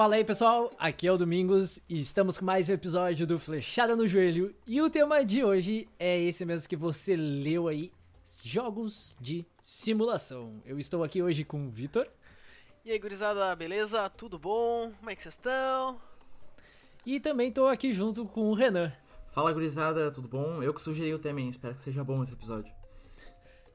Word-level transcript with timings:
Fala 0.00 0.14
aí 0.14 0.24
pessoal, 0.24 0.70
aqui 0.78 1.06
é 1.06 1.12
o 1.12 1.18
Domingos 1.18 1.78
e 1.86 2.00
estamos 2.00 2.38
com 2.38 2.44
mais 2.46 2.70
um 2.70 2.72
episódio 2.72 3.26
do 3.26 3.38
Flechada 3.38 3.94
no 3.94 4.08
Joelho. 4.08 4.54
E 4.66 4.80
o 4.80 4.88
tema 4.88 5.22
de 5.22 5.44
hoje 5.44 5.86
é 5.98 6.18
esse 6.18 6.42
mesmo 6.46 6.66
que 6.66 6.74
você 6.74 7.14
leu 7.14 7.68
aí: 7.68 7.92
jogos 8.42 9.14
de 9.20 9.44
simulação. 9.60 10.54
Eu 10.64 10.80
estou 10.80 11.04
aqui 11.04 11.22
hoje 11.22 11.44
com 11.44 11.66
o 11.66 11.68
Vitor. 11.68 12.08
E 12.82 12.90
aí, 12.90 12.98
gurizada, 12.98 13.54
beleza? 13.54 14.08
Tudo 14.08 14.38
bom? 14.38 14.90
Como 14.98 15.10
é 15.10 15.14
que 15.14 15.22
vocês 15.22 15.34
estão? 15.34 16.00
E 17.04 17.20
também 17.20 17.50
estou 17.50 17.68
aqui 17.68 17.92
junto 17.92 18.24
com 18.24 18.48
o 18.48 18.54
Renan. 18.54 18.90
Fala, 19.26 19.52
gurizada, 19.52 20.10
tudo 20.10 20.28
bom? 20.28 20.62
Eu 20.62 20.72
que 20.72 20.80
sugeri 20.80 21.12
o 21.12 21.18
tema, 21.18 21.42
hein? 21.42 21.50
Espero 21.50 21.74
que 21.74 21.80
seja 21.82 22.02
bom 22.02 22.22
esse 22.22 22.32
episódio. 22.32 22.72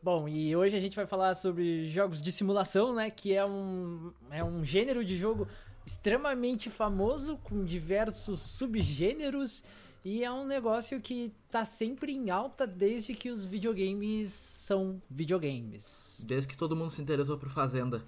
Bom, 0.02 0.28
e 0.28 0.55
hoje 0.55 0.76
a 0.76 0.80
gente 0.80 0.95
vai 0.95 1.05
falar 1.05 1.36
sobre 1.36 1.88
jogos 1.88 2.20
de 2.20 2.31
simulação, 2.31 2.95
né? 2.95 3.12
Que 3.12 3.36
é 3.36 3.45
um, 3.45 4.12
é 4.31 4.44
um 4.44 4.66
gênero 4.66 5.05
de 5.05 5.16
jogo 5.16 5.48
extremamente 5.85 6.70
famoso, 6.70 7.38
com 7.38 7.63
diversos 7.63 8.41
subgêneros, 8.41 9.63
e 10.03 10.23
é 10.23 10.31
um 10.31 10.45
negócio 10.45 11.02
que 11.02 11.33
tá 11.50 11.66
sempre 11.66 12.14
em 12.14 12.30
alta 12.30 12.67
desde 12.67 13.16
que 13.16 13.30
os 13.30 13.45
videogames 13.45 14.30
são 14.30 15.02
videogames. 15.09 16.22
Desde 16.23 16.47
que 16.47 16.55
todo 16.55 16.75
mundo 16.75 16.92
se 16.92 17.02
interessou 17.02 17.38
por 17.38 17.50
Fazenda. 17.50 18.03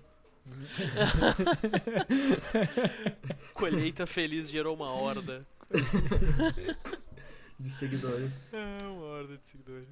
Colheita 3.53 4.05
feliz 4.05 4.49
gerou 4.49 4.75
uma 4.75 4.91
horda. 4.91 5.45
de 7.59 7.69
seguidores. 7.69 8.45
É, 8.53 8.85
uma 8.85 9.03
horda 9.03 9.37
de 9.37 9.51
seguidores. 9.51 9.89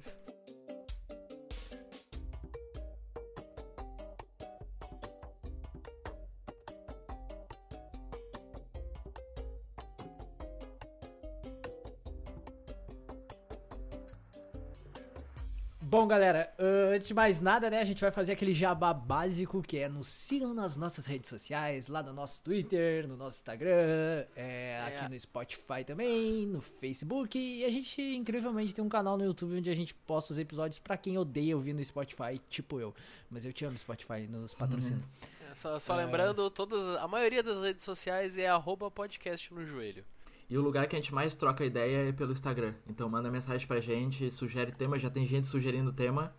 Bom, 15.88 16.04
galera, 16.04 16.52
uh, 16.58 16.96
antes 16.96 17.06
de 17.06 17.14
mais 17.14 17.40
nada, 17.40 17.70
né, 17.70 17.80
a 17.80 17.84
gente 17.84 18.00
vai 18.00 18.10
fazer 18.10 18.32
aquele 18.32 18.52
jabá 18.52 18.92
básico 18.92 19.62
que 19.62 19.78
é 19.78 19.88
nos 19.88 20.08
sigam 20.08 20.52
nas 20.52 20.76
nossas 20.76 21.06
redes 21.06 21.30
sociais, 21.30 21.86
lá 21.86 22.02
no 22.02 22.12
nosso 22.12 22.42
Twitter, 22.42 23.06
no 23.06 23.16
nosso 23.16 23.36
Instagram, 23.36 24.26
é, 24.34 24.80
é. 24.80 24.84
aqui 24.84 25.08
no 25.08 25.20
Spotify 25.20 25.84
também, 25.86 26.44
no 26.44 26.60
Facebook. 26.60 27.38
E 27.38 27.64
a 27.64 27.68
gente, 27.68 28.02
incrivelmente, 28.02 28.74
tem 28.74 28.84
um 28.84 28.88
canal 28.88 29.16
no 29.16 29.24
YouTube 29.24 29.58
onde 29.58 29.70
a 29.70 29.76
gente 29.76 29.94
posta 29.94 30.32
os 30.32 30.40
episódios 30.40 30.80
para 30.80 30.96
quem 30.96 31.16
odeia 31.18 31.54
ouvir 31.54 31.72
no 31.72 31.84
Spotify, 31.84 32.36
tipo 32.48 32.80
eu. 32.80 32.92
Mas 33.30 33.44
eu 33.44 33.52
te 33.52 33.64
amo, 33.64 33.78
Spotify, 33.78 34.26
nos 34.28 34.54
patrocina. 34.54 34.96
Uhum. 34.96 35.52
É, 35.52 35.54
só, 35.54 35.78
só 35.78 35.94
é... 36.00 36.04
lembrando, 36.04 36.50
todas, 36.50 36.96
a 36.96 37.06
maioria 37.06 37.44
das 37.44 37.62
redes 37.62 37.84
sociais 37.84 38.36
é 38.36 38.48
arroba 38.48 38.90
podcast 38.90 39.54
no 39.54 39.64
joelho. 39.64 40.04
E 40.48 40.56
o 40.56 40.62
lugar 40.62 40.86
que 40.86 40.94
a 40.94 40.98
gente 40.98 41.12
mais 41.12 41.34
troca 41.34 41.64
ideia 41.64 42.08
é 42.08 42.12
pelo 42.12 42.32
Instagram. 42.32 42.74
Então 42.86 43.08
manda 43.08 43.30
mensagem 43.30 43.66
pra 43.66 43.80
gente, 43.80 44.30
sugere 44.30 44.70
tema, 44.70 44.98
já 44.98 45.10
tem 45.10 45.26
gente 45.26 45.46
sugerindo 45.46 45.92
tema. 45.92 46.34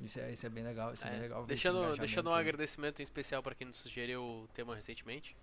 Isso 0.00 0.18
é, 0.18 0.32
isso 0.32 0.46
é 0.46 0.48
bem 0.48 0.64
legal, 0.64 0.92
isso 0.92 1.04
é, 1.04 1.08
é 1.08 1.10
bem 1.12 1.20
legal. 1.20 1.46
Deixando, 1.46 1.96
deixando 1.96 2.30
um 2.30 2.34
aí. 2.34 2.40
agradecimento 2.40 3.00
em 3.00 3.02
especial 3.02 3.42
para 3.42 3.54
quem 3.54 3.66
nos 3.66 3.76
sugeriu 3.76 4.22
o 4.22 4.48
tema 4.54 4.74
recentemente. 4.74 5.36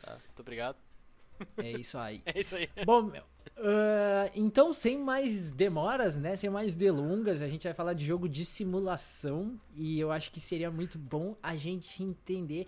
Tá? 0.00 0.12
Muito 0.12 0.40
obrigado. 0.40 0.76
É 1.56 1.72
isso 1.72 1.98
aí. 1.98 2.22
é 2.26 2.40
isso 2.40 2.54
aí. 2.54 2.68
Bom, 2.84 3.08
uh, 3.08 4.30
então 4.34 4.72
sem 4.72 4.98
mais 4.98 5.50
demoras, 5.50 6.18
né? 6.18 6.36
Sem 6.36 6.50
mais 6.50 6.74
delongas, 6.74 7.42
a 7.42 7.48
gente 7.48 7.64
vai 7.64 7.74
falar 7.74 7.94
de 7.94 8.04
jogo 8.04 8.28
de 8.28 8.44
simulação. 8.44 9.60
E 9.74 9.98
eu 9.98 10.10
acho 10.10 10.30
que 10.30 10.40
seria 10.40 10.70
muito 10.70 10.98
bom 10.98 11.36
a 11.42 11.56
gente 11.56 12.02
entender 12.02 12.66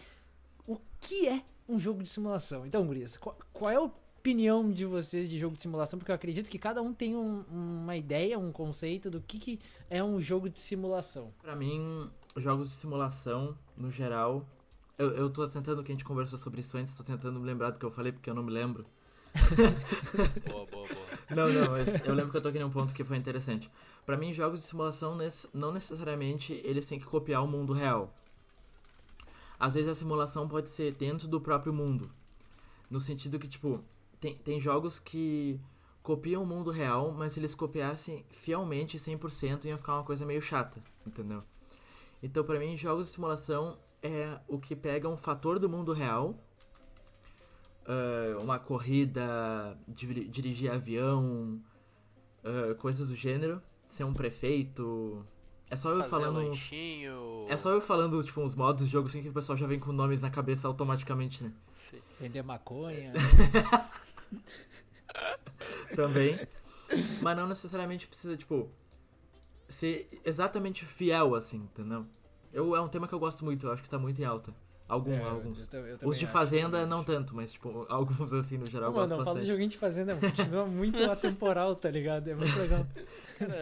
o 0.66 0.78
que 1.00 1.28
é 1.28 1.42
um 1.68 1.78
jogo 1.78 2.02
de 2.02 2.08
simulação. 2.08 2.66
Então, 2.66 2.86
Gurias, 2.86 3.16
qual, 3.16 3.38
qual 3.52 3.70
é 3.70 3.78
o 3.78 3.90
opinião 4.24 4.70
de 4.70 4.86
vocês 4.86 5.28
de 5.28 5.38
jogo 5.38 5.54
de 5.54 5.60
simulação, 5.60 5.98
porque 5.98 6.10
eu 6.10 6.14
acredito 6.14 6.48
que 6.48 6.58
cada 6.58 6.80
um 6.80 6.94
tem 6.94 7.14
um, 7.14 7.44
uma 7.50 7.94
ideia, 7.94 8.38
um 8.38 8.50
conceito 8.50 9.10
do 9.10 9.20
que, 9.20 9.38
que 9.38 9.60
é 9.90 10.02
um 10.02 10.18
jogo 10.18 10.48
de 10.48 10.58
simulação. 10.58 11.30
Para 11.42 11.54
mim, 11.54 12.10
jogos 12.34 12.70
de 12.70 12.74
simulação, 12.74 13.54
no 13.76 13.90
geral. 13.90 14.48
Eu, 14.96 15.10
eu 15.10 15.28
tô 15.28 15.46
tentando, 15.46 15.84
que 15.84 15.92
a 15.92 15.94
gente 15.94 16.06
conversou 16.06 16.38
sobre 16.38 16.62
isso 16.62 16.74
antes, 16.78 16.96
tô 16.96 17.04
tentando 17.04 17.38
me 17.38 17.44
lembrar 17.44 17.68
do 17.68 17.78
que 17.78 17.84
eu 17.84 17.90
falei, 17.90 18.12
porque 18.12 18.30
eu 18.30 18.34
não 18.34 18.42
me 18.42 18.50
lembro. 18.50 18.86
boa, 20.48 20.64
boa, 20.70 20.88
boa. 20.88 21.06
Não, 21.28 21.52
não, 21.52 21.72
mas 21.72 22.06
eu 22.06 22.14
lembro 22.14 22.30
que 22.30 22.38
eu 22.38 22.40
tô 22.40 22.48
aqui 22.48 22.58
num 22.58 22.70
ponto 22.70 22.94
que 22.94 23.04
foi 23.04 23.18
interessante. 23.18 23.70
Para 24.06 24.16
mim, 24.16 24.32
jogos 24.32 24.60
de 24.60 24.66
simulação, 24.66 25.18
não 25.52 25.70
necessariamente 25.70 26.62
eles 26.64 26.86
têm 26.86 26.98
que 26.98 27.04
copiar 27.04 27.44
o 27.44 27.46
mundo 27.46 27.74
real. 27.74 28.14
Às 29.60 29.74
vezes 29.74 29.90
a 29.90 29.94
simulação 29.94 30.48
pode 30.48 30.70
ser 30.70 30.94
dentro 30.94 31.28
do 31.28 31.42
próprio 31.42 31.74
mundo. 31.74 32.10
No 32.88 33.00
sentido 33.00 33.38
que, 33.38 33.48
tipo, 33.48 33.84
tem, 34.24 34.34
tem 34.36 34.58
jogos 34.58 34.98
que 34.98 35.60
copiam 36.02 36.42
o 36.42 36.46
mundo 36.46 36.70
real, 36.70 37.12
mas 37.12 37.32
se 37.32 37.40
eles 37.40 37.54
copiassem 37.54 38.24
fielmente 38.30 38.96
100% 38.96 39.66
ia 39.66 39.76
ficar 39.76 39.96
uma 39.96 40.02
coisa 40.02 40.24
meio 40.24 40.40
chata, 40.40 40.82
entendeu? 41.06 41.42
Então, 42.22 42.42
para 42.42 42.58
mim, 42.58 42.74
jogos 42.74 43.04
de 43.04 43.12
simulação 43.12 43.76
é 44.02 44.40
o 44.48 44.58
que 44.58 44.74
pega 44.74 45.06
um 45.10 45.16
fator 45.16 45.58
do 45.58 45.68
mundo 45.68 45.92
real, 45.92 46.38
uh, 47.86 48.40
uma 48.42 48.58
corrida, 48.58 49.78
dirigir 49.86 50.72
avião, 50.72 51.60
uh, 52.42 52.74
coisas 52.76 53.10
do 53.10 53.14
gênero, 53.14 53.60
ser 53.86 54.04
um 54.04 54.14
prefeito. 54.14 55.22
É 55.68 55.76
só 55.76 55.90
eu 55.90 55.98
Fazer 55.98 56.08
falando. 56.08 56.36
Lanchinho. 56.36 57.44
É 57.46 57.58
só 57.58 57.70
eu 57.70 57.80
falando, 57.82 58.24
tipo, 58.24 58.40
uns 58.40 58.54
modos 58.54 58.86
de 58.86 58.90
jogo 58.90 59.06
assim 59.06 59.20
que 59.20 59.28
o 59.28 59.34
pessoal 59.34 59.58
já 59.58 59.66
vem 59.66 59.78
com 59.78 59.92
nomes 59.92 60.22
na 60.22 60.30
cabeça 60.30 60.66
automaticamente, 60.66 61.44
né? 61.44 61.52
Vender 62.18 62.42
maconha. 62.42 63.12
Também. 65.94 66.38
Mas 67.20 67.36
não 67.36 67.46
necessariamente 67.46 68.06
precisa, 68.06 68.36
tipo, 68.36 68.70
ser 69.68 70.08
exatamente 70.24 70.84
fiel, 70.84 71.34
assim, 71.34 71.58
entendeu? 71.58 72.06
Eu, 72.52 72.76
é 72.76 72.80
um 72.80 72.88
tema 72.88 73.08
que 73.08 73.14
eu 73.14 73.18
gosto 73.18 73.44
muito, 73.44 73.66
eu 73.66 73.72
acho 73.72 73.82
que 73.82 73.88
tá 73.88 73.98
muito 73.98 74.20
em 74.20 74.24
alta. 74.24 74.54
Algum, 74.86 75.12
é, 75.12 75.22
alguns. 75.22 75.72
Eu, 75.72 75.86
eu 75.86 75.98
Os 76.04 76.18
de 76.18 76.26
Fazenda, 76.26 76.84
não 76.84 77.02
tanto, 77.02 77.34
mas, 77.34 77.52
tipo, 77.52 77.86
alguns, 77.88 78.32
assim, 78.32 78.58
no 78.58 78.66
geral, 78.66 78.90
não, 78.92 78.98
eu 78.98 79.00
gosto 79.00 79.10
não, 79.10 79.18
bastante. 79.18 79.18
Não, 79.18 79.24
fala 79.24 79.40
de 79.40 79.46
joguinho 79.46 79.68
de 79.70 79.78
Fazenda, 79.78 80.16
continua 80.16 80.66
muito 80.66 81.02
atemporal, 81.10 81.74
tá 81.74 81.90
ligado? 81.90 82.28
É 82.28 82.34
muito 82.34 82.58
legal. 82.58 82.86
Cara, 83.38 83.54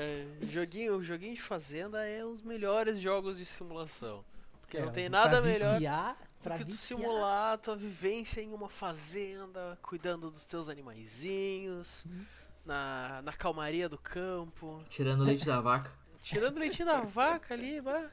joguinho, 0.42 1.02
joguinho 1.02 1.34
de 1.34 1.40
Fazenda 1.40 2.04
é 2.04 2.24
um 2.24 2.32
dos 2.32 2.42
melhores 2.42 2.98
jogos 2.98 3.38
de 3.38 3.46
simulação. 3.46 4.24
Porque 4.60 4.78
é, 4.78 4.84
não 4.84 4.92
tem 4.92 5.08
nada 5.08 5.40
melhor. 5.40 5.74
Viciar, 5.74 6.16
Pra 6.42 6.58
que 6.58 6.64
tu 6.64 6.74
simular 6.74 7.54
a 7.54 7.58
tua 7.58 7.76
vivência 7.76 8.40
em 8.40 8.52
uma 8.52 8.68
fazenda, 8.68 9.78
cuidando 9.80 10.30
dos 10.30 10.44
teus 10.44 10.68
animaizinhos, 10.68 12.04
hum. 12.06 12.24
na, 12.66 13.22
na 13.22 13.32
calmaria 13.32 13.88
do 13.88 13.96
campo. 13.96 14.82
Tirando 14.88 15.22
leite 15.22 15.46
da 15.46 15.60
vaca. 15.60 15.92
Tirando 16.22 16.58
leite 16.58 16.84
da 16.84 17.00
vaca 17.00 17.54
ali, 17.54 17.80
bah. 17.80 18.10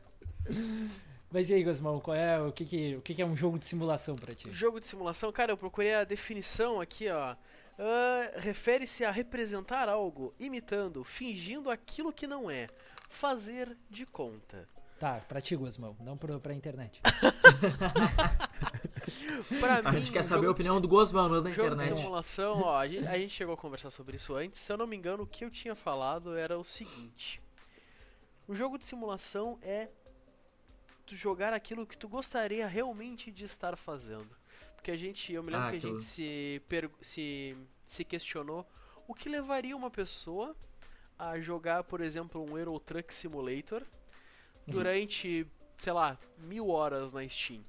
Mas 1.32 1.50
e 1.50 1.54
aí, 1.54 1.64
Gosmão, 1.64 2.00
qual 2.00 2.16
é, 2.16 2.42
o, 2.42 2.52
que, 2.52 2.66
que, 2.66 2.96
o 2.96 3.02
que, 3.02 3.14
que 3.14 3.22
é 3.22 3.26
um 3.26 3.38
jogo 3.38 3.60
de 3.60 3.66
simulação 3.66 4.16
para 4.16 4.34
ti? 4.34 4.52
Jogo 4.52 4.80
de 4.80 4.88
simulação, 4.88 5.32
cara, 5.32 5.52
eu 5.52 5.58
procurei 5.58 5.94
a 5.94 6.04
definição 6.04 6.82
aqui, 6.82 7.08
ó. 7.10 7.34
Uh, 7.34 8.40
Refere-se 8.40 9.06
a 9.06 9.12
representar 9.12 9.88
algo, 9.88 10.34
imitando, 10.40 11.04
fingindo 11.04 11.70
aquilo 11.70 12.12
que 12.12 12.28
não 12.28 12.50
é. 12.50 12.68
Fazer 13.10 13.78
de 13.90 14.06
conta. 14.06 14.68
Tá, 15.00 15.22
pra 15.30 15.40
ti, 15.40 15.56
Guzmão, 15.56 15.96
não 16.02 16.18
pra, 16.18 16.38
pra 16.40 16.54
internet. 16.54 17.02
pra 19.60 19.78
a 19.78 19.92
mim, 19.94 20.00
gente 20.00 20.12
quer 20.12 20.24
saber 20.24 20.48
a 20.48 20.52
opinião 20.52 20.76
de... 20.76 20.82
do 20.82 20.90
Guzmão, 20.90 21.30
não 21.30 21.42
da 21.42 21.50
jogo 21.52 21.68
internet. 21.68 21.94
De 21.94 22.02
simulação, 22.02 22.60
ó, 22.68 22.78
a 22.78 22.86
gente, 22.86 23.08
a 23.08 23.18
gente 23.18 23.34
chegou 23.34 23.54
a 23.54 23.58
conversar 23.58 23.92
sobre 23.92 24.18
isso 24.18 24.36
antes. 24.36 24.60
Se 24.60 24.70
eu 24.74 24.78
não 24.78 24.86
me 24.86 24.98
engano, 24.98 25.24
o 25.24 25.28
que 25.28 25.46
eu 25.46 25.50
tinha 25.50 25.74
falado 25.74 26.36
era 26.36 26.60
o 26.60 26.66
seguinte: 26.66 27.42
o 28.46 28.54
jogo 28.54 28.78
de 28.78 28.86
simulação 28.86 29.58
é 29.62 29.88
tu 31.06 31.16
jogar 31.16 31.54
aquilo 31.54 31.88
que 31.88 31.98
tu 31.98 32.10
gostaria 32.10 32.68
realmente 32.68 33.32
de 33.32 33.46
estar 33.46 33.78
fazendo. 33.78 34.30
Porque 34.76 34.92
a 34.92 34.98
gente, 34.98 35.32
eu 35.32 35.42
me 35.42 35.52
lembro 35.52 35.68
ah, 35.68 35.72
que 35.72 35.78
a 35.78 35.80
gente 35.80 36.04
se, 36.04 36.62
se, 37.02 37.58
se 37.86 38.04
questionou 38.04 38.68
o 39.08 39.14
que 39.14 39.30
levaria 39.30 39.78
uma 39.78 39.90
pessoa 39.90 40.54
a 41.18 41.40
jogar, 41.40 41.86
por 41.86 42.02
exemplo, 42.02 42.44
um 42.44 42.58
Euro 42.58 42.78
Truck 42.82 43.14
Simulator 43.14 43.82
durante, 44.70 45.48
sei 45.78 45.94
lá, 45.94 46.18
mil 46.38 46.70
horas 46.70 47.14
na 47.14 47.28
Steam. 47.28 47.64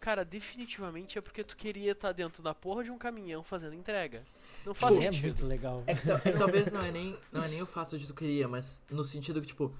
Cara, 0.00 0.24
definitivamente 0.24 1.18
é 1.18 1.20
porque 1.20 1.44
tu 1.44 1.54
queria 1.54 1.92
estar 1.92 2.08
tá 2.08 2.12
dentro 2.12 2.42
da 2.42 2.54
porra 2.54 2.82
de 2.82 2.90
um 2.90 2.96
caminhão 2.96 3.42
fazendo 3.42 3.74
entrega. 3.74 4.24
Não 4.64 4.72
faz 4.72 4.94
tipo, 4.94 5.12
sentido. 5.12 5.24
É 5.24 5.28
muito 5.28 5.46
legal. 5.46 5.84
É, 5.86 5.92
é, 6.30 6.32
talvez 6.32 6.72
não 6.72 6.82
é, 6.82 6.90
nem, 6.90 7.18
não 7.30 7.44
é 7.44 7.48
nem 7.48 7.60
o 7.60 7.66
fato 7.66 7.98
de 7.98 8.06
tu 8.06 8.14
queria, 8.14 8.48
mas 8.48 8.82
no 8.90 9.04
sentido 9.04 9.42
que, 9.42 9.48
tipo, 9.48 9.70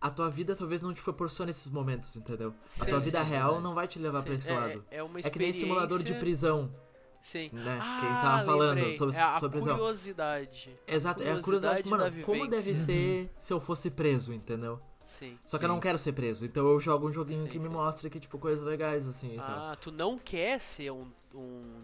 a 0.00 0.10
tua 0.10 0.28
vida 0.28 0.56
talvez 0.56 0.80
não 0.80 0.92
te 0.92 1.00
proporcione 1.00 1.52
esses 1.52 1.68
momentos, 1.68 2.16
entendeu? 2.16 2.52
Sim, 2.66 2.82
a 2.82 2.86
tua 2.86 2.98
vida 2.98 3.24
sim, 3.24 3.30
real 3.30 3.60
não 3.60 3.72
vai 3.72 3.86
te 3.86 4.00
levar 4.00 4.20
sim. 4.20 4.24
pra 4.24 4.34
esse 4.34 4.50
é, 4.50 4.58
lado. 4.58 4.84
É, 4.90 5.02
uma 5.02 5.20
é 5.20 5.22
que 5.22 5.38
nem 5.38 5.52
simulador 5.52 6.02
de 6.02 6.14
prisão. 6.14 6.74
Sim. 7.22 7.50
Né? 7.52 7.78
Ah, 7.80 7.98
que 8.00 8.06
ele 8.06 8.14
tava 8.14 8.44
falando 8.44 8.92
sobre, 8.94 9.16
é 9.16 9.20
a 9.20 9.34
sobre 9.36 9.60
curiosidade. 9.60 10.76
Exato, 10.86 11.22
é 11.22 11.32
a 11.32 11.40
curiosidade, 11.40 11.88
mano, 11.88 12.22
como 12.22 12.48
deve 12.48 12.74
ser 12.74 13.30
se 13.38 13.52
eu 13.52 13.60
fosse 13.60 13.90
preso, 13.90 14.32
entendeu? 14.32 14.80
Sim. 15.08 15.38
Só 15.44 15.56
que 15.56 15.62
sim. 15.64 15.64
eu 15.64 15.74
não 15.74 15.80
quero 15.80 15.98
ser 15.98 16.12
preso. 16.12 16.44
Então 16.44 16.66
eu 16.70 16.78
jogo 16.78 17.08
um 17.08 17.12
joguinho 17.12 17.44
sim, 17.46 17.50
que 17.52 17.58
me 17.58 17.68
mostra 17.68 18.08
que, 18.10 18.20
tipo, 18.20 18.38
coisas 18.38 18.62
legais, 18.64 19.08
assim. 19.08 19.36
ah, 19.40 19.76
tu 19.80 19.90
não 19.90 20.18
quer 20.18 20.60
ser 20.60 20.90
um, 20.92 21.06
um 21.34 21.80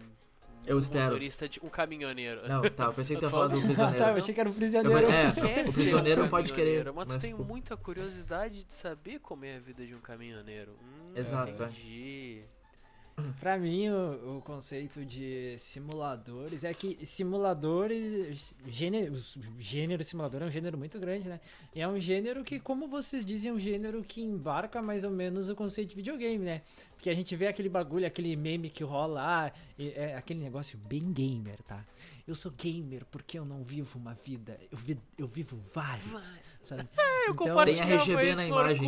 Eu 0.65 0.77
um 0.77 0.79
espero. 0.79 1.05
motorista 1.05 1.49
de 1.49 1.59
um 1.63 1.67
caminhoneiro. 1.67 2.47
Não, 2.47 2.61
tá, 2.69 2.85
eu 2.85 2.93
pensei 2.93 3.15
que 3.15 3.19
tu 3.21 3.25
ia 3.25 3.27
Eu 3.27 3.31
falar 3.31 3.47
do 3.47 3.59
prisioneiro. 3.65 3.97
tá, 3.97 4.11
eu 4.11 4.17
achei 4.17 4.33
que 4.33 4.39
era 4.39 4.47
o 4.49 4.51
Eu- 4.51 4.55
prisioneiro. 4.55 5.09
é, 5.11 5.31
Quer 5.31 5.67
o 5.67 5.73
prisioneiro 5.73 6.23
um 6.23 6.27
pode 6.29 6.53
querer. 6.53 6.85
Mas, 6.85 6.95
Mas, 7.07 7.17
tu 7.17 7.19
tem 7.21 7.31
tipo, 7.31 7.43
muita 7.43 7.75
curiosidade 7.75 8.63
de 8.63 8.73
saber 8.73 9.19
como 9.19 9.43
é 9.43 9.57
a 9.57 9.59
vida 9.59 9.85
de 9.85 9.95
um 9.95 9.99
caminhoneiro. 9.99 10.71
Hum, 10.73 11.11
Exato, 11.15 11.63
é. 11.63 11.69
Pra 13.39 13.57
mim, 13.57 13.87
o, 13.89 14.37
o 14.37 14.41
conceito 14.41 15.05
de 15.05 15.55
simuladores 15.57 16.63
é 16.65 16.73
que 16.73 16.97
simuladores. 17.05 18.53
Gênero, 18.67 19.13
o 19.15 19.61
gênero 19.61 20.03
simulador 20.03 20.41
é 20.43 20.45
um 20.45 20.51
gênero 20.51 20.77
muito 20.77 20.99
grande, 20.99 21.29
né? 21.29 21.39
E 21.73 21.79
é 21.79 21.87
um 21.87 21.97
gênero 21.97 22.43
que, 22.43 22.59
como 22.59 22.87
vocês 22.89 23.25
dizem, 23.25 23.51
é 23.51 23.53
um 23.53 23.59
gênero 23.59 24.03
que 24.03 24.21
embarca 24.21 24.81
mais 24.81 25.05
ou 25.05 25.11
menos 25.11 25.47
o 25.47 25.55
conceito 25.55 25.91
de 25.91 25.95
videogame, 25.95 26.43
né? 26.43 26.61
Porque 26.95 27.09
a 27.09 27.13
gente 27.13 27.33
vê 27.37 27.47
aquele 27.47 27.69
bagulho, 27.69 28.05
aquele 28.05 28.35
meme 28.35 28.69
que 28.69 28.83
rola 28.83 29.13
lá, 29.13 29.51
e 29.79 29.89
é 29.91 30.15
aquele 30.17 30.41
negócio 30.41 30.77
bem 30.77 31.13
gamer, 31.13 31.61
tá? 31.63 31.85
Eu 32.27 32.35
sou 32.35 32.51
gamer 32.51 33.05
porque 33.05 33.39
eu 33.39 33.45
não 33.45 33.63
vivo 33.63 33.97
uma 33.97 34.13
vida, 34.13 34.59
eu, 34.69 34.77
vi, 34.77 34.97
eu 35.17 35.27
vivo 35.27 35.57
vários, 35.73 36.41
sabe? 36.61 36.83
Eu 37.27 37.33
Então- 37.33 37.65
Tem 37.65 37.79
RGB 37.81 38.35
na 38.35 38.45
imagem. 38.45 38.87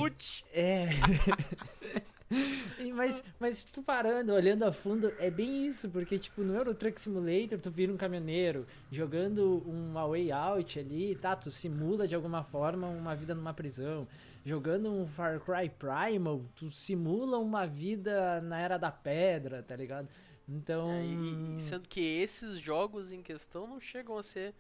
É. 0.53 0.87
Mas, 2.93 3.23
mas 3.39 3.63
tu 3.63 3.81
parando, 3.81 4.33
olhando 4.33 4.63
a 4.63 4.71
fundo, 4.71 5.11
é 5.19 5.29
bem 5.31 5.65
isso, 5.67 5.89
porque 5.89 6.17
tipo, 6.19 6.41
no 6.41 6.53
Euro 6.55 6.73
Truck 6.73 6.99
Simulator 6.99 7.59
tu 7.59 7.69
vira 7.71 7.91
um 7.93 7.97
caminhoneiro 7.97 8.65
jogando 8.91 9.63
uma 9.65 10.05
way 10.07 10.31
out 10.31 10.79
ali, 10.79 11.15
tá? 11.15 11.35
Tu 11.35 11.49
simula 11.51 12.07
de 12.07 12.15
alguma 12.15 12.43
forma 12.43 12.87
uma 12.87 13.15
vida 13.15 13.33
numa 13.35 13.53
prisão. 13.53 14.07
Jogando 14.45 14.91
um 14.91 15.05
Far 15.05 15.39
Cry 15.39 15.69
Primal, 15.69 16.41
tu 16.55 16.71
simula 16.71 17.37
uma 17.37 17.65
vida 17.65 18.41
na 18.41 18.59
Era 18.59 18.77
da 18.77 18.91
Pedra, 18.91 19.61
tá 19.63 19.75
ligado? 19.75 20.07
Então. 20.47 20.89
É, 20.91 21.03
e- 21.05 21.57
e 21.57 21.61
sendo 21.61 21.87
que 21.87 21.99
esses 22.01 22.57
jogos 22.57 23.11
em 23.11 23.21
questão 23.21 23.67
não 23.67 23.79
chegam 23.79 24.17
a 24.17 24.23
ser 24.23 24.53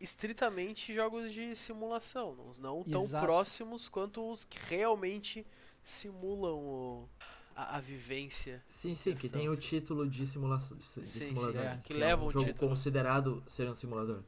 estritamente 0.00 0.94
jogos 0.94 1.32
de 1.32 1.54
simulação, 1.56 2.34
não, 2.36 2.54
não 2.58 2.84
tão 2.84 3.02
próximos 3.20 3.88
quanto 3.88 4.30
os 4.30 4.44
que 4.44 4.58
realmente 4.68 5.44
simulam 5.90 6.56
o- 6.58 7.08
a, 7.54 7.76
a 7.76 7.80
vivência. 7.80 8.62
Sim, 8.68 8.94
sim, 8.94 9.14
que 9.14 9.28
tem 9.28 9.48
o 9.48 9.56
título 9.56 10.08
de, 10.08 10.26
simulação, 10.26 10.76
de 10.76 10.84
Sim, 10.86 11.04
sim, 11.04 11.20
simulador. 11.20 11.62
é, 11.62 11.80
que 11.82 11.92
é 11.92 11.96
leva 11.96 12.24
um 12.24 12.26
o 12.28 12.30
jogo 12.32 12.46
título. 12.46 12.68
considerado 12.68 13.42
ser 13.46 13.68
um 13.68 13.74
simulador. 13.74 14.22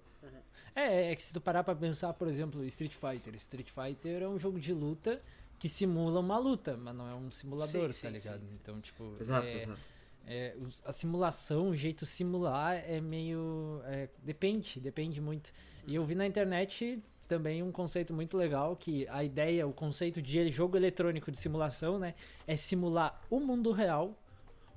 É, 0.74 1.10
é 1.10 1.16
que 1.16 1.22
se 1.22 1.32
tu 1.32 1.40
parar 1.40 1.64
pra 1.64 1.74
pensar, 1.74 2.12
por 2.14 2.28
exemplo, 2.28 2.64
Street 2.64 2.94
Fighter. 2.94 3.34
Street 3.34 3.68
Fighter 3.70 4.22
é 4.22 4.28
um 4.28 4.38
jogo 4.38 4.58
de 4.58 4.72
luta 4.72 5.20
que 5.58 5.68
simula 5.68 6.20
uma 6.20 6.38
luta, 6.38 6.76
mas 6.76 6.94
não 6.94 7.08
é 7.08 7.14
um 7.14 7.30
simulador, 7.30 7.92
Sim, 7.92 8.02
tá 8.02 8.08
sim, 8.08 8.14
ligado? 8.14 8.40
sim. 8.40 8.54
Então, 8.54 8.80
tipo. 8.80 9.16
Exato, 9.20 9.46
é, 9.46 9.56
exato. 9.56 9.80
é, 10.26 10.56
a 10.84 10.92
simulação, 10.92 11.70
o 11.70 11.76
jeito 11.76 12.06
simular 12.06 12.76
é 12.86 13.00
meio. 13.00 13.80
é, 13.84 14.08
depende, 14.22 14.80
depende 14.80 15.20
muito. 15.20 15.52
E 15.86 15.94
eu 15.94 16.04
vi 16.04 16.14
na 16.14 16.26
internet 16.26 17.02
também 17.30 17.62
um 17.62 17.70
conceito 17.70 18.12
muito 18.12 18.36
legal 18.36 18.74
que 18.74 19.06
a 19.08 19.22
ideia, 19.22 19.64
o 19.64 19.72
conceito 19.72 20.20
de 20.20 20.50
jogo 20.50 20.76
eletrônico 20.76 21.30
de 21.30 21.38
simulação, 21.38 21.96
né, 21.96 22.16
é 22.44 22.56
simular 22.56 23.22
o 23.30 23.38
mundo 23.38 23.70
real 23.70 24.18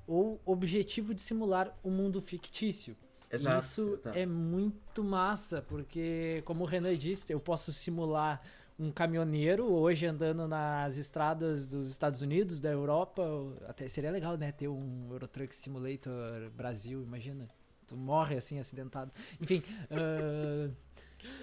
ou 0.05 0.39
objetivo 0.45 1.15
de 1.15 1.21
simular 1.21 1.75
o 1.81 1.89
mundo 1.89 2.21
fictício. 2.21 2.95
Exato, 3.31 3.57
Isso 3.57 3.93
exato. 3.95 4.15
é 4.15 4.25
muito 4.27 5.03
massa, 5.03 5.63
porque, 5.67 6.43
como 6.45 6.63
o 6.63 6.67
Renan 6.67 6.95
disse, 6.95 7.33
eu 7.33 7.39
posso 7.39 7.71
simular 7.71 8.39
um 8.77 8.91
caminhoneiro 8.91 9.65
hoje 9.65 10.05
andando 10.05 10.47
nas 10.47 10.95
estradas 10.97 11.65
dos 11.65 11.89
Estados 11.89 12.21
Unidos, 12.21 12.59
da 12.59 12.69
Europa. 12.69 13.23
Até 13.67 13.87
seria 13.87 14.11
legal, 14.11 14.37
né? 14.37 14.51
Ter 14.51 14.67
um 14.67 15.07
Eurotruck 15.09 15.55
Simulator 15.55 16.51
Brasil, 16.55 17.01
imagina. 17.01 17.47
Tu 17.87 17.95
morre 17.97 18.37
assim, 18.37 18.59
acidentado. 18.59 19.11
Enfim. 19.41 19.63
ah, 19.89 20.69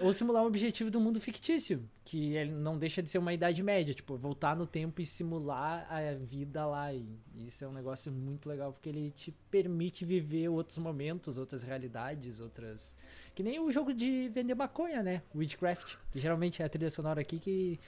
ou 0.01 0.13
simular 0.13 0.43
um 0.43 0.47
objetivo 0.47 0.91
do 0.91 1.01
mundo 1.01 1.21
fictício, 1.21 1.83
que 2.05 2.35
ele 2.35 2.53
não 2.53 2.79
deixa 2.79 3.03
de 3.03 3.11
ser 3.11 3.19
uma 3.19 3.33
idade 3.33 3.63
média, 3.63 3.95
tipo, 3.95 4.17
voltar 4.17 4.57
no 4.57 4.67
tempo 4.67 5.01
e 5.01 5.07
simular 5.07 5.87
a 5.91 6.15
vida 6.15 6.67
lá. 6.67 6.93
E 6.93 7.07
isso 7.47 7.65
é 7.65 7.69
um 7.69 7.73
negócio 7.73 8.11
muito 8.11 8.49
legal, 8.49 8.73
porque 8.73 8.89
ele 8.89 9.11
te 9.11 9.33
permite 9.51 10.05
viver 10.05 10.49
outros 10.49 10.79
momentos, 10.79 11.37
outras 11.37 11.63
realidades, 11.63 12.41
outras. 12.41 12.97
Que 13.35 13.43
nem 13.43 13.61
o 13.61 13.71
jogo 13.71 13.93
de 13.95 14.29
vender 14.29 14.55
maconha, 14.55 15.03
né? 15.03 15.23
Witchcraft, 15.35 15.97
que 16.13 16.19
geralmente 16.19 16.63
é 16.63 16.65
a 16.65 16.69
trilha 16.69 16.91
sonora 16.91 17.21
aqui 17.21 17.39
que. 17.39 17.81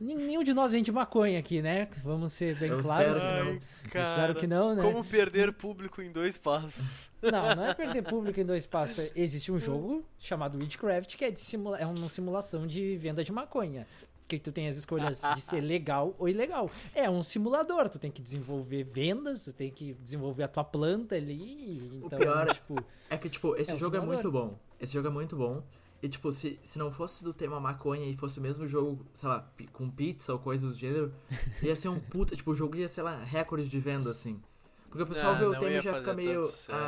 Nen- 0.00 0.16
Nenhum 0.16 0.42
de 0.44 0.52
nós 0.54 0.72
vende 0.72 0.90
maconha 0.92 1.38
aqui, 1.38 1.60
né? 1.62 1.88
Vamos 2.04 2.32
ser 2.32 2.56
bem 2.56 2.70
Eu 2.70 2.80
claros. 2.80 3.16
espero 3.16 3.34
que 3.34 3.44
não. 3.44 3.52
Eu 3.94 4.02
Espero 4.10 4.34
que 4.34 4.46
não, 4.46 4.74
né? 4.74 4.82
Como 4.82 5.04
perder 5.04 5.52
público 5.52 6.02
em 6.02 6.10
dois 6.12 6.36
passos. 6.36 7.10
Não, 7.22 7.54
não 7.56 7.64
é 7.66 7.74
perder 7.74 8.02
público 8.02 8.38
em 8.40 8.44
dois 8.44 8.64
passos. 8.66 9.10
Existe 9.16 9.50
um 9.50 9.58
jogo 9.58 10.04
chamado 10.18 10.58
Witchcraft 10.58 11.16
que 11.16 11.24
é, 11.24 11.30
de 11.30 11.40
simula 11.40 11.78
é 11.78 11.86
uma 11.86 12.08
simulação 12.08 12.66
de 12.66 12.96
venda 12.96 13.24
de 13.24 13.32
maconha. 13.32 13.86
Que 14.26 14.38
tu 14.38 14.52
tem 14.52 14.68
as 14.68 14.76
escolhas 14.76 15.22
de 15.34 15.40
ser 15.40 15.62
legal 15.62 16.14
ou 16.18 16.28
ilegal. 16.28 16.70
É 16.94 17.08
um 17.08 17.22
simulador, 17.22 17.88
tu 17.88 17.98
tem 17.98 18.10
que 18.10 18.20
desenvolver 18.20 18.84
vendas, 18.84 19.44
tu 19.44 19.54
tem 19.54 19.70
que 19.70 19.94
desenvolver 19.94 20.42
a 20.42 20.48
tua 20.48 20.62
planta 20.64 21.14
ali. 21.14 22.02
Então, 22.04 22.18
pior 22.18 22.46
é- 22.50 22.52
tipo, 22.52 22.84
É 23.08 23.16
que, 23.16 23.30
tipo, 23.30 23.56
esse 23.56 23.72
É 23.72 23.74
um 23.74 23.78
jogo 23.78 23.96
é 23.96 24.00
muito 24.00 24.30
bom. 24.30 24.58
Esse 24.78 24.92
jogo 24.92 25.08
é 25.08 25.10
muito 25.10 25.34
bom. 25.34 25.62
E, 26.02 26.08
tipo, 26.08 26.30
se, 26.32 26.60
se 26.62 26.78
não 26.78 26.90
fosse 26.92 27.24
do 27.24 27.34
tema 27.34 27.58
maconha 27.58 28.06
e 28.06 28.14
fosse 28.14 28.38
o 28.38 28.42
mesmo 28.42 28.68
jogo, 28.68 29.04
sei 29.12 29.28
lá, 29.28 29.50
com 29.72 29.90
pizza 29.90 30.32
ou 30.32 30.38
coisas 30.38 30.72
do 30.74 30.78
gênero, 30.78 31.12
ia 31.60 31.74
ser 31.74 31.88
um 31.88 31.98
puta. 31.98 32.36
Tipo, 32.36 32.52
o 32.52 32.54
jogo 32.56 32.76
ia 32.76 32.88
ser 32.88 33.02
lá, 33.02 33.16
recorde 33.24 33.68
de 33.68 33.80
venda, 33.80 34.10
assim. 34.10 34.40
Porque 34.88 35.02
o 35.02 35.06
pessoal 35.06 35.32
Ah, 35.32 35.38
vê 35.38 35.44
o 35.44 35.52
não 35.52 35.58
tema 35.58 35.72
e 35.72 35.80
já 35.80 35.94
fica 35.94 36.14
meio. 36.14 36.40
Ah, 36.40 36.44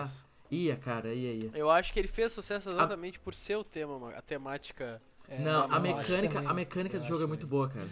sucesso. 0.07 0.27
ia, 0.51 0.77
cara, 0.77 1.13
ia, 1.13 1.35
ia. 1.45 1.51
Eu 1.55 1.69
acho 1.69 1.93
que 1.93 1.99
ele 1.99 2.07
fez 2.09 2.33
sucesso 2.33 2.71
exatamente 2.71 3.19
por 3.19 3.35
ser 3.35 3.57
o 3.57 3.65
tema, 3.65 3.99
ma- 3.99 4.11
a 4.13 4.23
temática. 4.23 5.03
é, 5.29 5.39
não, 5.43 5.65
a 5.71 5.81
mecânica, 5.81 6.35
também, 6.35 6.49
a 6.51 6.55
mecânica 6.55 6.99
do 6.99 7.07
jogo 7.07 7.25
é 7.25 7.27
muito 7.27 7.47
boa, 7.49 7.69
cara. 7.69 7.89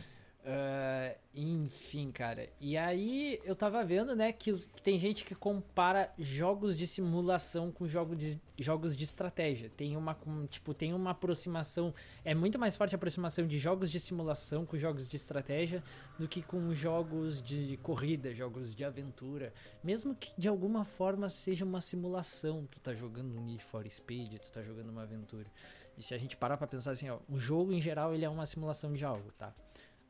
Ah, 0.51 1.15
enfim, 1.35 2.11
cara. 2.11 2.49
E 2.59 2.75
aí 2.75 3.39
eu 3.45 3.55
tava 3.55 3.85
vendo, 3.85 4.17
né, 4.17 4.33
que, 4.33 4.51
que 4.55 4.81
tem 4.83 4.99
gente 4.99 5.23
que 5.23 5.35
compara 5.35 6.11
jogos 6.19 6.75
de 6.75 6.87
simulação 6.87 7.71
com 7.71 7.87
jogo 7.87 8.17
de, 8.17 8.41
jogos 8.59 8.97
de 8.97 9.05
estratégia. 9.05 9.69
Tem 9.69 9.95
uma, 9.95 10.15
com- 10.15 10.47
tipo, 10.47 10.73
tem 10.73 10.95
uma 10.95 11.11
aproximação. 11.11 11.93
É 12.25 12.35
muito 12.35 12.59
mais 12.59 12.79
forte 12.79 12.95
a 12.95 12.97
aproximação 12.97 13.47
de 13.47 13.59
jogos 13.59 13.91
de 13.91 14.01
simulação 14.01 14.65
com 14.65 14.79
jogos 14.79 15.07
de 15.07 15.17
estratégia 15.17 15.85
do 16.19 16.27
que 16.27 16.41
com 16.41 16.73
jogos 16.75 17.43
de 17.43 17.77
corrida, 17.83 18.35
jogos 18.35 18.75
de 18.75 18.85
aventura. 18.85 19.53
Mesmo 19.85 20.15
que 20.15 20.33
de 20.39 20.49
alguma 20.49 20.83
forma 20.83 21.29
seja 21.29 21.63
uma 21.67 21.83
simulação. 21.83 22.67
Tu 22.71 22.81
tá 22.81 22.95
jogando 22.95 23.37
um 23.37 23.45
Need 23.45 23.63
for 23.63 23.87
Speed, 23.91 24.39
tu 24.39 24.51
tá 24.51 24.63
jogando 24.63 24.89
uma 24.89 25.03
aventura. 25.03 25.47
E 25.99 26.03
se 26.03 26.15
a 26.15 26.19
gente 26.19 26.39
parar 26.39 26.57
pra 26.57 26.67
pensar 26.67 26.93
assim, 26.93 27.11
ó, 27.11 27.19
um 27.29 27.37
jogo 27.39 27.71
em 27.73 27.81
geral 27.83 28.15
ele 28.15 28.25
é 28.25 28.29
uma 28.31 28.47
simulação 28.47 28.95
de 28.95 29.05
algo, 29.05 29.31
tá? 29.33 29.53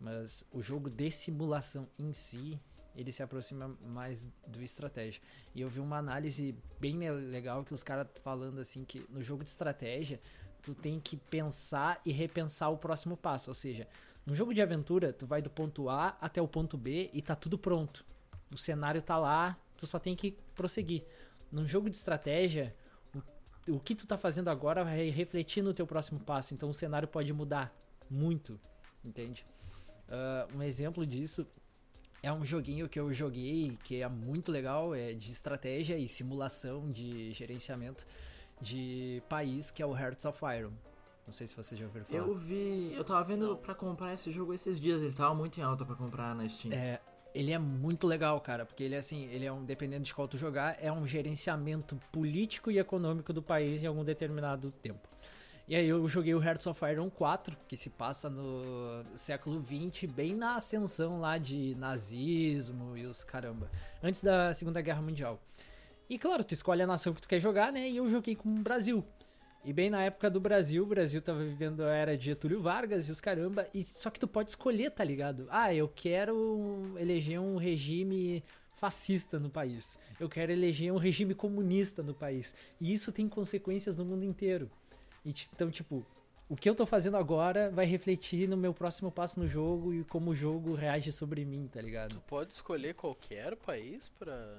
Mas 0.01 0.45
o 0.53 0.63
jogo 0.63 0.89
de 0.89 1.11
simulação 1.11 1.89
em 1.99 2.13
si, 2.13 2.61
ele 2.95 3.13
se 3.13 3.23
aproxima 3.23 3.77
mais 3.85 4.27
do 4.47 4.63
estratégia. 4.63 5.21
E 5.55 5.61
eu 5.61 5.69
vi 5.69 5.81
uma 5.81 5.99
análise 5.99 6.55
bem 6.81 6.97
le- 6.99 7.11
legal 7.11 7.65
que 7.65 7.75
os 7.75 7.83
caras 7.83 8.07
falando 8.23 8.61
assim 8.61 8.85
que 8.85 9.05
no 9.09 9.23
jogo 9.23 9.43
de 9.43 9.51
estratégia, 9.51 10.21
tu 10.63 10.75
tem 10.75 11.01
que 11.01 11.17
pensar 11.17 12.01
e 12.05 12.13
repensar 12.13 12.69
o 12.71 12.77
próximo 12.79 13.17
passo, 13.17 13.51
ou 13.51 13.55
seja, 13.55 13.89
no 14.27 14.35
jogo 14.35 14.53
de 14.53 14.61
aventura, 14.61 15.13
tu 15.13 15.27
vai 15.27 15.41
do 15.41 15.49
ponto 15.49 15.89
A 15.89 16.17
até 16.21 16.43
o 16.43 16.47
ponto 16.47 16.77
B 16.77 17.09
e 17.15 17.23
tá 17.23 17.35
tudo 17.35 17.57
pronto. 17.57 18.05
O 18.53 18.59
cenário 18.59 19.01
tá 19.01 19.17
lá, 19.17 19.57
tu 19.77 19.87
só 19.87 19.99
tem 19.99 20.15
que 20.15 20.33
prosseguir. 20.55 21.05
Num 21.51 21.67
jogo 21.67 21.89
de 21.89 21.97
estratégia, 21.97 22.77
o, 23.15 23.77
o 23.77 23.81
que 23.81 23.95
tu 23.95 24.07
tá 24.07 24.19
fazendo 24.19 24.49
agora 24.49 24.85
vai 24.85 25.09
refletir 25.09 25.63
no 25.63 25.73
teu 25.73 25.87
próximo 25.87 26.21
passo, 26.21 26.53
então 26.53 26.69
o 26.69 26.75
cenário 26.75 27.09
pode 27.09 27.33
mudar 27.33 27.75
muito, 28.11 28.61
entende? 29.03 29.47
Ah, 30.09 30.47
um 30.55 30.63
exemplo 30.63 31.07
disso 31.07 31.47
é 32.23 32.33
um 32.33 32.45
joguinho 32.45 32.89
que 32.89 32.99
eu 32.99 33.13
joguei 33.13 33.79
que 33.85 34.03
é 34.03 34.09
muito 34.09 34.51
legal, 34.51 34.95
é 34.95 35.13
de 35.13 35.31
estratégia 35.31 35.97
e 35.97 36.09
simulação 36.09 36.91
de 36.91 37.33
gerenciamento 37.33 38.07
de 38.61 39.23
país, 39.29 39.71
que 39.71 39.83
é 39.83 39.87
o 39.87 39.97
Hearts 39.97 40.25
of 40.25 40.41
Iron. 40.45 40.73
Não 41.27 41.33
sei 41.33 41.47
se 41.47 41.55
você 41.55 41.77
já 41.77 41.85
ouviu 41.85 42.05
falar. 42.05 42.19
Eu 42.19 42.35
vi. 42.35 42.93
Eu 42.95 43.05
tava 43.05 43.23
vendo 43.23 43.57
pra 43.57 43.75
comprar 43.75 44.15
esse 44.15 44.33
jogo 44.33 44.55
esses 44.55 44.81
dias, 44.81 45.03
ele 45.03 45.13
tava 45.13 45.35
muito 45.35 45.61
em 45.61 45.63
alta 45.63 45.85
pra 45.85 45.95
comprar 45.95 46.35
na 46.35 46.49
Steam. 46.49 46.73
É, 46.73 46.99
ele 47.35 47.53
é 47.53 47.59
muito 47.59 48.07
legal, 48.07 48.41
cara, 48.41 48.65
porque 48.65 48.83
ele 48.83 48.95
é 48.95 48.99
assim, 48.99 49.27
ele 49.27 49.45
é 49.45 49.53
um, 49.53 49.63
dependendo 49.63 50.05
de 50.05 50.15
qual 50.15 50.27
tu 50.27 50.39
jogar, 50.39 50.77
é 50.83 50.91
um 50.91 51.07
gerenciamento 51.07 52.01
político 52.11 52.71
e 52.71 52.79
econômico 52.79 53.33
do 53.33 53.43
país 53.43 53.83
em 53.83 53.87
algum 53.87 54.03
determinado 54.03 54.73
tempo. 54.83 55.07
E 55.69 55.77
aí 55.77 55.87
eu 55.87 56.09
joguei 56.09 56.35
o 56.35 56.43
Hearts 56.43 56.67
of 56.67 56.83
Iron 56.87 57.11
4, 57.11 57.55
que 57.69 57.77
se 57.77 57.91
passa 57.91 58.31
no 58.31 59.05
século 59.15 59.61
20, 59.61 60.07
bem 60.07 60.35
na 60.35 60.55
ascensão 60.55 61.21
lá 61.21 61.37
de 61.37 61.75
nazismo 61.75 62.97
e 62.97 63.05
os 63.05 63.23
caramba, 63.23 63.71
antes 64.03 64.25
da 64.25 64.55
Segunda 64.55 64.81
Guerra 64.81 65.03
Mundial. 65.03 65.39
E 66.09 66.19
claro, 66.19 66.43
tu 66.43 66.55
escolhe 66.55 66.81
a 66.81 66.87
nação 66.87 67.13
que 67.13 67.21
tu 67.21 67.29
quer 67.29 67.39
jogar, 67.39 67.71
né? 67.71 67.87
E 67.87 67.99
eu 67.99 68.09
joguei 68.09 68.35
com 68.35 68.49
o 68.49 68.63
Brasil. 68.63 69.05
E 69.63 69.71
bem 69.71 69.91
na 69.91 70.03
época 70.05 70.31
do 70.31 70.41
Brasil, 70.41 70.85
o 70.85 70.87
Brasil 70.87 71.21
tava 71.21 71.45
vivendo 71.45 71.83
a 71.83 71.93
era 71.93 72.17
de 72.17 72.25
Getúlio 72.25 72.63
Vargas 72.63 73.07
e 73.07 73.13
os 73.13 73.21
caramba, 73.21 73.67
e 73.75 73.85
só 73.85 74.09
que 74.09 74.19
tu 74.19 74.27
pode 74.27 74.49
escolher, 74.49 74.91
tá 74.91 75.05
ligado? 75.05 75.49
Ah, 75.51 75.75
eu 75.75 75.87
quero 75.87 76.95
eleger 76.97 77.39
um 77.39 77.59
regime 77.59 78.43
fascista 78.73 79.39
no 79.39 79.51
país. 79.51 79.99
Eu 80.19 80.31
quero 80.31 80.51
eleger 80.51 80.91
um 80.91 80.97
regime 80.97 81.35
comunista 81.35 82.03
no 82.03 82.15
país. 82.15 82.55
E 82.81 82.91
isso 82.91 83.13
tem 83.13 83.29
consequências 83.29 83.95
no 83.95 84.07
mundo 84.07 84.25
inteiro. 84.25 84.71
E, 85.29 85.35
então, 85.53 85.71
tipo, 85.71 86.07
o 86.49 86.57
que 86.57 86.69
eu 86.71 86.75
tô 86.75 86.87
fazendo 86.87 87.19
agora 87.19 87.71
vai 87.71 87.85
refletir 87.85 88.49
no 88.49 88.57
meu 88.57 88.73
próximo 88.73 89.11
passo 89.13 89.39
no 89.39 89.47
jogo 89.47 89.93
e 89.93 90.03
como 90.05 90.31
o 90.31 90.35
jogo 90.35 90.75
reage 90.75 91.13
sobre 91.13 91.45
mim, 91.45 91.69
tá 91.71 91.83
ligado? 91.83 92.15
Tu 92.15 92.21
pode 92.23 92.55
escolher 92.55 92.95
qualquer 92.95 93.55
país 93.57 94.09
pra. 94.19 94.59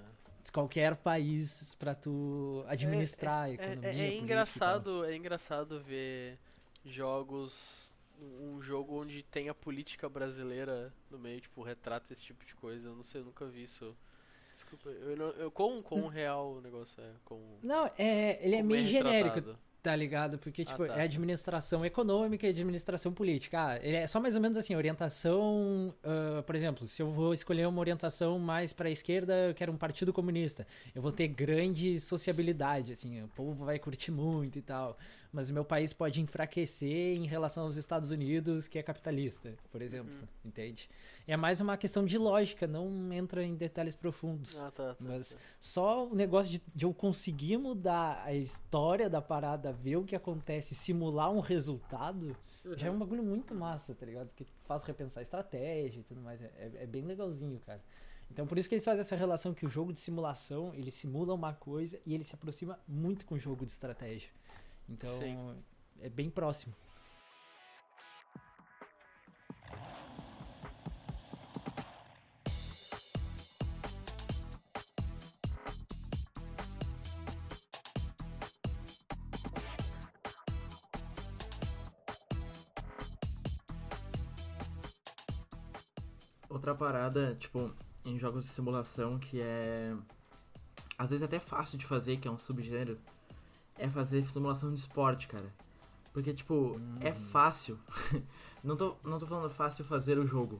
Qualquer 0.54 0.96
país 0.96 1.74
pra 1.74 1.94
tu 1.96 2.64
administrar 2.68 3.46
a 3.46 3.50
É, 3.50 3.54
economia. 3.54 3.90
é, 3.90 4.08
é 4.08 4.14
e 4.14 4.20
engraçado, 4.20 5.06
é 5.06 5.16
engraçado 5.16 5.80
ver 5.82 6.38
jogos. 6.86 7.96
Um 8.22 8.62
jogo 8.62 9.00
onde 9.02 9.24
tem 9.24 9.48
a 9.48 9.54
política 9.54 10.10
brasileira 10.10 10.94
no 11.10 11.18
meio, 11.18 11.40
tipo, 11.40 11.64
retrata 11.64 12.12
esse 12.12 12.22
tipo 12.22 12.46
de 12.46 12.54
coisa. 12.54 12.90
Eu 12.90 12.96
não 12.96 13.04
sei, 13.04 13.22
eu 13.22 13.26
nunca 13.26 13.46
vi 13.46 13.64
isso. 13.64 13.96
Desculpa, 14.54 14.90
eu, 14.90 15.16
não, 15.16 15.28
eu 15.30 15.50
quão, 15.50 15.82
quão 15.82 16.08
real 16.08 16.56
o 16.56 16.62
negócio 16.62 17.02
é? 17.02 17.12
Com. 17.24 17.40
Não, 17.64 17.90
é, 17.98 18.46
ele 18.46 18.56
é 18.58 18.62
meio 18.64 18.86
genérico, 18.86 19.36
retratado. 19.36 19.60
Tá 19.82 19.96
ligado? 19.96 20.38
Porque, 20.38 20.66
tipo, 20.66 20.86
tá. 20.86 21.00
é 21.00 21.04
administração 21.04 21.86
econômica 21.86 22.46
e 22.46 22.50
administração 22.50 23.14
política. 23.14 23.60
Ah, 23.60 23.80
é 23.82 24.06
só 24.08 24.20
mais 24.20 24.36
ou 24.36 24.42
menos 24.42 24.58
assim, 24.58 24.76
orientação. 24.76 25.94
ah, 26.04 26.44
por 26.44 26.56
exemplo, 26.56 26.88
se 26.88 27.02
eu 27.02 27.12
vou 27.12 27.34
escolher 27.34 27.68
uma 27.68 27.80
orientação 27.80 28.38
mais 28.40 28.74
pra 28.74 28.90
esquerda, 28.90 29.34
eu 29.48 29.54
quero 29.54 29.72
um 29.72 29.78
partido 29.78 30.12
comunista. 30.12 30.68
Eu 30.94 31.02
vou 31.02 31.12
ter 31.12 31.28
grande 31.28 32.00
sociabilidade, 32.00 32.92
assim, 32.92 33.22
o 33.24 33.28
povo 33.30 33.66
vai 33.66 33.80
curtir 33.80 34.12
muito 34.12 34.58
e 34.58 34.62
tal. 34.62 34.98
Mas 35.32 35.52
o 35.52 35.54
meu 35.54 35.64
país 35.64 35.94
pode 35.94 36.20
enfraquecer 36.22 37.16
em 37.16 37.28
relação 37.28 37.66
aos 37.66 37.76
Estados 37.76 38.10
Unidos, 38.10 38.68
que 38.68 38.80
é 38.80 38.82
capitalista, 38.84 39.54
por 39.70 39.80
exemplo, 39.80 40.12
entende? 40.44 40.90
É 41.28 41.38
mais 41.38 41.62
uma 41.62 41.78
questão 41.78 42.04
de 42.04 42.18
lógica, 42.18 42.66
não 42.66 43.14
entra 43.14 43.44
em 43.44 43.54
detalhes 43.56 43.96
profundos. 43.96 44.60
Ah, 44.60 44.72
tá. 44.72 44.96
tá, 44.96 44.98
Mas 45.00 45.34
tá. 45.34 45.40
só 45.60 46.08
o 46.08 46.16
negócio 46.16 46.52
de, 46.52 46.62
de 46.74 46.84
eu 46.84 46.92
conseguir 46.96 47.58
mudar 47.58 48.24
a 48.26 48.34
história 48.34 49.08
da 49.08 49.22
parada, 49.22 49.72
ver 49.72 49.98
o 49.98 50.04
que 50.04 50.16
acontece, 50.16 50.74
simular 50.74 51.32
um 51.32 51.42
resultado, 51.42 52.36
já 52.76 52.88
é 52.88 52.92
um 52.92 52.98
bagulho 52.98 53.22
muito 53.24 53.54
massa, 53.54 53.94
tá 53.94 54.08
ligado? 54.08 54.34
Que 54.34 54.48
faz 54.66 54.82
repensar 54.84 55.20
a 55.20 55.24
estratégia 55.24 56.00
e 56.00 56.04
tudo 56.04 56.22
mais. 56.22 56.42
É, 56.42 56.46
é- 56.58 56.84
é 56.84 56.88
bem 56.88 57.04
legalzinho, 57.06 57.60
cara. 57.60 57.84
Então 58.32 58.48
por 58.48 58.58
isso 58.58 58.68
que 58.68 58.74
eles 58.76 58.86
fazem 58.86 59.02
essa 59.02 59.16
relação 59.16 59.54
que 59.54 59.66
o 59.66 59.70
jogo 59.70 59.94
de 59.94 60.00
simulação, 60.00 60.74
ele 60.74 60.90
simula 60.92 61.36
uma 61.36 61.54
coisa 61.54 62.00
e 62.04 62.16
ele 62.16 62.24
se 62.24 62.34
aproxima 62.34 62.80
muito 62.88 63.28
com 63.28 63.36
o 63.36 63.40
jogo 63.40 63.64
de 63.66 63.72
estratégia. 63.72 64.30
Então 64.90 65.20
Sim. 65.20 65.64
é 66.02 66.10
bem 66.10 66.30
próximo. 66.30 66.74
Outra 86.50 86.74
parada, 86.74 87.36
tipo, 87.36 87.72
em 88.04 88.18
jogos 88.18 88.44
de 88.44 88.50
simulação 88.50 89.20
que 89.20 89.40
é. 89.40 89.96
Às 90.98 91.12
vezes 91.12 91.24
até 91.24 91.40
fácil 91.40 91.78
de 91.78 91.86
fazer, 91.86 92.18
que 92.18 92.28
é 92.28 92.32
um 92.32 92.38
subgênero, 92.38 93.00
é 93.80 93.90
fazer 93.90 94.24
simulação 94.26 94.72
de 94.74 94.80
esporte, 94.80 95.28
cara. 95.28 95.52
Porque, 96.14 96.34
tipo, 96.34 96.80
é 97.02 97.14
fácil. 97.14 97.80
não, 98.64 98.76
tô, 98.76 98.96
não 99.04 99.18
tô 99.18 99.26
falando 99.26 99.50
fácil 99.50 99.86
fazer 99.86 100.20
o 100.20 100.26
jogo. 100.28 100.60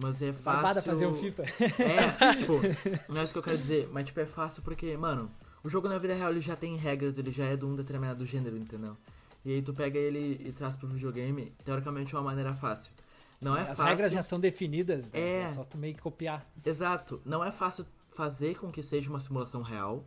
Mas 0.00 0.22
é 0.22 0.32
fácil. 0.32 0.44
Barbada 0.44 0.82
fazer 0.82 1.06
um 1.06 1.14
FIFA. 1.14 1.42
É, 1.82 2.36
tipo, 2.36 2.54
não 3.12 3.20
é 3.20 3.24
isso 3.24 3.32
que 3.32 3.38
eu 3.38 3.42
quero 3.42 3.58
dizer, 3.58 3.88
mas 3.92 4.06
tipo, 4.06 4.20
é 4.20 4.26
fácil 4.26 4.62
porque, 4.62 4.96
mano, 4.96 5.30
o 5.62 5.68
jogo 5.68 5.88
na 5.88 5.98
vida 5.98 6.14
real 6.14 6.30
ele 6.30 6.40
já 6.40 6.56
tem 6.56 6.76
regras, 6.76 7.18
ele 7.18 7.30
já 7.30 7.44
é 7.44 7.56
de 7.56 7.64
um 7.64 7.74
determinado 7.74 8.24
gênero, 8.24 8.56
entendeu? 8.56 8.96
E 9.44 9.52
aí 9.52 9.62
tu 9.62 9.74
pega 9.74 9.98
ele 9.98 10.40
e 10.44 10.52
traz 10.52 10.76
pro 10.76 10.86
videogame, 10.86 11.52
teoricamente 11.64 12.14
é 12.14 12.18
uma 12.18 12.24
maneira 12.24 12.54
fácil. 12.54 12.92
Não 13.40 13.54
Sim, 13.54 13.58
é 13.58 13.62
As 13.62 13.68
fácil. 13.68 13.84
regras 13.84 14.12
já 14.12 14.22
são 14.22 14.38
definidas, 14.38 15.10
né? 15.10 15.20
É. 15.20 15.42
é 15.42 15.48
só 15.48 15.64
tu 15.64 15.76
meio 15.76 15.94
que 15.94 16.00
copiar. 16.00 16.46
Exato, 16.64 17.20
não 17.24 17.44
é 17.44 17.50
fácil 17.50 17.84
fazer 18.10 18.56
com 18.56 18.70
que 18.70 18.82
seja 18.82 19.10
uma 19.10 19.18
simulação 19.18 19.62
real. 19.62 20.04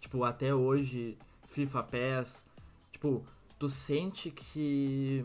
Tipo, 0.00 0.24
até 0.24 0.54
hoje, 0.54 1.16
FIFA 1.52 1.82
PES, 1.84 2.46
tipo, 2.90 3.24
tu 3.58 3.68
sente 3.68 4.30
que 4.30 5.24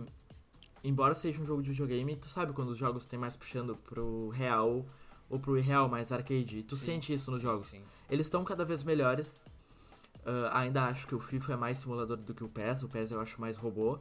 embora 0.83 1.15
seja 1.15 1.41
um 1.41 1.45
jogo 1.45 1.61
de 1.61 1.71
videogame, 1.71 2.15
tu 2.15 2.29
sabe 2.29 2.53
quando 2.53 2.69
os 2.69 2.77
jogos 2.77 3.05
tem 3.05 3.19
mais 3.19 3.35
puxando 3.35 3.75
pro 3.75 4.29
real 4.29 4.85
ou 5.29 5.39
pro 5.39 5.57
irreal, 5.57 5.89
mais 5.89 6.11
arcade. 6.11 6.63
Tu 6.63 6.75
Sim, 6.75 6.85
sente 6.85 7.13
isso 7.13 7.29
nos 7.31 7.41
Sim, 7.41 7.45
jogos. 7.45 7.67
sim. 7.69 7.81
Eles 8.09 8.27
estão 8.27 8.43
cada 8.43 8.63
vez 8.63 8.83
melhores. 8.83 9.41
Ah, 10.25 10.59
ainda 10.61 10.85
acho 10.85 11.07
que 11.07 11.15
o 11.15 11.19
FIFA 11.19 11.53
é 11.53 11.55
mais 11.57 11.77
simulador 11.79 12.17
do 12.17 12.33
que 12.33 12.43
o 12.43 12.47
PES. 12.49 12.83
O 12.83 12.87
PES 12.87 13.11
eu 13.11 13.19
acho 13.19 13.39
mais 13.41 13.57
robô. 13.57 13.99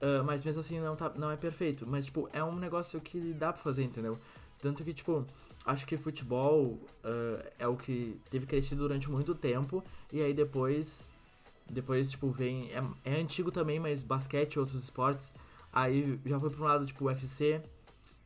Ah, 0.00 0.22
mas 0.24 0.44
mesmo 0.44 0.60
assim 0.60 0.80
não, 0.80 0.96
tá, 0.96 1.10
não 1.16 1.30
é 1.30 1.36
perfeito. 1.36 1.86
Mas, 1.86 2.06
tipo, 2.06 2.28
é 2.32 2.42
um 2.42 2.56
negócio 2.56 3.00
que 3.00 3.32
dá 3.34 3.52
pra 3.52 3.62
fazer, 3.62 3.82
entendeu? 3.84 4.18
Tanto 4.60 4.82
que, 4.84 4.94
tipo, 4.94 5.26
acho 5.66 5.86
que 5.86 5.98
futebol 5.98 6.78
ah, 7.04 7.44
é 7.58 7.66
o 7.66 7.76
que 7.76 8.18
teve 8.30 8.46
crescido 8.46 8.82
durante 8.82 9.10
muito 9.10 9.34
tempo. 9.34 9.84
E 10.12 10.22
aí 10.22 10.32
depois. 10.32 11.10
Depois, 11.72 12.10
tipo, 12.10 12.30
vem. 12.30 12.70
É, 13.04 13.12
é 13.12 13.20
antigo 13.20 13.50
também, 13.50 13.80
mas 13.80 14.02
basquete 14.02 14.54
e 14.54 14.58
outros 14.58 14.76
esportes. 14.82 15.34
Aí 15.72 16.20
já 16.26 16.38
foi 16.38 16.50
pra 16.50 16.60
um 16.60 16.64
lado, 16.64 16.84
tipo, 16.84 17.06
UFC, 17.06 17.62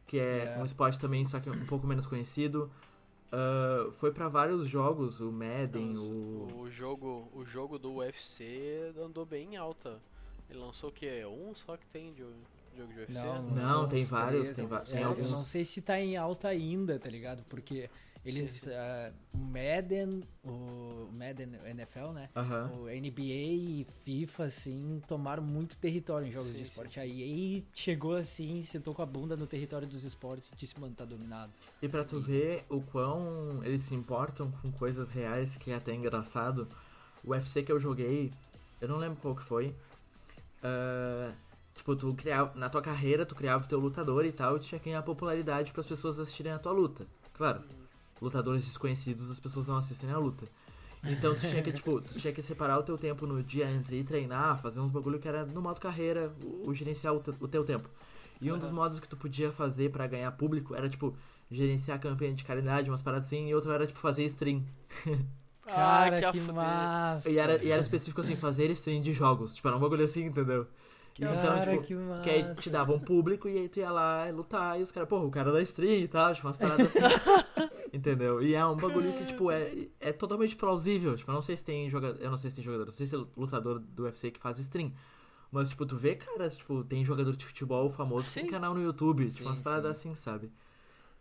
que 0.07 0.19
é 0.19 0.57
É. 0.57 0.59
um 0.61 0.65
esporte 0.65 0.99
também, 0.99 1.25
só 1.25 1.39
que 1.39 1.49
um 1.49 1.65
pouco 1.67 1.87
menos 1.87 2.07
conhecido. 2.07 2.69
Ah, 3.31 3.89
foi 3.93 4.11
pra 4.13 4.29
vários 4.29 4.67
jogos, 4.69 5.21
o 5.21 5.31
Madden, 5.31 5.95
Não, 5.95 6.03
o. 6.03 6.61
o 6.63 6.71
jogo, 6.71 7.29
o 7.33 7.45
jogo 7.45 7.79
do 7.79 7.95
UFC 7.95 8.93
andou 9.01 9.25
bem 9.25 9.55
em 9.55 9.57
alta. 9.57 10.01
Ele 10.51 10.59
lançou 10.61 10.91
o 10.91 10.93
que? 10.93 11.25
Um 11.27 11.55
só 11.55 11.77
que 11.77 11.87
tem 11.87 12.13
de 12.13 12.23
jogo 12.77 12.93
de 12.93 13.01
UFC? 13.01 13.13
Não, 13.25 13.43
Não, 13.43 13.61
são 13.61 13.89
tem 13.89 14.05
vários, 14.05 14.43
três, 14.43 14.57
tem 14.57 14.67
va- 14.67 14.79
é, 14.83 14.85
tem 14.93 15.03
Eu 15.03 15.09
alguns. 15.09 15.31
não 15.31 15.39
sei 15.39 15.65
se 15.65 15.81
tá 15.81 15.99
em 16.01 16.17
alta 16.17 16.49
ainda, 16.49 16.99
tá 16.99 17.09
ligado? 17.09 17.43
Porque 17.49 17.91
eles. 18.29 18.51
Sim, 18.51 18.71
sim. 18.71 18.77
o 19.35 19.39
Madden, 19.39 20.23
o 20.45 21.09
Madden 21.13 21.55
NFL, 21.67 22.13
né? 22.13 22.29
Aham. 22.35 22.71
O 22.73 22.87
NBA 22.87 23.23
e 23.23 23.87
FIFA, 24.05 24.45
assim, 24.45 25.01
tomaram 25.07 25.43
muito 25.43 25.77
território 25.79 26.27
em 26.27 26.33
jogos 26.33 26.51
Sim, 26.51 26.57
de 26.57 26.63
esporte. 26.63 27.01
Aí, 27.01 27.65
chegou 27.73 28.17
assim, 28.17 28.63
sentou 28.63 28.95
com 28.95 29.03
a 29.03 29.07
bunda 29.07 29.37
no 29.37 29.47
território 29.47 29.87
dos 29.87 30.05
esportes 30.05 30.51
e 30.53 30.57
disse, 30.57 30.79
mano, 30.81 30.95
tá 30.95 31.05
dominado. 31.05 31.53
E 31.81 31.89
pra 31.89 32.05
tu 32.05 32.21
ver 32.21 32.65
o 32.69 32.81
quão 32.81 33.63
eles 33.65 33.83
se 33.83 33.95
importam 33.95 34.51
com 34.63 34.71
coisas 34.73 35.09
reais, 35.09 35.57
que 35.57 35.71
é 35.71 35.75
até 35.77 35.95
engraçado, 35.95 36.69
o 37.25 37.31
UFC 37.31 37.63
que 37.63 37.73
eu 37.73 37.81
joguei, 37.81 38.33
eu 38.81 38.89
não 38.89 38.97
lembro 38.99 39.21
qual 39.21 39.35
que 39.35 39.43
foi. 39.43 39.75
ah, 40.63 41.33
tipo, 41.75 41.95
tu 41.97 42.15
criava. 42.15 42.53
Na 42.59 42.69
tua 42.69 42.83
carreira, 42.83 43.27
tu 43.27 43.35
criava 43.35 43.65
o 43.65 43.69
teu 43.69 43.79
lutador 43.79 44.25
e 44.25 44.33
tal, 44.33 44.57
e 44.57 44.61
tu 44.61 44.67
tinha 44.67 44.79
que 44.79 44.87
ganhar 44.87 45.03
popularidade 45.03 45.73
para 45.73 45.81
as 45.81 45.87
pessoas 45.87 46.19
assistirem 46.19 46.53
a 46.53 46.59
tua 46.59 46.73
luta. 46.73 47.07
Claro, 47.35 47.63
lutadores 48.21 48.65
desconhecidos, 48.65 49.31
as 49.31 49.41
pessoas 49.41 49.67
não 49.67 49.77
assistem 49.77 50.11
a 50.11 50.19
luta. 50.19 50.45
Então 51.05 51.35
tu 51.35 51.41
tinha 51.47 51.63
que, 51.63 51.73
tipo, 51.73 52.01
tu 52.03 52.19
tinha 52.19 52.33
que 52.33 52.43
separar 52.43 52.79
o 52.79 52.83
teu 52.83 52.97
tempo 52.99 53.27
no 53.27 53.43
dia 53.43 53.71
entre 53.71 54.01
ir 54.01 54.05
treinar, 54.05 54.61
fazer 54.61 54.81
uns 54.81 54.91
bagulho 54.91 55.19
que 55.19 55.29
era 55.29 55.45
no 55.47 55.61
modo 55.63 55.81
carreira, 55.81 56.33
o, 56.43 56.71
o 56.71 56.75
gerenciar 56.75 57.15
o, 57.15 57.21
te- 57.21 57.35
o 57.41 57.47
teu 57.49 57.65
tempo. 57.65 57.89
E 58.41 58.51
um 58.53 58.59
dos 58.59 58.71
modos 58.71 59.01
que 59.01 59.09
tu 59.09 59.17
podia 59.17 59.51
fazer 59.53 59.91
pra 59.91 60.07
ganhar 60.07 60.31
público 60.33 60.75
era, 60.75 60.89
tipo, 60.89 61.17
gerenciar 61.51 61.97
a 61.97 62.01
campanha 62.01 62.35
de 62.35 62.45
caridade, 62.45 62.91
umas 62.91 63.01
paradas 63.01 63.29
assim, 63.29 63.49
e 63.49 63.55
outro 63.55 63.71
era, 63.73 63.87
tipo, 63.87 63.99
fazer 63.99 64.25
stream. 64.25 64.65
Cara, 65.65 66.31
que 66.31 66.39
fuder. 66.39 66.55
massa! 66.55 67.29
E 67.31 67.39
era, 67.39 67.65
e 67.65 67.71
era 67.71 67.81
específico, 67.81 68.21
assim, 68.21 68.37
fazer 68.37 68.71
stream 68.71 69.01
de 69.01 69.13
jogos. 69.13 69.55
Tipo, 69.57 69.69
era 69.69 69.77
um 69.77 69.81
bagulho 69.81 70.05
assim, 70.05 70.25
entendeu? 70.27 70.67
Então, 71.19 71.35
Cara, 71.35 71.61
tipo, 71.73 71.83
que 71.83 71.95
massa! 71.95 72.23
que 72.23 72.31
aí 72.31 72.55
te 72.55 72.69
dava 72.71 72.93
um 72.93 73.01
público 73.01 73.49
e 73.49 73.57
aí 73.59 73.69
tu 73.69 73.79
ia 73.81 73.91
lá 73.91 74.29
lutar 74.31 74.79
e 74.79 74.83
os 74.83 74.93
caras, 74.93 75.09
porra, 75.09 75.25
o 75.25 75.31
cara 75.31 75.51
da 75.51 75.61
stream 75.63 76.01
e 76.01 76.09
tal, 76.09 76.33
tipo, 76.35 76.47
umas 76.47 76.57
paradas 76.57 76.95
assim. 76.95 77.01
entendeu? 77.97 78.43
E 78.43 78.55
é 78.55 78.65
um 78.67 78.77
bagulho 78.77 79.13
que, 79.15 79.25
tipo, 79.27 79.51
é, 79.51 79.89
é 80.01 80.13
totalmente 80.13 80.55
plausível. 80.57 81.17
Tipo, 81.17 81.31
eu 81.31 81.35
não 81.35 81.41
sei 81.41 81.57
se 81.57 81.65
tem 81.65 81.89
jogador. 81.91 82.21
Eu 82.23 82.31
não 82.31 82.37
sei 82.37 82.51
se 82.51 82.57
tem 82.57 82.65
jogador, 82.65 82.85
não 82.87 82.93
sei 82.93 83.07
se 83.07 83.17
tem 83.17 83.27
lutador 83.37 83.79
do 83.81 84.05
UFC 84.05 84.31
que 84.31 84.41
faz 84.41 84.59
stream. 84.59 84.93
Mas, 85.51 85.71
tipo, 85.71 85.87
tu 85.87 85.97
vê, 85.97 86.15
cara, 86.17 86.49
tipo, 86.51 86.85
tem 86.85 87.05
jogador 87.05 87.37
de 87.37 87.45
futebol 87.45 87.89
famoso 87.91 88.29
que 88.29 88.35
tem 88.35 88.45
Sim. 88.45 88.51
canal 88.51 88.75
no 88.75 88.83
YouTube, 88.83 89.25
tipo, 89.27 89.39
Sim, 89.39 89.45
umas 89.47 89.61
paradas 89.61 89.97
sim. 89.99 90.11
assim, 90.11 90.15
sabe? 90.21 90.51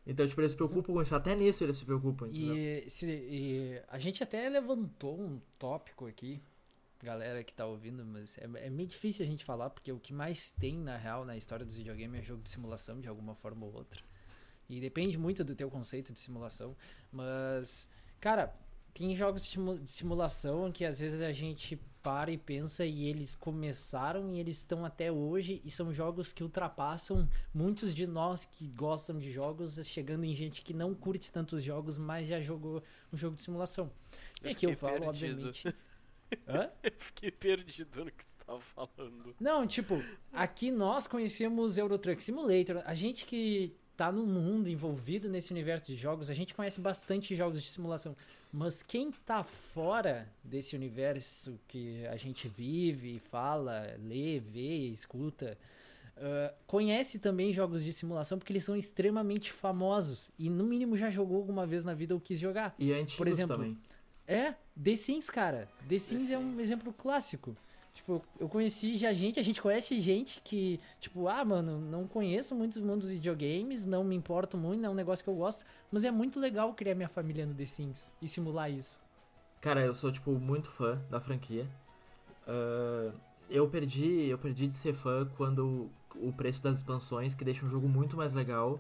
Então, 0.05 0.27
tipo, 0.27 0.39
eles 0.41 0.51
se 0.51 0.58
preocupam 0.58 0.94
com 0.94 1.01
isso. 1.01 1.15
Até 1.15 1.36
nisso 1.36 1.63
eles 1.63 1.77
se 1.77 1.86
preocupam, 1.86 2.27
entendeu? 2.27 2.55
E, 2.55 2.89
se- 2.89 3.05
e 3.08 3.82
a 3.88 3.98
gente 3.98 4.22
até 4.24 4.48
levantou 4.50 5.20
um 5.20 5.39
tópico 5.58 6.05
aqui, 6.05 6.41
galera 7.01 7.44
que 7.44 7.53
tá 7.53 7.65
ouvindo, 7.65 8.05
mas 8.05 8.38
é, 8.38 8.65
é 8.65 8.70
meio 8.70 8.88
difícil 8.88 9.24
a 9.24 9.27
gente 9.27 9.44
falar, 9.46 9.70
porque 9.70 9.91
o 9.91 10.00
que 10.00 10.13
mais 10.13 10.50
tem, 10.51 10.77
na 10.77 10.98
real, 10.98 11.25
na 11.25 11.36
história 11.38 11.65
dos 11.65 11.75
videogames 11.75 12.20
é 12.20 12.24
jogo 12.24 12.44
de 12.44 12.50
simulação, 12.50 13.00
de 13.00 13.08
alguma 13.08 13.36
forma 13.36 13.65
ou 13.65 13.74
outra. 13.74 14.01
E 14.69 14.79
depende 14.79 15.17
muito 15.17 15.43
do 15.43 15.55
teu 15.55 15.69
conceito 15.69 16.12
de 16.12 16.19
simulação, 16.19 16.75
mas, 17.12 17.89
cara, 18.19 18.53
tem 18.93 19.15
jogos 19.15 19.43
de 19.43 19.51
simu- 19.51 19.77
de 19.79 19.91
simulação 19.91 20.72
que 20.72 20.86
às 20.86 20.98
vezes 21.00 21.22
a 21.22 21.31
gente 21.31 21.79
para 22.01 22.31
e 22.31 22.38
pensa 22.38 22.86
e 22.86 23.05
eles 23.05 23.36
começaram 23.36 24.31
e 24.34 24.39
eles 24.39 24.57
estão 24.57 24.86
até 24.86 25.12
hoje 25.12 25.60
e 25.65 25.72
são 25.72 25.91
jogos 25.93 26.31
que 26.31 26.43
ultrapassam 26.43 27.27
muitos 27.53 27.93
de 27.95 28.05
nós 28.05 28.45
que 28.45 28.67
gostam 28.67 29.17
de 29.17 29.31
jogos, 29.31 29.79
chegando 29.88 30.24
em 30.24 30.34
gente 30.36 30.62
que 30.62 30.72
não 30.74 30.93
curte 30.93 31.31
tantos 31.31 31.63
jogos, 31.63 31.98
mas 31.98 32.27
já 32.27 32.39
jogou 32.39 32.81
um 33.12 33.17
jogo 33.17 33.36
de 33.36 33.43
simulação. 33.43 33.91
E 34.43 34.50
aqui 34.50 34.65
eu 34.67 34.72
fiquei 34.72 34.75
falo, 34.75 35.00
perdido. 35.05 35.48
obviamente. 35.48 35.67
Hã? 36.48 36.69
Eu 36.84 36.91
fiquei 36.98 37.31
perdido 37.31 38.05
no 38.05 38.12
que 38.12 38.25
tava 38.45 38.62
falando. 38.62 39.36
Não, 39.39 39.65
tipo, 39.65 39.95
aqui 40.31 40.69
nós 40.72 41.07
conhecemos 41.07 41.77
Euro 41.77 41.98
Truck 41.98 42.22
Simulator. 42.22 42.84
A 42.86 42.93
gente 42.93 43.25
que 43.25 43.75
tá 43.95 44.11
no 44.11 44.25
mundo 44.25 44.69
envolvido 44.69 45.29
nesse 45.29 45.51
universo 45.51 45.85
de 45.87 45.95
jogos, 45.95 46.29
a 46.29 46.33
gente 46.33 46.53
conhece 46.53 46.79
bastante 46.81 47.35
jogos 47.35 47.61
de 47.61 47.69
simulação. 47.69 48.15
Mas 48.51 48.81
quem 48.81 49.11
tá 49.11 49.43
fora 49.43 50.27
desse 50.43 50.75
universo 50.75 51.59
que 51.67 52.05
a 52.07 52.15
gente 52.15 52.47
vive, 52.47 53.19
fala, 53.19 53.95
lê, 53.99 54.39
vê, 54.39 54.87
escuta, 54.87 55.57
ah, 56.17 56.53
conhece 56.65 57.19
também 57.19 57.51
jogos 57.51 57.83
de 57.83 57.91
simulação 57.91 58.37
porque 58.37 58.53
eles 58.53 58.63
são 58.63 58.75
extremamente 58.75 59.51
famosos. 59.51 60.31
E 60.39 60.49
no 60.49 60.63
mínimo 60.63 60.95
já 60.95 61.09
jogou 61.09 61.37
alguma 61.37 61.65
vez 61.65 61.83
na 61.85 61.93
vida 61.93 62.13
ou 62.13 62.19
quis 62.19 62.39
jogar. 62.39 62.73
E 62.79 62.93
antigos 62.93 63.15
Por 63.15 63.27
exemplo, 63.27 63.55
também. 63.55 63.77
É, 64.27 64.55
The 64.81 64.95
Sims, 64.95 65.29
cara. 65.29 65.67
The 65.87 65.99
Sims 65.99 66.31
é 66.31 66.37
um 66.37 66.59
exemplo 66.59 66.93
clássico. 66.93 67.55
Tipo, 67.95 68.21
eu 68.37 68.47
conheci 68.49 68.97
já 68.97 69.13
gente, 69.13 69.39
a 69.39 69.43
gente 69.43 69.61
conhece 69.61 69.99
gente 70.01 70.41
que, 70.43 70.79
tipo, 70.99 71.27
ah, 71.29 71.43
mano, 71.45 71.79
não 71.79 72.05
conheço 72.05 72.53
muitos 72.53 72.79
mundos 72.81 73.07
de 73.07 73.15
videogames, 73.15 73.85
não 73.85 74.03
me 74.03 74.13
importo 74.15 74.57
muito, 74.57 74.81
não 74.81 74.89
é 74.89 74.91
um 74.91 74.95
negócio 74.95 75.23
que 75.23 75.29
eu 75.29 75.35
gosto, 75.35 75.65
mas 75.89 76.03
é 76.03 76.11
muito 76.11 76.37
legal 76.39 76.73
criar 76.73 76.93
minha 76.93 77.07
família 77.07 77.45
no 77.45 77.53
The 77.55 77.65
Sims 77.65 78.13
e 78.21 78.27
simular 78.27 78.69
isso. 78.69 78.99
Cara, 79.61 79.83
eu 79.83 79.93
sou, 79.93 80.11
tipo, 80.11 80.31
muito 80.33 80.69
fã 80.69 81.01
da 81.09 81.19
franquia. 81.21 81.67
Ah, 82.45 83.11
eu 83.49 83.67
perdi, 83.69 84.25
eu 84.27 84.37
perdi 84.37 84.67
de 84.67 84.75
ser 84.75 84.93
fã 84.93 85.25
quando 85.37 85.89
o 86.15 86.33
preço 86.33 86.61
das 86.61 86.77
expansões, 86.79 87.33
que 87.33 87.43
deixa 87.45 87.65
um 87.65 87.69
jogo 87.69 87.87
muito 87.87 88.17
mais 88.17 88.33
legal. 88.33 88.79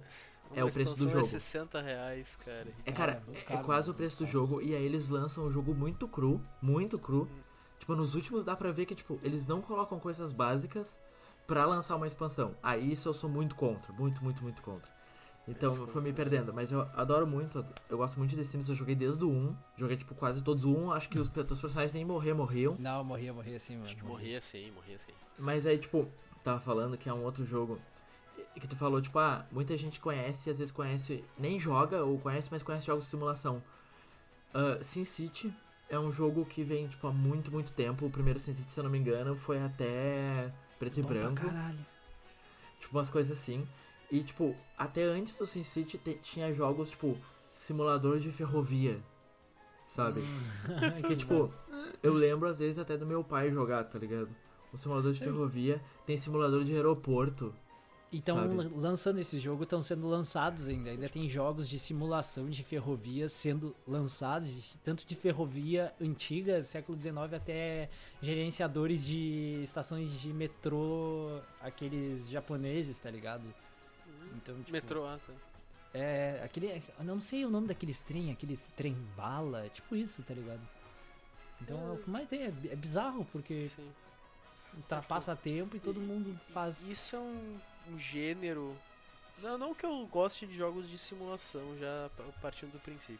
É 0.55 0.63
Uma 0.63 0.69
o 0.69 0.73
preço 0.73 0.95
do 0.95 1.05
expansão 1.05 1.21
jogo. 1.21 1.35
É 1.35 1.39
60 1.39 1.81
reais, 1.81 2.35
cara. 2.35 2.67
É, 2.85 2.91
Cara, 2.91 3.21
muito 3.25 3.39
é- 3.39 3.41
é 3.41 3.45
caro, 3.45 3.65
quase 3.65 3.89
o 3.89 3.93
muito 3.93 3.97
preço 3.97 4.23
do 4.23 4.29
jogo. 4.29 4.61
E 4.61 4.75
aí 4.75 4.83
eles 4.83 5.09
lançam 5.09 5.45
o 5.45 5.51
jogo 5.51 5.73
muito 5.73 6.07
cru, 6.07 6.41
muito 6.61 6.99
cru. 6.99 7.27
Tipo, 7.85 7.95
nos 7.95 8.15
últimos 8.15 8.43
dá 8.43 8.55
pra 8.55 8.71
ver 8.71 8.87
que, 8.87 8.95
tipo, 8.95 9.19
eles 9.21 9.45
não 9.45 9.61
colocam 9.61 9.99
coisas 9.99 10.33
básicas 10.33 10.99
pra 11.45 11.67
lançar 11.67 11.95
uma 11.95 12.07
expansão. 12.07 12.55
Aí 12.63 12.91
isso 12.91 13.07
eu 13.07 13.13
sou 13.13 13.29
muito 13.29 13.55
contra, 13.55 13.93
muito, 13.93 14.23
muito, 14.23 14.41
muito 14.41 14.59
contra. 14.63 14.91
Então 15.47 15.75
eu 15.75 15.85
fui 15.85 16.01
me 16.01 16.11
perdendo, 16.11 16.51
mas 16.51 16.71
eu 16.71 16.81
adoro 16.95 17.27
muito, 17.27 17.63
eu 17.87 17.97
gosto 17.99 18.17
muito 18.17 18.31
de 18.31 18.37
The 18.37 18.43
Sims, 18.43 18.69
eu 18.69 18.73
joguei 18.73 18.95
desde 18.95 19.23
o 19.23 19.29
1, 19.29 19.55
joguei 19.77 19.97
tipo 19.97 20.15
quase 20.15 20.43
todos 20.43 20.65
o 20.65 20.75
1, 20.75 20.93
acho 20.93 21.09
que 21.09 21.19
os, 21.19 21.27
os 21.27 21.61
personagens 21.61 21.93
nem 21.93 22.03
morrer, 22.03 22.33
morriam. 22.33 22.75
Não, 22.79 23.03
morria, 23.03 23.31
morria 23.31 23.57
assim, 23.57 23.75
mano. 23.75 23.85
Acho 23.85 23.97
que 23.97 24.03
morria 24.03 24.41
sim, 24.41 24.71
morria 24.71 24.97
sim. 24.97 25.11
Mas 25.37 25.67
aí, 25.67 25.77
tipo, 25.77 26.09
tava 26.43 26.59
falando 26.59 26.97
que 26.97 27.07
é 27.07 27.13
um 27.13 27.23
outro 27.23 27.45
jogo 27.45 27.79
que 28.59 28.67
tu 28.67 28.75
falou, 28.75 28.99
tipo, 28.99 29.19
ah, 29.19 29.45
muita 29.51 29.77
gente 29.77 29.99
conhece, 29.99 30.49
às 30.49 30.57
vezes 30.57 30.71
conhece, 30.71 31.23
nem 31.37 31.59
joga 31.59 32.03
ou 32.03 32.17
conhece, 32.17 32.49
mas 32.51 32.63
conhece 32.63 32.87
jogos 32.87 33.03
de 33.03 33.11
simulação. 33.11 33.61
Uh, 34.55 34.83
SimCity 34.83 35.53
é 35.89 35.99
um 35.99 36.11
jogo 36.11 36.45
que 36.45 36.63
vem, 36.63 36.87
tipo, 36.87 37.07
há 37.07 37.11
muito, 37.11 37.51
muito 37.51 37.71
tempo. 37.71 38.05
O 38.05 38.09
primeiro 38.09 38.39
SimCity, 38.39 38.71
se 38.71 38.79
eu 38.79 38.83
não 38.83 38.91
me 38.91 38.97
engano, 38.97 39.35
foi 39.35 39.61
até 39.61 40.51
preto 40.79 40.99
e 40.99 41.01
Bom 41.01 41.07
pra 41.07 41.19
branco. 41.21 41.41
caralho. 41.41 41.85
Tipo, 42.79 42.97
umas 42.97 43.09
coisas 43.09 43.37
assim. 43.37 43.67
E, 44.11 44.23
tipo, 44.23 44.55
até 44.77 45.03
antes 45.03 45.35
do 45.35 45.45
SimCity 45.45 45.97
tinha 46.21 46.53
jogos, 46.53 46.91
tipo, 46.91 47.17
simulador 47.51 48.19
de 48.19 48.31
ferrovia. 48.31 48.99
Sabe? 49.87 50.21
Que, 51.07 51.15
tipo, 51.15 51.49
eu 52.01 52.13
lembro 52.13 52.49
às 52.49 52.59
vezes 52.59 52.77
até 52.77 52.97
do 52.97 53.05
meu 53.05 53.23
pai 53.23 53.51
jogar, 53.51 53.83
tá 53.83 53.99
ligado? 53.99 54.29
Um 54.73 54.77
simulador 54.77 55.13
de 55.13 55.19
ferrovia, 55.19 55.81
tem 56.05 56.17
simulador 56.17 56.63
de 56.63 56.75
aeroporto. 56.75 57.53
Então, 58.17 58.37
sabe? 58.37 58.71
lançando 58.75 59.19
esse 59.19 59.39
jogo, 59.39 59.63
estão 59.63 59.83
sendo 59.83 60.07
lançados 60.07 60.69
ainda. 60.69 60.89
Ainda 60.89 61.09
tem 61.09 61.27
jogos 61.27 61.67
de 61.67 61.77
simulação 61.77 62.49
de 62.49 62.63
ferrovias 62.63 63.31
sendo 63.31 63.75
lançados, 63.85 64.77
tanto 64.83 65.05
de 65.05 65.15
ferrovia 65.15 65.93
antiga, 65.99 66.63
século 66.63 66.99
XIX, 66.99 67.33
até 67.33 67.89
gerenciadores 68.21 69.05
de 69.05 69.59
estações 69.63 70.09
de 70.19 70.31
metrô, 70.31 71.41
aqueles 71.61 72.29
japoneses, 72.29 72.97
tá 72.99 73.11
ligado? 73.11 73.43
Então, 74.35 74.55
tipo, 74.59 74.71
Metrô, 74.71 75.05
ah, 75.05 75.19
tá. 75.25 75.33
É, 75.93 76.41
aquele. 76.43 76.83
Eu 76.97 77.05
não 77.05 77.19
sei 77.19 77.45
o 77.45 77.49
nome 77.49 77.67
daqueles 77.67 78.03
trem, 78.03 78.31
aqueles 78.31 78.67
trem 78.75 78.95
bala, 79.15 79.69
tipo 79.69 79.95
isso, 79.95 80.23
tá 80.23 80.33
ligado? 80.33 80.61
Então, 81.61 81.89
é 81.89 81.91
o 81.93 81.97
que 81.97 82.09
mais 82.09 82.27
tem. 82.27 82.43
É, 82.43 82.53
é 82.69 82.75
bizarro, 82.75 83.25
porque 83.31 83.69
Sim. 83.75 83.89
ultrapassa 84.75 85.35
tempo 85.35 85.75
e 85.75 85.79
todo 85.79 85.99
mundo 85.99 86.37
faz. 86.49 86.87
Isso 86.87 87.15
é 87.15 87.19
um, 87.19 87.57
um 87.89 87.97
gênero. 87.97 88.77
Não, 89.39 89.57
não 89.57 89.75
que 89.75 89.85
eu 89.85 90.05
goste 90.07 90.45
de 90.47 90.55
jogos 90.55 90.89
de 90.89 90.97
simulação, 90.97 91.77
já 91.77 92.09
pa- 92.15 92.23
partindo 92.41 92.71
do 92.71 92.79
princípio. 92.79 93.19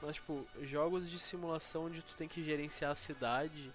Mas, 0.00 0.16
tipo, 0.16 0.46
jogos 0.62 1.10
de 1.10 1.18
simulação 1.18 1.86
onde 1.86 2.02
tu 2.02 2.14
tem 2.14 2.28
que 2.28 2.42
gerenciar 2.42 2.92
a 2.92 2.94
cidade 2.94 3.72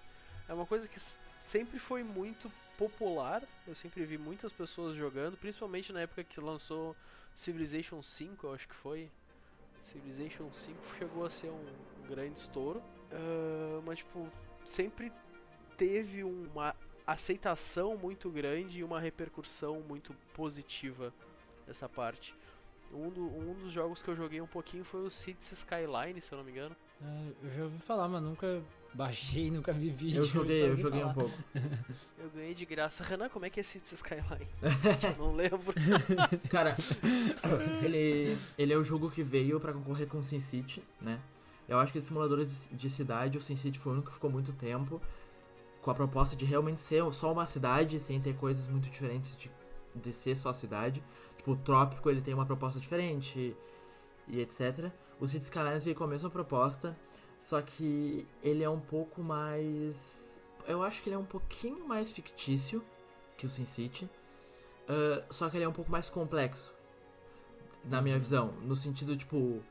é 0.48 0.54
uma 0.54 0.64
coisa 0.64 0.88
que 0.88 0.98
sempre 1.40 1.78
foi 1.78 2.02
muito 2.02 2.50
popular. 2.78 3.42
Eu 3.66 3.74
sempre 3.74 4.04
vi 4.04 4.16
muitas 4.16 4.52
pessoas 4.52 4.96
jogando, 4.96 5.36
principalmente 5.36 5.92
na 5.92 6.00
época 6.00 6.24
que 6.24 6.40
lançou 6.40 6.96
Civilization 7.34 8.02
5, 8.02 8.46
eu 8.46 8.54
acho 8.54 8.66
que 8.68 8.74
foi. 8.74 9.10
Civilization 9.82 10.50
5 10.52 10.78
chegou 10.98 11.26
a 11.26 11.30
ser 11.30 11.50
um, 11.50 11.64
grande 12.08 12.38
estouro. 12.40 12.82
Ah, 13.12 13.80
mas, 13.84 13.98
tipo, 13.98 14.30
sempre 14.64 15.12
teve 15.76 16.24
uma 16.24 16.74
aceitação 17.06 17.96
muito 17.96 18.30
grande 18.30 18.78
e 18.80 18.84
uma 18.84 19.00
repercussão 19.00 19.80
muito 19.88 20.14
positiva 20.34 21.12
dessa 21.66 21.88
parte. 21.88 22.34
Um, 22.92 23.10
do- 23.10 23.26
um 23.26 23.54
dos 23.54 23.72
jogos 23.72 24.02
que 24.02 24.08
eu 24.08 24.14
joguei 24.16 24.40
um 24.40 24.46
pouquinho 24.46 24.84
foi 24.84 25.02
o 25.02 25.10
Cities 25.10 25.52
Skyline, 25.52 26.20
se 26.22 26.30
eu 26.32 26.38
não 26.38 26.44
me 26.44 26.52
engano. 26.52 26.76
É, 27.02 27.32
eu 27.42 27.50
já 27.50 27.62
ouvi 27.64 27.78
falar, 27.78 28.06
mas 28.08 28.22
nunca 28.22 28.62
baixei, 28.94 29.50
nunca 29.50 29.72
vi 29.72 29.90
vídeo. 29.90 30.22
Eu 30.22 30.26
joguei, 30.26 30.62
eu 30.70 30.76
joguei 30.76 31.00
um 31.00 31.12
falar. 31.12 31.14
pouco. 31.14 31.38
Eu 32.24 32.30
ganhei 32.30 32.54
de 32.54 32.64
graça. 32.64 33.04
Renan, 33.04 33.28
como 33.28 33.44
é 33.44 33.50
que 33.50 33.60
é 33.60 33.62
Cities 33.62 33.92
Skyline? 34.00 34.48
Eu 35.18 35.26
não 35.26 35.34
lembro. 35.34 35.74
Cara, 36.48 36.74
ele, 37.84 38.38
ele 38.56 38.72
é 38.72 38.76
o 38.78 38.82
jogo 38.84 39.10
que 39.10 39.22
veio 39.22 39.60
pra 39.60 39.74
concorrer 39.74 40.06
com 40.06 40.18
o 40.18 40.22
SimCity, 40.22 40.82
né? 41.02 41.20
Eu 41.68 41.78
acho 41.78 41.92
que 41.92 41.98
os 41.98 42.04
simuladores 42.04 42.68
de- 42.70 42.76
de 42.76 42.88
cidade, 42.88 43.36
o 43.36 43.42
SimCity 43.42 43.78
foi 43.78 43.92
o 43.92 43.94
único 43.96 44.08
que 44.08 44.14
ficou 44.14 44.30
muito 44.30 44.54
tempo 44.54 45.02
com 45.84 45.90
a 45.90 45.94
proposta 45.94 46.34
de 46.34 46.46
realmente 46.46 46.80
ser 46.80 47.04
só 47.12 47.30
uma 47.30 47.44
cidade, 47.44 48.00
sem 48.00 48.18
ter 48.18 48.34
coisas 48.34 48.66
muito 48.66 48.88
diferentes 48.88 49.36
de, 49.36 49.50
de 49.94 50.12
ser 50.14 50.34
só 50.34 50.50
cidade. 50.50 51.04
Tipo, 51.36 51.52
o 51.52 51.56
Trópico, 51.56 52.08
ele 52.08 52.22
tem 52.22 52.32
uma 52.32 52.46
proposta 52.46 52.80
diferente 52.80 53.54
e 54.26 54.40
etc. 54.40 54.90
O 55.20 55.26
Cities 55.26 55.48
Skylines 55.48 55.84
veio 55.84 55.94
com 55.94 56.04
a 56.04 56.06
mesma 56.06 56.30
proposta, 56.30 56.96
só 57.38 57.60
que 57.60 58.26
ele 58.42 58.64
é 58.64 58.70
um 58.70 58.80
pouco 58.80 59.22
mais... 59.22 60.42
Eu 60.66 60.82
acho 60.82 61.02
que 61.02 61.10
ele 61.10 61.16
é 61.16 61.18
um 61.18 61.26
pouquinho 61.26 61.86
mais 61.86 62.10
fictício 62.10 62.82
que 63.36 63.44
o 63.44 63.50
SimCity. 63.50 64.08
Ah, 64.88 65.22
só 65.28 65.50
que 65.50 65.58
ele 65.58 65.64
é 65.66 65.68
um 65.68 65.72
pouco 65.72 65.90
mais 65.90 66.08
complexo, 66.08 66.72
na 67.84 68.00
minha 68.00 68.18
visão. 68.18 68.54
No 68.62 68.74
sentido, 68.74 69.14
tipo, 69.18 69.62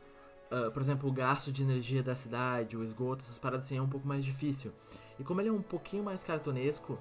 ah, 0.52 0.70
por 0.70 0.80
exemplo, 0.80 1.10
o 1.10 1.12
gasto 1.12 1.52
de 1.52 1.64
energia 1.64 2.04
da 2.04 2.14
cidade, 2.14 2.78
o 2.78 2.84
esgoto, 2.84 3.24
essas 3.24 3.40
paradas 3.40 3.66
assim, 3.66 3.78
é 3.78 3.82
um 3.82 3.90
pouco 3.90 4.08
mais 4.08 4.24
difícil. 4.24 4.72
E 5.20 5.24
como 5.24 5.42
ele 5.42 5.50
é 5.50 5.52
um 5.52 5.62
pouquinho 5.62 6.04
mais 6.04 6.24
cartunesco, 6.24 7.00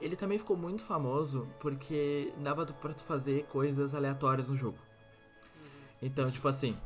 ele 0.00 0.16
também 0.16 0.38
ficou 0.38 0.56
muito 0.56 0.82
famoso 0.82 1.48
porque 1.60 2.32
dava 2.38 2.66
pra 2.66 2.92
tu 2.92 3.02
fazer 3.04 3.44
coisas 3.46 3.94
aleatórias 3.94 4.48
no 4.50 4.56
jogo. 4.56 4.78
Então, 6.02 6.30
tipo 6.30 6.46
assim, 6.48 6.76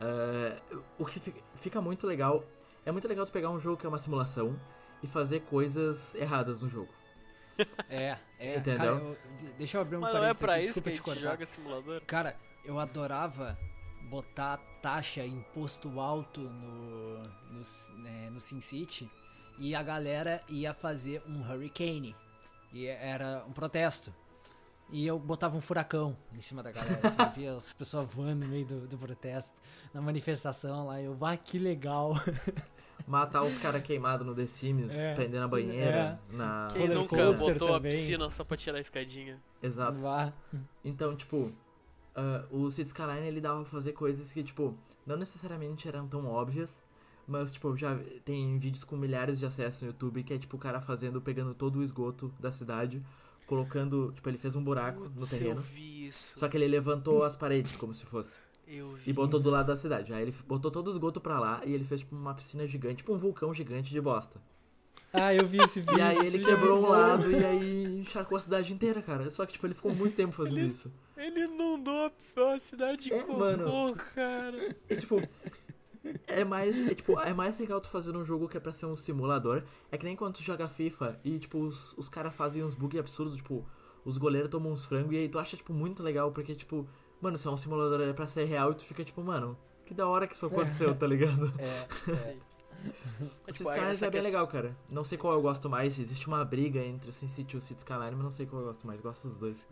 ah, 0.00 0.56
o 0.98 1.04
que 1.04 1.20
fi- 1.20 1.34
fica 1.54 1.80
muito 1.80 2.06
legal. 2.06 2.44
É 2.84 2.90
muito 2.90 3.06
legal 3.06 3.24
tu 3.26 3.32
pegar 3.32 3.50
um 3.50 3.60
jogo 3.60 3.76
que 3.76 3.86
é 3.86 3.88
uma 3.88 3.98
simulação 3.98 4.58
e 5.02 5.06
fazer 5.06 5.40
coisas 5.40 6.14
erradas 6.14 6.62
no 6.62 6.68
jogo. 6.68 6.88
É, 7.88 8.16
é. 8.38 8.56
Entendeu? 8.56 8.94
Cara, 8.98 9.04
eu- 9.04 9.18
de- 9.38 9.52
deixa 9.52 9.76
eu 9.76 9.82
abrir 9.82 9.96
um 9.96 10.00
Mas 10.00 10.12
não 10.14 10.18
é 10.18 10.34
parênteses 10.34 10.42
pra 10.42 10.54
aqui, 10.54 10.62
isso 10.64 10.82
que 10.82 10.90
desculpa 10.90 11.10
a 11.12 11.14
te 11.14 11.20
cortar. 11.20 11.32
joga 11.32 11.46
simulador? 11.46 12.00
Cara, 12.06 12.36
eu 12.64 12.78
adorava 12.78 13.58
botar 14.08 14.56
taxa, 14.80 15.24
imposto 15.24 16.00
alto 16.00 16.40
no, 16.40 17.18
no, 17.22 17.62
né, 18.02 18.30
no 18.30 18.40
SimCity 18.40 19.08
e 19.58 19.74
a 19.74 19.82
galera 19.82 20.40
ia 20.48 20.72
fazer 20.74 21.22
um 21.26 21.40
hurricane. 21.42 22.14
E 22.72 22.86
era 22.86 23.44
um 23.46 23.52
protesto. 23.52 24.12
E 24.90 25.06
eu 25.06 25.18
botava 25.18 25.56
um 25.56 25.60
furacão 25.60 26.16
em 26.34 26.40
cima 26.40 26.62
da 26.62 26.70
galera. 26.72 27.00
Assim, 27.02 27.16
eu 27.22 27.30
via 27.30 27.56
as 27.56 27.72
pessoas 27.72 28.06
voando 28.12 28.44
no 28.44 28.48
meio 28.48 28.66
do, 28.66 28.86
do 28.86 28.98
protesto, 28.98 29.60
na 29.92 30.00
manifestação 30.02 30.86
lá. 30.86 31.00
Eu, 31.00 31.16
ah, 31.22 31.36
que 31.36 31.58
legal. 31.58 32.12
Matar 33.06 33.42
os 33.42 33.58
caras 33.58 33.82
queimados 33.82 34.24
no 34.26 34.34
The 34.34 34.46
Sims, 34.46 34.92
É. 34.94 35.14
prender 35.14 35.40
na 35.40 35.48
banheira, 35.48 36.20
na. 36.30 36.68
Quem 36.72 36.82
Roller 36.82 36.98
nunca 36.98 37.16
coaster 37.16 37.52
botou 37.54 37.68
a 37.68 37.72
também. 37.78 37.90
piscina 37.92 38.30
só 38.30 38.44
pra 38.44 38.56
tirar 38.56 38.78
a 38.78 38.80
escadinha? 38.80 39.42
Exato. 39.62 39.98
Vá. 39.98 40.32
Então, 40.84 41.16
tipo, 41.16 41.52
ah, 42.14 42.44
o 42.50 42.70
Cities 42.70 42.88
Skyline 42.88 43.26
ele 43.26 43.40
dava 43.40 43.60
pra 43.62 43.70
fazer 43.70 43.92
coisas 43.92 44.30
que, 44.32 44.42
tipo, 44.44 44.76
não 45.06 45.16
necessariamente 45.16 45.88
eram 45.88 46.06
tão 46.06 46.26
óbvias, 46.26 46.84
Mas, 47.32 47.54
tipo, 47.54 47.74
já 47.76 47.98
tem 48.24 48.58
vídeos 48.58 48.84
com 48.84 48.96
milhares 48.96 49.38
de 49.38 49.46
acessos 49.46 49.80
no 49.82 49.88
YouTube 49.88 50.22
que 50.22 50.34
é, 50.34 50.38
tipo, 50.38 50.56
o 50.56 50.60
cara 50.60 50.80
fazendo, 50.80 51.20
pegando 51.20 51.54
todo 51.54 51.78
o 51.78 51.82
esgoto 51.82 52.32
da 52.38 52.52
cidade, 52.52 53.02
colocando. 53.46 54.12
Tipo, 54.14 54.28
ele 54.28 54.38
fez 54.38 54.54
um 54.54 54.62
buraco 54.62 55.04
no 55.04 55.10
Putz, 55.10 55.30
terreno. 55.30 55.60
Eu 55.60 55.62
vi 55.62 56.08
isso. 56.08 56.32
Só 56.36 56.48
que 56.48 56.56
ele 56.56 56.68
levantou 56.68 57.24
as 57.24 57.34
paredes 57.34 57.74
como 57.76 57.92
se 57.94 58.04
fosse. 58.06 58.38
Eu 58.68 58.92
vi. 58.94 59.10
E 59.10 59.12
botou 59.12 59.40
do 59.40 59.50
lado 59.50 59.66
da 59.66 59.76
cidade. 59.76 60.12
Aí 60.12 60.22
ele 60.22 60.34
botou 60.46 60.70
todo 60.70 60.86
o 60.88 60.90
esgoto 60.90 61.20
pra 61.20 61.40
lá 61.40 61.62
e 61.64 61.72
ele 61.72 61.84
fez, 61.84 62.00
tipo, 62.02 62.14
uma 62.14 62.34
piscina 62.34 62.66
gigante, 62.66 62.96
tipo 62.96 63.12
um 63.14 63.18
vulcão 63.18 63.52
gigante 63.52 63.90
de 63.90 64.00
bosta. 64.00 64.40
Ah, 65.14 65.34
eu 65.34 65.46
vi 65.46 65.58
esse 65.60 65.80
vídeo. 65.80 65.96
E 65.98 66.00
aí 66.00 66.26
ele 66.26 66.38
quebrou 66.38 66.78
um 66.82 66.88
lado 66.88 67.30
e 67.30 67.34
aí 67.44 68.00
encharcou 68.00 68.38
a 68.38 68.40
cidade 68.40 68.72
inteira, 68.72 69.02
cara. 69.02 69.28
Só 69.30 69.44
que, 69.44 69.52
tipo, 69.52 69.66
ele 69.66 69.74
ficou 69.74 69.94
muito 69.94 70.14
tempo 70.16 70.32
fazendo 70.32 70.60
isso. 70.60 70.90
Ele 71.16 71.44
inundou 71.44 72.06
a- 72.06 72.54
a 72.54 72.58
cidade 72.58 73.02
de 73.02 73.12
É, 73.12 73.20
cocô, 73.20 73.38
mano. 73.38 73.94
cara. 74.14 74.74
E, 74.88 74.96
tipo, 74.96 75.20
é 76.40 76.44
mais, 76.44 76.76
é, 76.90 76.94
tipo, 76.94 77.18
é 77.20 77.32
mais 77.34 77.58
legal 77.58 77.80
tu 77.80 77.88
fazer 77.88 78.16
um 78.16 78.24
jogo 78.24 78.48
que 78.48 78.56
é 78.56 78.60
pra 78.60 78.72
ser 78.72 78.86
um 78.86 78.96
simulador. 78.96 79.62
É 79.90 79.98
que 79.98 80.04
nem 80.04 80.16
quando 80.16 80.34
tu 80.34 80.42
joga 80.42 80.68
FIFA 80.68 81.18
e, 81.24 81.38
tipo, 81.38 81.58
os, 81.58 81.96
os 81.98 82.08
caras 82.08 82.34
fazem 82.34 82.62
uns 82.64 82.74
bugs 82.74 82.98
absurdos, 82.98 83.36
tipo, 83.36 83.64
os 84.04 84.18
goleiros 84.18 84.50
tomam 84.50 84.72
uns 84.72 84.84
frangos 84.84 85.12
e 85.12 85.16
aí 85.18 85.28
tu 85.28 85.38
acha, 85.38 85.56
tipo, 85.56 85.72
muito 85.72 86.02
legal, 86.02 86.32
porque, 86.32 86.54
tipo, 86.54 86.86
mano, 87.20 87.38
se 87.38 87.46
é 87.46 87.50
um 87.50 87.56
simulador 87.56 88.00
é 88.00 88.12
pra 88.12 88.26
ser 88.26 88.44
real 88.44 88.72
e 88.72 88.74
tu 88.74 88.84
fica, 88.84 89.04
tipo, 89.04 89.22
mano, 89.22 89.56
que 89.86 89.94
da 89.94 90.06
hora 90.08 90.26
que 90.26 90.34
isso 90.34 90.46
aconteceu, 90.46 90.94
tá 90.94 91.06
ligado? 91.06 91.52
É, 91.58 91.86
é. 92.12 92.36
Esses 93.46 93.58
Tipo, 93.58 93.70
caras 93.70 94.02
é 94.02 94.10
bem 94.10 94.20
questão- 94.20 94.22
legal, 94.40 94.48
cara. 94.48 94.76
Não 94.90 95.04
sei 95.04 95.16
qual 95.16 95.34
eu 95.34 95.40
gosto 95.42 95.70
mais, 95.70 96.00
existe 96.00 96.26
uma 96.26 96.44
briga 96.44 96.80
entre 96.80 97.10
o 97.10 97.12
SimCity 97.12 97.54
e 97.54 97.58
o 97.58 97.62
City 97.62 97.78
Skyline, 97.78 98.10
mas 98.12 98.22
não 98.24 98.30
sei 98.30 98.44
qual 98.44 98.60
eu 98.62 98.66
gosto 98.68 98.86
mais, 98.88 99.00
gosto 99.00 99.28
dos 99.28 99.36
dois. 99.36 99.64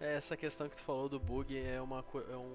É, 0.00 0.14
Essa 0.14 0.36
questão 0.36 0.68
que 0.68 0.76
tu 0.76 0.82
falou 0.84 1.08
do 1.08 1.18
bug 1.18 1.56
é, 1.58 1.80
uma, 1.80 2.04
é 2.30 2.36
um, 2.36 2.52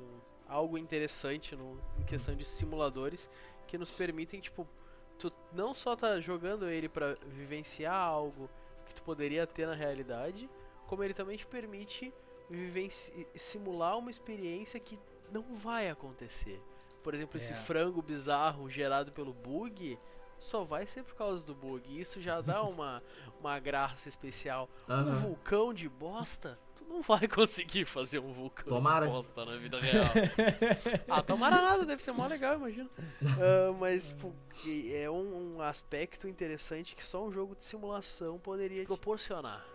algo 0.54 0.78
interessante 0.78 1.56
no, 1.56 1.80
em 2.00 2.04
questão 2.04 2.36
de 2.36 2.46
simuladores 2.46 3.30
que 3.68 3.78
nos 3.78 3.90
permitem, 3.92 4.40
tipo, 4.40 4.68
tu 5.18 5.32
não 5.52 5.74
só 5.74 5.96
tá 5.96 6.20
jogando 6.20 6.70
ele 6.70 6.88
pra 6.88 7.16
vivenciar 7.28 7.96
algo 7.96 8.50
que 8.86 8.94
tu 8.94 9.02
poderia 9.04 9.48
ter 9.48 9.66
na 9.66 9.74
realidade, 9.74 10.50
como 10.88 11.04
ele 11.04 11.14
também 11.14 11.36
te 11.38 11.46
permite 11.48 12.14
simular 13.36 13.98
uma 13.98 14.12
experiência 14.12 14.80
que 14.80 15.00
não 15.32 15.56
vai 15.56 15.90
acontecer. 15.90 16.62
Por 17.04 17.14
exemplo, 17.14 17.38
esse 17.38 17.54
É. 17.54 17.56
frango 17.56 18.02
bizarro 18.02 18.70
gerado 18.70 19.12
pelo 19.12 19.34
bug 19.34 19.98
só 20.38 20.64
vai 20.64 20.86
ser 20.86 21.04
por 21.04 21.16
causa 21.16 21.44
do 21.46 21.56
bug. 21.56 22.00
Isso 22.00 22.22
já 22.22 22.42
dá 22.42 22.62
uma, 22.64 23.02
uma 23.40 23.60
graça 23.60 24.08
especial. 24.08 24.70
Um 24.88 24.94
Aham. 24.94 25.16
vulcão 25.20 25.74
de 25.74 25.90
bosta, 25.90 26.60
não 26.94 27.02
vai 27.02 27.28
conseguir 27.28 27.86
fazer 27.86 28.20
um 28.20 28.32
vulcão 28.32 28.68
Tomara. 28.68 29.08
bosta 29.08 29.44
na 29.44 29.56
vida 29.56 29.80
real. 29.80 30.06
ah, 31.10 31.24
tomara 31.24 31.60
nada, 31.60 31.86
deve 31.86 32.04
ser 32.04 32.12
mó 32.12 32.28
legal, 32.28 32.56
imagina. 32.56 32.90
Ah, 33.24 33.74
mas, 33.80 34.08
tipo, 34.10 34.34
é 34.92 35.10
um, 35.10 35.56
um 35.56 35.62
aspecto 35.62 36.28
interessante 36.28 36.96
que 36.96 37.04
só 37.04 37.26
um 37.26 37.32
jogo 37.32 37.56
de 37.56 37.66
simulação 37.66 38.38
poderia 38.38 38.84
proporcionar. 38.86 39.66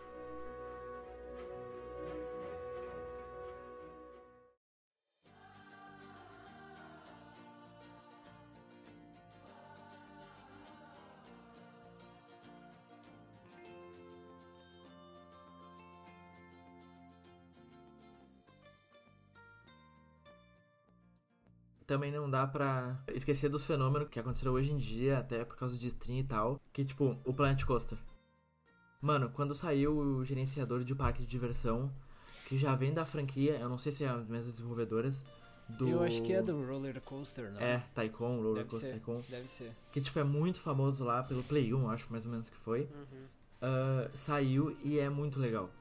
Também 21.89 22.11
não 22.11 22.29
dá 22.29 22.45
pra 22.45 23.03
esquecer 23.15 23.49
dos 23.49 23.65
fenômenos 23.65 24.09
que 24.09 24.19
aconteceram 24.19 24.51
hoje 24.51 24.71
em 24.71 24.77
dia, 24.77 25.17
até 25.17 25.43
por 25.43 25.57
causa 25.57 25.75
de 25.75 25.87
stream 25.87 26.19
e 26.19 26.23
tal. 26.23 26.61
Que, 26.71 26.85
tipo, 26.85 27.17
o 27.25 27.33
Planet 27.33 27.63
Coaster. 27.65 27.97
Mano, 29.01 29.31
quando 29.33 29.55
saiu 29.55 29.97
o 29.97 30.23
gerenciador 30.23 30.83
de 30.83 30.93
parque 30.93 31.23
de 31.23 31.27
diversão, 31.27 31.91
que 32.45 32.55
já 32.55 32.75
vem 32.75 32.93
da 32.93 33.05
franquia, 33.05 33.57
eu 33.57 33.67
não 33.67 33.79
sei 33.79 33.91
se 33.91 34.03
é 34.03 34.07
as 34.07 34.27
mesmas 34.27 34.51
desenvolvedoras, 34.51 35.25
do... 35.67 35.89
Eu 35.89 36.03
acho 36.03 36.21
que 36.21 36.31
é 36.31 36.43
do 36.43 36.63
Roller 36.63 37.01
Coaster, 37.01 37.51
não? 37.51 37.59
É, 37.59 37.83
Tycoon, 37.95 38.37
Roller 38.37 38.53
Deve 38.57 38.69
Coaster 38.69 38.91
ser. 38.91 38.99
Tycoon. 38.99 39.23
Deve 39.27 39.47
ser. 39.47 39.75
Que, 39.91 39.99
tipo, 39.99 40.19
é 40.19 40.23
muito 40.23 40.61
famoso 40.61 41.03
lá 41.03 41.23
pelo 41.23 41.43
Play 41.43 41.73
1, 41.73 41.89
acho 41.89 42.05
mais 42.11 42.23
ou 42.23 42.31
menos 42.31 42.51
que 42.51 42.57
foi. 42.57 42.81
Uhum. 42.81 43.25
Ah, 43.63 44.11
saiu 44.13 44.77
e 44.83 44.99
é 44.99 45.09
muito 45.09 45.39
legal. 45.39 45.71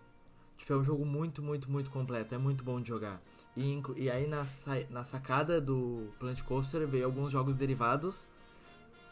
Tipo, 0.57 0.73
é 0.73 0.77
um 0.79 0.85
jogo 0.85 1.05
muito, 1.05 1.43
muito, 1.43 1.71
muito 1.71 1.91
completo. 1.91 2.35
É 2.35 2.39
muito 2.39 2.65
bom 2.65 2.81
de 2.81 2.89
jogar. 2.89 3.23
E, 3.59 3.83
e 3.97 4.09
aí 4.09 4.29
na, 4.29 4.45
na 4.89 5.03
sacada 5.03 5.61
do 5.61 6.13
Planet 6.21 6.41
Coaster 6.45 6.87
veio 6.87 7.05
alguns 7.05 7.33
jogos 7.33 7.57
derivados. 7.57 8.29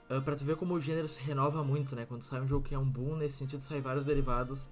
ah, 0.08 0.20
pra 0.20 0.36
tu 0.36 0.44
ver 0.44 0.54
como 0.54 0.74
o 0.74 0.80
gênero 0.80 1.08
se 1.08 1.20
renova 1.20 1.64
muito, 1.64 1.96
né? 1.96 2.06
Quando 2.06 2.22
sai 2.22 2.40
um 2.40 2.46
jogo 2.46 2.64
que 2.64 2.72
é 2.72 2.78
um 2.78 2.84
boom, 2.88 3.16
nesse 3.16 3.38
sentido, 3.38 3.60
sai 3.60 3.80
vários 3.80 4.04
derivados 4.04 4.68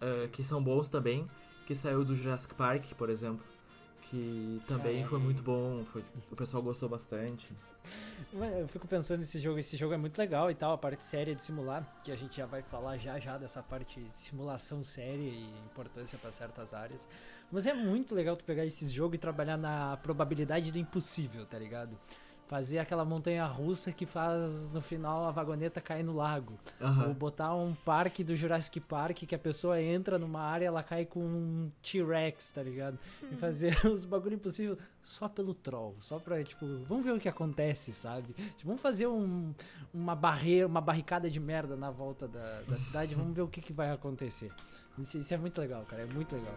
ah, 0.00 0.28
que 0.30 0.44
são 0.44 0.62
bons 0.62 0.86
também. 0.86 1.26
Que 1.66 1.74
saiu 1.74 2.04
do 2.04 2.14
Jurassic 2.14 2.54
Park, 2.54 2.92
por 2.94 3.10
exemplo. 3.10 3.44
Que 4.12 4.60
também 4.68 5.02
foi 5.02 5.18
muito 5.18 5.42
bom. 5.42 5.82
Foi, 5.86 6.04
o 6.30 6.36
pessoal 6.36 6.62
gostou 6.62 6.86
bastante. 6.86 7.48
Eu 8.30 8.68
fico 8.68 8.86
pensando 8.86 9.20
nesse 9.20 9.38
jogo, 9.38 9.58
esse 9.58 9.74
jogo 9.74 9.94
é 9.94 9.96
muito 9.96 10.18
legal 10.18 10.50
e 10.50 10.54
tal, 10.54 10.74
a 10.74 10.78
parte 10.78 11.02
séria 11.02 11.34
de 11.34 11.42
simular, 11.42 11.82
que 12.04 12.12
a 12.12 12.14
gente 12.14 12.36
já 12.36 12.44
vai 12.44 12.60
falar 12.60 12.98
já 12.98 13.18
já 13.18 13.38
dessa 13.38 13.62
parte 13.62 14.00
de 14.00 14.14
simulação 14.14 14.84
séria 14.84 15.16
e 15.16 15.48
importância 15.64 16.18
para 16.18 16.30
certas 16.30 16.74
áreas. 16.74 17.08
Mas 17.50 17.66
é 17.66 17.72
muito 17.72 18.14
legal 18.14 18.36
tu 18.36 18.44
pegar 18.44 18.66
esse 18.66 18.86
jogo 18.86 19.14
e 19.14 19.18
trabalhar 19.18 19.56
na 19.56 19.96
probabilidade 19.96 20.70
do 20.70 20.78
impossível, 20.78 21.46
tá 21.46 21.58
ligado? 21.58 21.98
Fazer 22.52 22.80
aquela 22.80 23.02
montanha 23.02 23.46
russa 23.46 23.90
que 23.90 24.04
faz 24.04 24.74
no 24.74 24.82
final 24.82 25.24
a 25.24 25.30
vagoneta 25.30 25.80
cair 25.80 26.02
no 26.02 26.14
lago. 26.14 26.52
Aham. 26.78 27.08
Ou 27.08 27.14
botar 27.14 27.54
um 27.54 27.74
parque 27.74 28.22
do 28.22 28.36
Jurassic 28.36 28.78
Park 28.78 29.24
que 29.26 29.34
a 29.34 29.38
pessoa 29.38 29.80
entra 29.80 30.18
numa 30.18 30.42
área 30.42 30.66
ela 30.66 30.82
cai 30.82 31.06
com 31.06 31.20
um 31.20 31.70
T-Rex, 31.82 32.50
tá 32.50 32.62
ligado? 32.62 32.98
E 33.30 33.36
fazer 33.36 33.74
os 33.88 34.04
bagulho 34.04 34.34
impossível 34.34 34.76
só 35.02 35.30
pelo 35.30 35.54
troll, 35.54 35.96
só 35.98 36.18
pra, 36.18 36.44
tipo, 36.44 36.66
vamos 36.86 37.02
ver 37.06 37.12
o 37.12 37.18
que 37.18 37.26
acontece, 37.26 37.94
sabe? 37.94 38.34
Tipo, 38.34 38.66
vamos 38.66 38.82
fazer 38.82 39.06
um, 39.06 39.54
uma 39.94 40.14
barreira, 40.14 40.66
uma 40.66 40.82
barricada 40.82 41.30
de 41.30 41.40
merda 41.40 41.74
na 41.74 41.90
volta 41.90 42.28
da, 42.28 42.60
da 42.68 42.76
cidade, 42.76 43.14
vamos 43.14 43.34
ver 43.34 43.40
o 43.40 43.48
que, 43.48 43.62
que 43.62 43.72
vai 43.72 43.90
acontecer. 43.90 44.52
Isso, 44.98 45.16
isso 45.16 45.32
é 45.32 45.38
muito 45.38 45.58
legal, 45.58 45.86
cara, 45.86 46.02
é 46.02 46.06
muito 46.06 46.34
legal. 46.34 46.54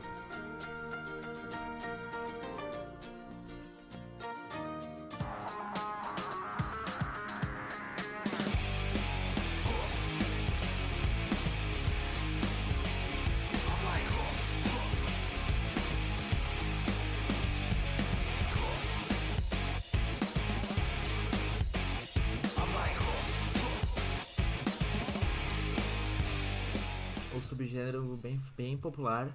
Subgênero 27.65 28.17
bem, 28.17 28.39
bem 28.56 28.78
popular, 28.78 29.28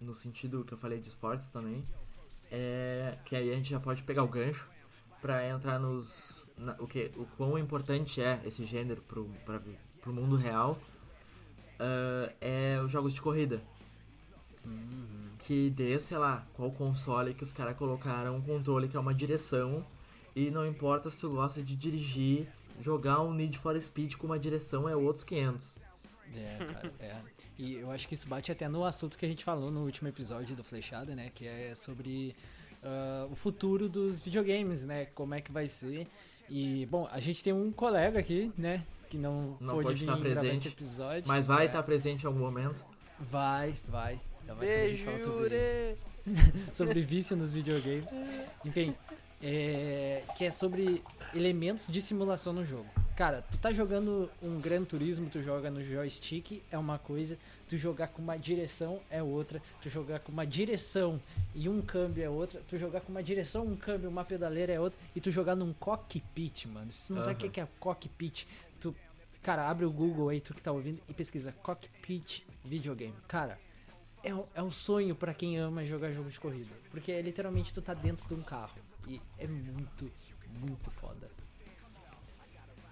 no 0.00 0.14
sentido 0.14 0.64
que 0.64 0.74
eu 0.74 0.78
falei 0.78 1.00
de 1.00 1.08
esportes 1.08 1.48
também, 1.48 1.84
é 2.50 3.16
que 3.24 3.34
aí 3.34 3.50
a 3.50 3.56
gente 3.56 3.70
já 3.70 3.80
pode 3.80 4.02
pegar 4.02 4.22
o 4.22 4.28
gancho 4.28 4.68
pra 5.20 5.46
entrar 5.48 5.78
nos. 5.78 6.48
na- 6.56 6.76
o, 6.78 6.86
que, 6.86 7.10
o 7.16 7.26
quão 7.36 7.58
importante 7.58 8.20
é 8.22 8.40
esse 8.44 8.64
gênero 8.64 9.02
pro, 9.02 9.24
pra, 9.44 9.60
pro 10.02 10.12
mundo 10.12 10.36
real. 10.36 10.78
ah, 11.80 12.32
é 12.40 12.80
os 12.84 12.90
jogos 12.90 13.14
de 13.14 13.20
corrida. 13.22 13.62
Que 15.38 15.70
dê, 15.70 15.98
sei 15.98 16.18
lá, 16.18 16.46
qual 16.52 16.70
console 16.70 17.32
que 17.32 17.42
os 17.42 17.52
caras 17.52 17.76
colocaram 17.76 18.36
um 18.36 18.42
controle 18.42 18.88
que 18.88 18.96
é 18.96 19.00
uma 19.00 19.14
direção. 19.14 19.84
E 20.36 20.50
não 20.50 20.66
importa 20.66 21.10
se 21.10 21.20
tu 21.20 21.30
gosta 21.30 21.62
de 21.62 21.74
dirigir, 21.74 22.46
jogar 22.80 23.20
um 23.22 23.32
Need 23.32 23.58
for 23.58 23.80
Speed 23.80 24.16
com 24.16 24.26
uma 24.26 24.38
direção 24.38 24.88
é 24.88 24.94
outros 24.94 25.24
500. 25.24 25.78
É, 26.34 26.64
cara, 26.64 26.92
é. 27.00 27.16
E 27.58 27.74
eu 27.76 27.90
acho 27.90 28.06
que 28.06 28.14
isso 28.14 28.28
bate 28.28 28.52
até 28.52 28.68
no 28.68 28.84
assunto 28.84 29.16
que 29.18 29.24
a 29.24 29.28
gente 29.28 29.44
falou 29.44 29.70
no 29.70 29.84
último 29.84 30.08
episódio 30.08 30.54
do 30.54 30.62
Flechada, 30.62 31.14
né? 31.14 31.30
Que 31.34 31.46
é 31.46 31.74
sobre 31.74 32.34
ah, 32.82 33.26
o 33.30 33.34
futuro 33.34 33.88
dos 33.88 34.20
videogames, 34.22 34.84
né? 34.84 35.06
Como 35.14 35.34
é 35.34 35.40
que 35.40 35.50
vai 35.50 35.68
ser. 35.68 36.06
E, 36.48 36.86
bom, 36.86 37.08
a 37.10 37.20
gente 37.20 37.42
tem 37.42 37.52
um 37.52 37.70
colega 37.70 38.18
aqui, 38.18 38.52
né? 38.56 38.84
Que 39.10 39.18
não, 39.18 39.56
Não 39.60 39.74
pôde 39.74 39.88
pode 39.88 40.00
vir 40.00 40.08
estar 40.08 40.16
presente, 40.18 40.56
esse 40.56 40.68
episódio. 40.68 41.24
Mas 41.26 41.46
vai 41.46 41.64
É, 41.64 41.66
estar 41.66 41.82
presente 41.82 42.24
em 42.24 42.26
algum 42.26 42.40
momento. 42.40 42.84
Vai, 43.18 43.74
vai. 43.88 44.20
Ainda 44.40 44.54
mais 44.54 44.70
quando 44.70 44.80
a 44.80 44.88
gente 44.88 45.02
fala 45.02 45.18
sobre, 45.18 45.96
sobre 46.72 47.02
vício 47.02 47.36
nos 47.36 47.54
videogames. 47.54 48.12
Enfim, 48.64 48.94
é, 49.42 50.22
que 50.36 50.44
é 50.44 50.50
sobre 50.50 51.02
elementos 51.34 51.88
de 51.88 52.00
simulação 52.00 52.52
no 52.52 52.64
jogo. 52.64 52.88
Cara, 53.18 53.42
tu 53.42 53.58
tá 53.58 53.72
jogando 53.72 54.30
um 54.40 54.60
Gran 54.60 54.84
Turismo, 54.84 55.28
tu 55.28 55.42
joga 55.42 55.72
no 55.72 55.82
joystick, 55.82 56.62
é 56.70 56.78
uma 56.78 57.00
coisa, 57.00 57.36
tu 57.68 57.76
jogar 57.76 58.06
com 58.06 58.22
uma 58.22 58.38
direção 58.38 59.00
é 59.10 59.20
outra, 59.20 59.60
tu 59.82 59.90
jogar 59.90 60.20
com 60.20 60.30
uma 60.30 60.46
direção 60.46 61.20
e 61.52 61.68
um 61.68 61.82
câmbio 61.82 62.22
é 62.22 62.30
outra, 62.30 62.62
tu 62.68 62.78
jogar 62.78 63.00
com 63.00 63.10
uma 63.10 63.20
direção, 63.20 63.66
um 63.66 63.74
câmbio, 63.74 64.08
uma 64.08 64.24
pedaleira 64.24 64.72
é 64.72 64.78
outra, 64.78 65.00
e 65.16 65.20
tu 65.20 65.32
jogar 65.32 65.56
num 65.56 65.72
cockpit, 65.72 66.66
mano. 66.66 66.92
Se 66.92 67.08
tu 67.08 67.14
não 67.14 67.20
sabe 67.20 67.34
o 67.34 67.44
Aham. 67.44 67.50
que 67.52 67.60
é 67.60 67.66
cockpit, 67.80 68.46
tu. 68.80 68.94
Cara, 69.42 69.68
abre 69.68 69.84
o 69.84 69.90
Google 69.90 70.28
aí, 70.28 70.40
tu 70.40 70.54
que 70.54 70.62
tá 70.62 70.70
ouvindo, 70.70 71.00
e 71.08 71.12
pesquisa 71.12 71.50
cockpit 71.50 72.44
videogame. 72.64 73.16
Cara, 73.26 73.58
é, 74.22 74.32
um- 74.32 74.44
é 74.54 74.62
um 74.62 74.70
sonho 74.70 75.16
pra 75.16 75.34
quem 75.34 75.58
ama 75.58 75.84
jogar 75.84 76.12
jogo 76.12 76.30
de 76.30 76.38
corrida. 76.38 76.72
Porque 76.92 77.10
é, 77.10 77.20
literalmente 77.20 77.74
tu 77.74 77.82
tá 77.82 77.94
dentro 77.94 78.28
de 78.28 78.34
um 78.34 78.42
carro. 78.44 78.78
E 79.08 79.20
é 79.38 79.48
muito, 79.48 80.08
muito 80.60 80.88
foda. 80.92 81.28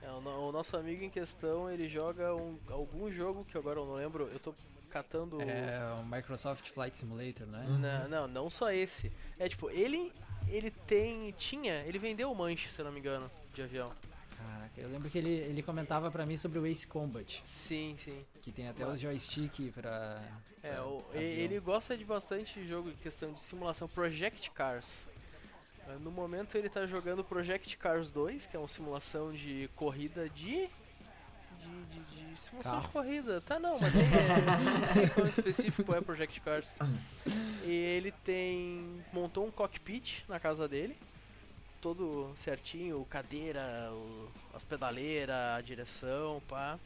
É, 0.06 0.10
o, 0.10 0.18
o 0.48 0.52
nosso 0.52 0.76
amigo 0.76 1.02
em 1.04 1.10
questão, 1.10 1.68
ele 1.70 1.88
joga 1.88 2.34
um- 2.34 2.58
algum 2.70 3.10
jogo 3.10 3.44
que 3.44 3.58
agora 3.58 3.80
eu 3.80 3.86
não 3.86 3.94
lembro, 3.94 4.28
eu 4.32 4.38
tô 4.38 4.54
catando... 4.90 5.40
É 5.42 5.80
o 6.00 6.04
Microsoft 6.06 6.68
Flight 6.70 6.96
Simulator, 6.96 7.46
né? 7.46 7.66
Na- 7.80 8.08
não, 8.08 8.28
não 8.28 8.50
só 8.50 8.70
esse. 8.70 9.10
É 9.38 9.48
tipo, 9.48 9.68
ele 9.70 10.12
ele 10.48 10.70
tem, 10.70 11.32
tinha, 11.32 11.80
ele 11.86 11.98
vendeu 11.98 12.30
o 12.30 12.34
Manche, 12.34 12.70
se 12.70 12.80
eu 12.80 12.84
não 12.84 12.92
me 12.92 13.00
engano, 13.00 13.28
de 13.52 13.62
avião. 13.62 13.90
Caraca, 14.36 14.80
eu 14.80 14.88
lembro 14.88 15.10
que 15.10 15.18
ele, 15.18 15.30
ele 15.30 15.60
comentava 15.60 16.08
pra 16.08 16.24
mim 16.24 16.36
sobre 16.36 16.58
o 16.60 16.66
Ace 16.66 16.86
Combat, 16.86 17.42
Sim, 17.44 17.96
sim. 17.98 18.24
que 18.42 18.52
tem 18.52 18.68
até 18.68 18.86
os 18.86 19.00
joystick 19.00 19.72
pra. 19.72 20.22
É, 20.62 20.74
pra 20.74 20.84
o- 20.86 21.04
ele 21.14 21.58
gosta 21.58 21.96
de 21.96 22.04
bastante 22.04 22.64
jogo 22.64 22.90
de 22.90 22.96
questão 22.98 23.32
de 23.32 23.40
simulação 23.40 23.88
Project 23.88 24.50
Cars. 24.52 25.08
Eh, 25.88 25.96
No 26.00 26.10
momento 26.10 26.56
ele 26.56 26.68
tá 26.68 26.86
jogando 26.86 27.24
Project 27.24 27.76
Cars 27.76 28.10
2, 28.10 28.46
que 28.46 28.56
é 28.56 28.58
uma 28.58 28.68
simulação 28.68 29.32
de 29.32 29.68
corrida 29.76 30.28
de. 30.28 30.68
De, 31.58 31.84
de, 31.90 32.00
de 32.00 32.40
simulação 32.40 32.52
de 32.58 32.62
Carro. 32.62 32.88
corrida. 32.92 33.40
Tá 33.40 33.58
não, 33.58 33.78
mas 33.78 33.92
é, 33.96 34.94
tem 34.94 35.08
qual 35.08 35.26
específico 35.26 35.94
é 35.94 36.00
Project 36.00 36.40
Cars. 36.40 36.74
E 37.64 37.70
ele 37.70 38.12
tem. 38.24 39.02
montou 39.12 39.46
um 39.46 39.50
cockpit 39.50 40.22
na 40.28 40.38
casa 40.38 40.68
dele. 40.68 40.96
Todo 41.80 42.32
certinho, 42.36 43.04
cadeira, 43.08 43.90
o- 43.92 44.28
as 44.54 44.64
pedaleiras, 44.64 45.34
a 45.56 45.60
direção, 45.60 46.42
pá. 46.48 46.78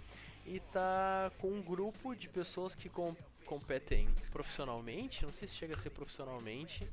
E 0.47 0.61
tá 0.73 1.31
com 1.39 1.49
um 1.49 1.63
grupo 1.63 2.15
de 2.15 2.29
pessoas 2.29 2.75
que 2.75 2.89
com- 2.89 3.15
competem 3.47 4.09
profissionalmente, 4.33 5.25
não 5.25 5.33
sei 5.33 5.47
se 5.49 5.55
chega 5.55 5.75
a 5.75 5.79
ser 5.79 5.91
profissionalmente, 5.91 6.87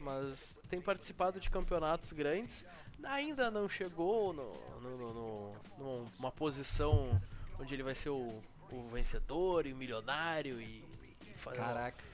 mas 0.00 0.58
tem 0.68 0.80
participado 0.80 1.40
de 1.40 1.50
campeonatos 1.50 2.12
grandes. 2.12 2.64
Ainda 3.04 3.50
não 3.50 3.68
chegou 3.68 4.32
no, 4.32 4.52
no, 4.80 4.98
no- 4.98 5.54
no- 5.78 6.06
numa 6.18 6.32
posição 6.32 7.20
onde 7.58 7.74
ele 7.74 7.82
vai 7.82 7.94
ser 7.94 8.10
o, 8.10 8.42
o 8.70 8.88
vencedor 8.92 9.66
e 9.66 9.72
o 9.72 9.76
milionário 9.76 10.60
e, 10.60 10.84
e 11.24 11.34
Caraca. 11.54 12.04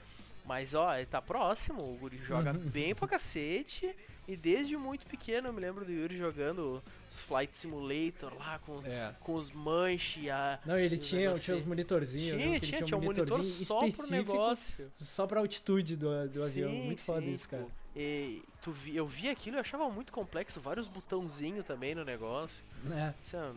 mas 0.45 0.73
ó, 0.73 0.95
ele 0.95 1.05
tá 1.07 1.21
próximo, 1.21 1.81
o 1.91 1.97
Guri 1.97 2.17
joga 2.17 2.53
bem 2.53 2.93
pra 2.93 3.07
cacete. 3.07 3.95
E 4.27 4.35
desde 4.35 4.75
muito 4.75 5.05
pequeno 5.05 5.49
eu 5.49 5.53
me 5.53 5.61
lembro 5.61 5.85
do 5.85 5.91
Yuri 5.91 6.17
jogando 6.17 6.81
os 7.09 7.19
Flight 7.21 7.55
Simulator 7.55 8.33
lá 8.39 8.57
com, 8.59 8.81
É. 8.83 9.13
com 9.19 9.35
os 9.35 9.51
manche, 9.51 10.29
a. 10.31 10.59
Não, 10.65 10.77
ele 10.79 10.97
tinha, 10.97 11.33
tinha 11.35 11.55
os 11.55 11.63
monitorzinhos. 11.63 12.41
Tinha, 12.41 12.55
ele 12.55 12.65
tinha, 12.65 12.81
tinha 12.83 12.97
um 12.97 13.01
monitor 13.03 13.27
monitorzinho 13.27 13.65
só 13.65 13.79
pro 13.79 13.87
específico 13.87 14.31
negócio. 14.33 14.91
Só 14.97 15.27
pra 15.27 15.39
altitude 15.39 15.95
do, 15.95 16.27
do 16.27 16.43
avião. 16.43 16.71
Sim, 16.71 16.85
Muito 16.85 17.01
foda 17.01 17.21
sim, 17.21 17.33
isso, 17.33 17.47
cara. 17.47 17.67
E 17.95 18.41
tu 18.63 18.71
vi, 18.71 18.95
eu 18.95 19.05
vi 19.07 19.29
aquilo 19.29 19.57
e 19.57 19.59
achava 19.59 19.87
muito 19.89 20.11
complexo, 20.11 20.59
vários 20.59 20.87
botãozinhos 20.87 21.63
também 21.65 21.93
no 21.93 22.03
negócio. 22.03 22.63
É. 22.91 23.13
Isso 23.23 23.37
é- 23.37 23.51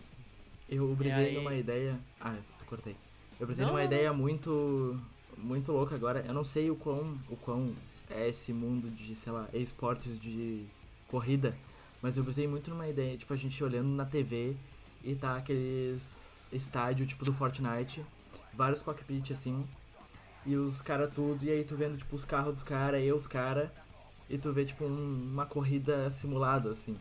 Eu 0.69 0.95
brisei 0.95 1.29
aí- 1.29 1.35
numa 1.35 1.55
ideia. 1.55 1.99
Ah, 2.21 2.35
eu 2.61 2.67
cortei. 2.67 2.95
Eu 3.41 3.47
brisei 3.47 3.65
Não, 3.65 3.73
numa 3.73 3.81
não, 3.81 3.87
ideia 3.87 4.13
muito. 4.13 5.01
muito 5.39 5.73
louca 5.73 5.95
agora. 5.95 6.23
Eu 6.29 6.35
não 6.35 6.45
sei 6.45 6.71
o 6.71 6.77
quão, 6.77 7.19
o 7.31 7.37
quão 7.37 7.75
é 8.11 8.29
esse 8.29 8.53
mundo 8.53 8.91
de, 8.91 9.15
sei 9.17 9.33
lá, 9.33 9.49
esportes 9.53 10.19
de 10.19 10.67
corrida. 11.09 11.57
Mas 12.01 12.17
eu 12.17 12.23
brisei 12.25 12.47
muito 12.47 12.71
numa 12.71 12.87
ideia, 12.89 13.17
tipo, 13.17 13.33
a 13.33 13.37
gente 13.37 13.63
olhando 13.63 13.89
na 13.89 14.05
TV 14.07 14.57
e 15.03 15.15
tá 15.15 15.37
aqueles 15.37 16.49
estádio 16.53 17.07
tipo 17.07 17.25
do 17.25 17.33
Fortnite, 17.33 18.05
vários 18.55 18.83
cockpits 18.83 19.33
assim, 19.33 19.67
e 20.47 20.57
os 20.57 20.81
cara 20.81 21.07
tudo, 21.09 21.45
e 21.45 21.51
aí 21.51 21.65
tu 21.65 21.77
vendo 21.77 21.97
tipo 21.97 22.15
os 22.17 22.25
carros 22.25 22.53
dos 22.55 22.63
cara 22.63 22.99
e 23.01 23.13
os 23.13 23.27
cara, 23.27 23.73
e 24.31 24.39
tu 24.39 24.53
vê 24.53 24.65
tipo 24.65 24.85
um- 24.85 25.23
uma 25.33 25.45
corrida 25.47 26.11
simulada 26.11 26.71
assim. 26.71 26.97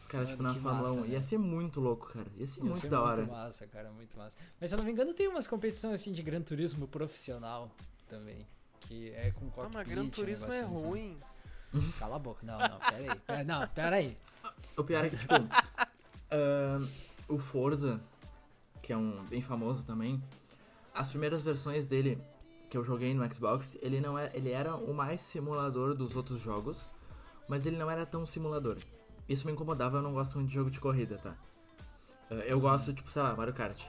Os 0.00 0.06
caras 0.06 0.30
tipo 0.30 0.42
na 0.42 0.54
Fórmula 0.54 0.88
massa, 0.88 1.00
1. 1.00 1.02
né? 1.02 1.08
Ia 1.12 1.22
ser 1.22 1.38
muito 1.38 1.80
louco, 1.80 2.08
cara. 2.12 2.26
Ia 2.36 2.46
ser 2.46 2.60
Ia 2.62 2.66
muito 2.66 2.80
ser 2.80 2.88
da 2.88 3.02
hora. 3.02 3.22
Muito 3.22 3.30
massa, 3.32 3.66
cara, 3.66 3.90
muito 3.92 4.16
massa. 4.16 4.34
Mas 4.60 4.70
se 4.70 4.74
eu 4.74 4.78
não 4.78 4.84
me 4.84 4.90
engano, 4.92 5.12
tem 5.14 5.28
umas 5.28 5.46
competições 5.46 5.94
assim 5.94 6.10
de 6.12 6.22
Gran 6.22 6.40
Turismo 6.42 6.88
profissional 6.88 7.70
também. 8.08 8.46
Que 8.80 9.10
é 9.10 9.30
com 9.32 9.50
Ah, 9.60 9.68
mas 9.72 9.86
Gran 9.86 10.02
um 10.02 10.10
Turismo 10.10 10.46
é 10.46 10.60
assim. 10.60 10.64
ruim. 10.64 11.18
Cala 11.98 12.16
a 12.16 12.18
boca. 12.18 12.44
Não, 12.44 12.58
não, 12.58 12.78
pera 12.78 12.96
aí. 12.96 13.18
Pera, 13.20 13.44
não, 13.44 13.68
pera 13.68 13.96
aí. 13.96 14.18
O 14.76 14.84
pior 14.84 15.04
é 15.04 15.10
que, 15.10 15.16
tipo, 15.16 15.34
ahn, 16.32 16.88
o 17.28 17.38
Forza, 17.38 18.00
que 18.82 18.92
é 18.92 18.96
um 18.96 19.24
bem 19.26 19.40
famoso 19.42 19.86
também, 19.86 20.22
as 20.94 21.10
primeiras 21.10 21.42
versões 21.42 21.86
dele 21.86 22.20
que 22.68 22.76
eu 22.76 22.84
joguei 22.84 23.12
no 23.14 23.32
Xbox, 23.32 23.76
ele 23.82 24.00
não 24.00 24.18
é, 24.18 24.30
ele 24.34 24.50
era 24.50 24.74
o 24.76 24.94
mais 24.94 25.20
simulador 25.20 25.94
dos 25.94 26.16
outros 26.16 26.40
jogos, 26.40 26.88
mas 27.48 27.66
ele 27.66 27.76
não 27.76 27.90
era 27.90 28.06
tão 28.06 28.24
simulador. 28.24 28.76
Isso 29.28 29.46
me 29.46 29.52
incomodava, 29.52 29.98
eu 29.98 30.02
não 30.02 30.12
gosto 30.12 30.36
muito 30.36 30.48
de 30.48 30.54
jogo 30.54 30.70
de 30.70 30.80
corrida, 30.80 31.18
tá? 31.18 31.34
Eu 32.46 32.60
gosto, 32.60 32.92
tipo, 32.92 33.10
sei 33.10 33.22
lá, 33.22 33.34
Mario 33.34 33.52
Kart. 33.54 33.80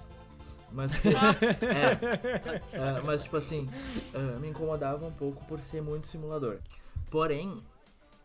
Mas, 0.74 0.92
tipo, 0.94 1.10
é, 1.10 2.62
ah, 2.80 3.02
mas, 3.04 3.24
tipo 3.24 3.38
assim, 3.38 3.70
ah, 4.14 4.40
me 4.40 4.50
incomodava 4.50 5.06
um 5.06 5.12
pouco 5.12 5.44
por 5.46 5.60
ser 5.60 5.82
muito 5.82 6.08
simulador. 6.08 6.60
Porém, 7.10 7.62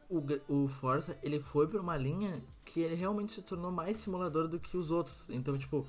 o, 0.08 0.22
o 0.48 0.68
Forza, 0.68 1.18
ele 1.22 1.40
foi 1.40 1.66
pra 1.66 1.80
uma 1.80 1.96
linha 1.96 2.42
que 2.64 2.80
ele 2.80 2.94
realmente 2.94 3.32
se 3.32 3.42
tornou 3.42 3.70
mais 3.70 3.96
simulador 3.96 4.48
do 4.48 4.58
que 4.58 4.76
os 4.76 4.90
outros. 4.90 5.28
Então, 5.30 5.58
tipo, 5.58 5.86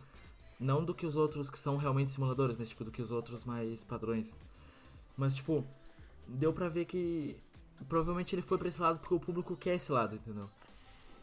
não 0.60 0.84
do 0.84 0.94
que 0.94 1.06
os 1.06 1.16
outros 1.16 1.50
que 1.50 1.60
são 1.60 1.78
realmente 1.78 2.12
simuladores, 2.12 2.56
mas, 2.58 2.70
tipo, 2.70 2.84
do 2.84 2.92
que 2.92 3.02
os 3.02 3.12
outros 3.12 3.44
mais 3.44 3.84
padrões. 3.84 4.36
Mas, 5.16 5.36
tipo, 5.36 5.64
deu 6.28 6.52
pra 6.52 6.70
ver 6.70 6.86
que 6.86 7.38
provavelmente 7.88 8.34
ele 8.34 8.42
foi 8.42 8.58
pra 8.58 8.68
esse 8.68 8.82
lado 8.82 9.00
porque 9.00 9.14
o 9.14 9.20
público 9.20 9.56
quer 9.56 9.76
esse 9.76 9.92
lado, 9.92 10.16
entendeu? 10.16 10.50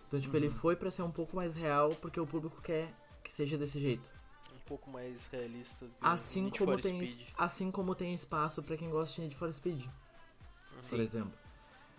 Então, 0.06 0.20
tipo, 0.20 0.36
ele 0.36 0.50
foi 0.50 0.76
pra 0.76 0.90
ser 0.90 1.02
um 1.02 1.10
pouco 1.10 1.34
mais 1.34 1.54
real 1.54 1.90
porque 2.00 2.20
o 2.20 2.26
público 2.26 2.60
quer 2.62 2.92
que 3.22 3.32
seja 3.32 3.58
desse 3.58 3.80
jeito. 3.80 4.08
Um 4.64 4.68
pouco 4.68 4.90
mais 4.90 5.26
realista. 5.26 5.84
do 5.84 5.90
que 5.90 5.96
Assim 6.00 6.44
Need 6.44 6.58
como, 6.58 6.72
for 6.72 6.80
tem, 6.80 7.06
Speed. 7.06 7.28
assim 7.36 7.70
como 7.70 7.94
tem 7.94 8.14
espaço 8.14 8.62
pra 8.62 8.76
quem 8.78 8.88
gosta 8.88 9.16
de 9.16 9.20
Need 9.22 9.36
for 9.36 9.52
Speed, 9.52 9.84
por 10.74 10.82
Sim. 10.82 11.00
exemplo. 11.00 11.38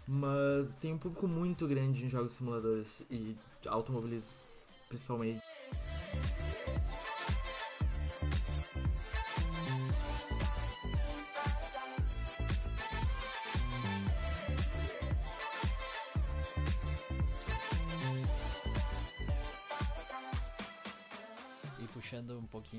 Mas 0.08 0.76
tem 0.76 0.94
um 0.94 0.98
público 0.98 1.28
muito 1.28 1.68
grande 1.68 2.06
em 2.06 2.10
jogos 2.10 2.34
simuladores 2.34 3.04
e 3.10 3.38
automobilismo, 3.68 4.34
principalmente. 4.90 5.45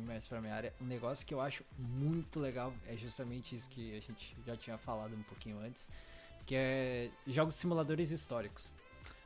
Mais 0.06 0.26
pra 0.26 0.40
minha 0.40 0.54
área, 0.54 0.72
um 0.80 0.86
negócio 0.86 1.26
que 1.26 1.34
eu 1.34 1.40
acho 1.40 1.64
muito 1.78 2.40
legal 2.40 2.72
é 2.86 2.96
justamente 2.96 3.56
isso 3.56 3.68
que 3.68 3.96
a 3.96 4.00
gente 4.00 4.36
já 4.46 4.56
tinha 4.56 4.78
falado 4.78 5.14
um 5.14 5.22
pouquinho 5.24 5.58
antes, 5.58 5.90
que 6.46 6.54
é 6.54 7.10
jogos 7.26 7.56
simuladores 7.56 8.10
históricos. 8.10 8.70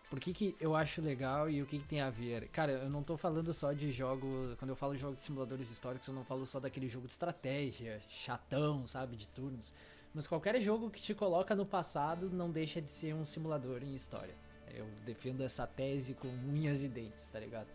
Por 0.08 0.18
que, 0.18 0.32
que 0.32 0.56
eu 0.58 0.74
acho 0.74 1.00
legal 1.00 1.48
e 1.48 1.62
o 1.62 1.66
que, 1.66 1.78
que 1.78 1.86
tem 1.86 2.00
a 2.00 2.10
ver? 2.10 2.48
Cara, 2.48 2.72
eu 2.72 2.90
não 2.90 3.00
tô 3.00 3.16
falando 3.16 3.54
só 3.54 3.72
de 3.72 3.92
jogo. 3.92 4.56
Quando 4.58 4.70
eu 4.70 4.74
falo 4.74 4.92
de 4.92 5.00
jogos 5.00 5.18
de 5.18 5.22
simuladores 5.22 5.70
históricos, 5.70 6.08
eu 6.08 6.14
não 6.14 6.24
falo 6.24 6.44
só 6.44 6.58
daquele 6.58 6.88
jogo 6.88 7.06
de 7.06 7.12
estratégia, 7.12 8.02
chatão, 8.08 8.88
sabe, 8.88 9.14
de 9.16 9.28
turnos. 9.28 9.72
Mas 10.12 10.26
qualquer 10.26 10.60
jogo 10.60 10.90
que 10.90 11.00
te 11.00 11.14
coloca 11.14 11.54
no 11.54 11.64
passado 11.64 12.28
não 12.28 12.50
deixa 12.50 12.82
de 12.82 12.90
ser 12.90 13.14
um 13.14 13.24
simulador 13.24 13.84
em 13.84 13.94
história. 13.94 14.34
Eu 14.74 14.86
defendo 15.04 15.42
essa 15.42 15.64
tese 15.64 16.14
com 16.14 16.26
unhas 16.26 16.82
e 16.82 16.88
dentes, 16.88 17.28
tá 17.28 17.38
ligado? 17.38 17.68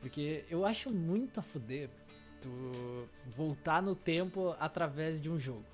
Porque 0.00 0.44
eu 0.48 0.64
acho 0.64 0.90
muito 0.90 1.40
a 1.40 1.42
fuder 1.42 1.90
tu 2.44 3.08
voltar 3.34 3.82
no 3.82 3.94
tempo 3.94 4.54
através 4.60 5.20
de 5.20 5.30
um 5.30 5.40
jogo. 5.40 5.64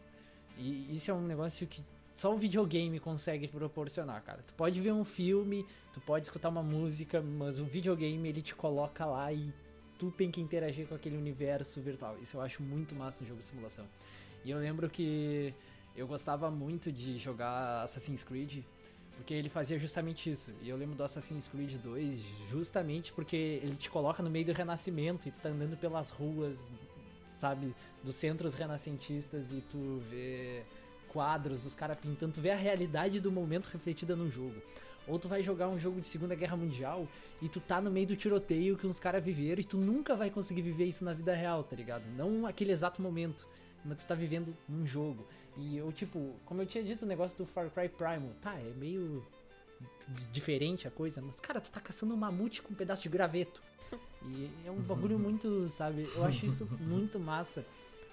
E 0.57 0.95
isso 0.95 1.11
é 1.11 1.15
um 1.15 1.27
negócio 1.27 1.67
que 1.67 1.85
só 2.15 2.33
o 2.33 2.37
videogame 2.37 3.01
consegue 3.01 3.49
proporcionar, 3.49 4.23
cara. 4.23 4.43
Tu 4.47 4.55
pode 4.55 4.81
ver 4.81 4.93
um 4.93 5.05
filme, 5.05 5.67
tu 5.93 6.01
pode 6.01 6.27
escutar 6.27 6.49
uma 6.49 6.63
música, 6.63 7.21
mas 7.21 7.59
o 7.59 7.65
videogame 7.65 8.29
ele 8.29 8.43
te 8.43 8.55
coloca 8.55 9.05
lá 9.05 9.33
e 9.33 9.53
tu 9.99 10.11
tem 10.11 10.31
que 10.31 10.41
interagir 10.41 10.87
com 10.87 10.95
aquele 10.95 11.17
universo 11.17 11.81
virtual. 11.81 12.17
Isso 12.23 12.37
eu 12.37 12.41
acho 12.41 12.63
muito 12.63 12.95
massa 12.95 13.25
no 13.25 13.29
jogo 13.29 13.41
de 13.41 13.47
simulação. 13.47 13.87
E 14.45 14.51
eu 14.51 14.59
lembro 14.59 14.89
que 14.89 15.53
eu 15.97 16.07
gostava 16.07 16.51
muito 16.51 16.93
de 16.93 17.19
jogar 17.19 17.83
Assassin's 17.83 18.23
Creed, 18.23 18.63
Porque 19.21 19.35
ele 19.35 19.51
fazia 19.51 19.79
justamente 19.79 20.31
isso. 20.31 20.51
E 20.63 20.71
eu 20.71 20.79
lembro 20.79 20.97
do 20.97 21.05
Assassin's 21.05 21.47
Creed 21.47 21.75
2 21.75 22.19
justamente 22.49 23.13
porque 23.13 23.37
ele 23.63 23.75
te 23.75 23.91
coloca 23.91 24.23
no 24.23 24.31
meio 24.31 24.47
do 24.47 24.53
renascimento 24.53 25.29
e 25.29 25.31
tu 25.31 25.39
tá 25.39 25.51
andando 25.51 25.77
pelas 25.77 26.09
ruas, 26.09 26.71
sabe, 27.27 27.77
dos 28.03 28.17
centros 28.17 28.55
renascentistas 28.55 29.53
e 29.53 29.61
tu 29.61 30.03
vê 30.09 30.63
quadros 31.13 31.65
dos 31.65 31.75
caras 31.75 31.99
pintando, 31.99 32.33
tu 32.33 32.41
vê 32.41 32.51
a 32.51 32.57
realidade 32.57 33.21
do 33.21 33.31
momento 33.31 33.67
refletida 33.67 34.17
no 34.17 34.31
jogo. 34.31 34.57
Ou 35.07 35.19
tu 35.19 35.29
vai 35.29 35.43
jogar 35.43 35.69
um 35.69 35.79
jogo 35.79 36.01
de 36.01 36.09
Segunda 36.09 36.35
Guerra 36.35 36.57
Mundial 36.57 37.07
e 37.43 37.49
tu 37.49 37.61
tá 37.61 37.79
no 37.79 37.91
meio 37.91 38.07
do 38.07 38.17
tiroteio 38.17 38.79
que 38.79 38.87
uns 38.87 38.99
caras 38.99 39.23
viveram 39.23 39.61
e 39.61 39.65
tu 39.65 39.77
nunca 39.77 40.17
vai 40.17 40.31
conseguir 40.31 40.63
viver 40.63 40.87
isso 40.87 41.05
na 41.05 41.13
vida 41.13 41.35
real, 41.35 41.63
tá 41.63 41.77
ligado? 41.77 42.07
Não 42.17 42.47
aquele 42.47 42.73
exato 42.73 43.03
momento, 43.03 43.47
mas 43.85 43.99
tu 43.99 44.07
tá 44.07 44.15
vivendo 44.15 44.57
num 44.69 44.87
jogo. 44.87 45.27
E 45.57 45.77
eu, 45.77 45.91
tipo, 45.93 46.35
como 46.45 46.63
eu 46.63 46.67
tinha 46.67 46.83
dito 46.83 47.05
o 47.05 47.09
negócio 47.09 47.37
do 47.37 47.47
Far 47.47 47.71
Cry 47.71 47.89
Primal, 47.89 48.31
tá, 48.41 48.55
é 48.59 48.73
meio 48.77 49.27
diferente 50.33 50.87
a 50.87 50.91
coisa, 50.91 51.21
mas 51.23 51.41
cara, 51.41 51.61
tu 51.61 51.71
tá 51.71 51.81
caçando 51.81 52.15
um 52.15 52.17
mamute 52.17 52.63
com 52.63 52.73
um 52.73 52.77
pedaço 52.77 53.03
de 53.03 53.09
graveto. 53.09 53.63
E 54.23 54.51
é 54.67 54.71
um 54.71 54.81
bagulho 54.81 55.19
muito, 55.19 55.69
sabe? 55.69 56.09
Eu 56.15 56.25
acho 56.25 56.47
isso 56.47 56.69
muito 56.81 57.19
massa. 57.19 57.65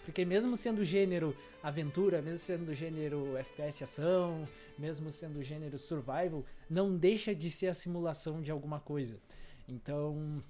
Porque 0.05 0.23
mesmo 0.23 0.55
sendo 0.55 0.85
gênero 0.85 1.35
aventura, 1.61 2.21
mesmo 2.21 2.37
sendo 2.37 2.73
gênero 2.73 3.35
FPS 3.35 3.83
ação, 3.83 4.47
mesmo 4.79 5.11
sendo 5.11 5.43
gênero 5.43 5.77
survival, 5.77 6.45
não 6.69 6.95
deixa 6.95 7.35
de 7.35 7.51
ser 7.51 7.67
a 7.67 7.73
simulação 7.73 8.41
de 8.41 8.49
alguma 8.49 8.79
coisa. 8.79 9.19
Então, 9.67 10.41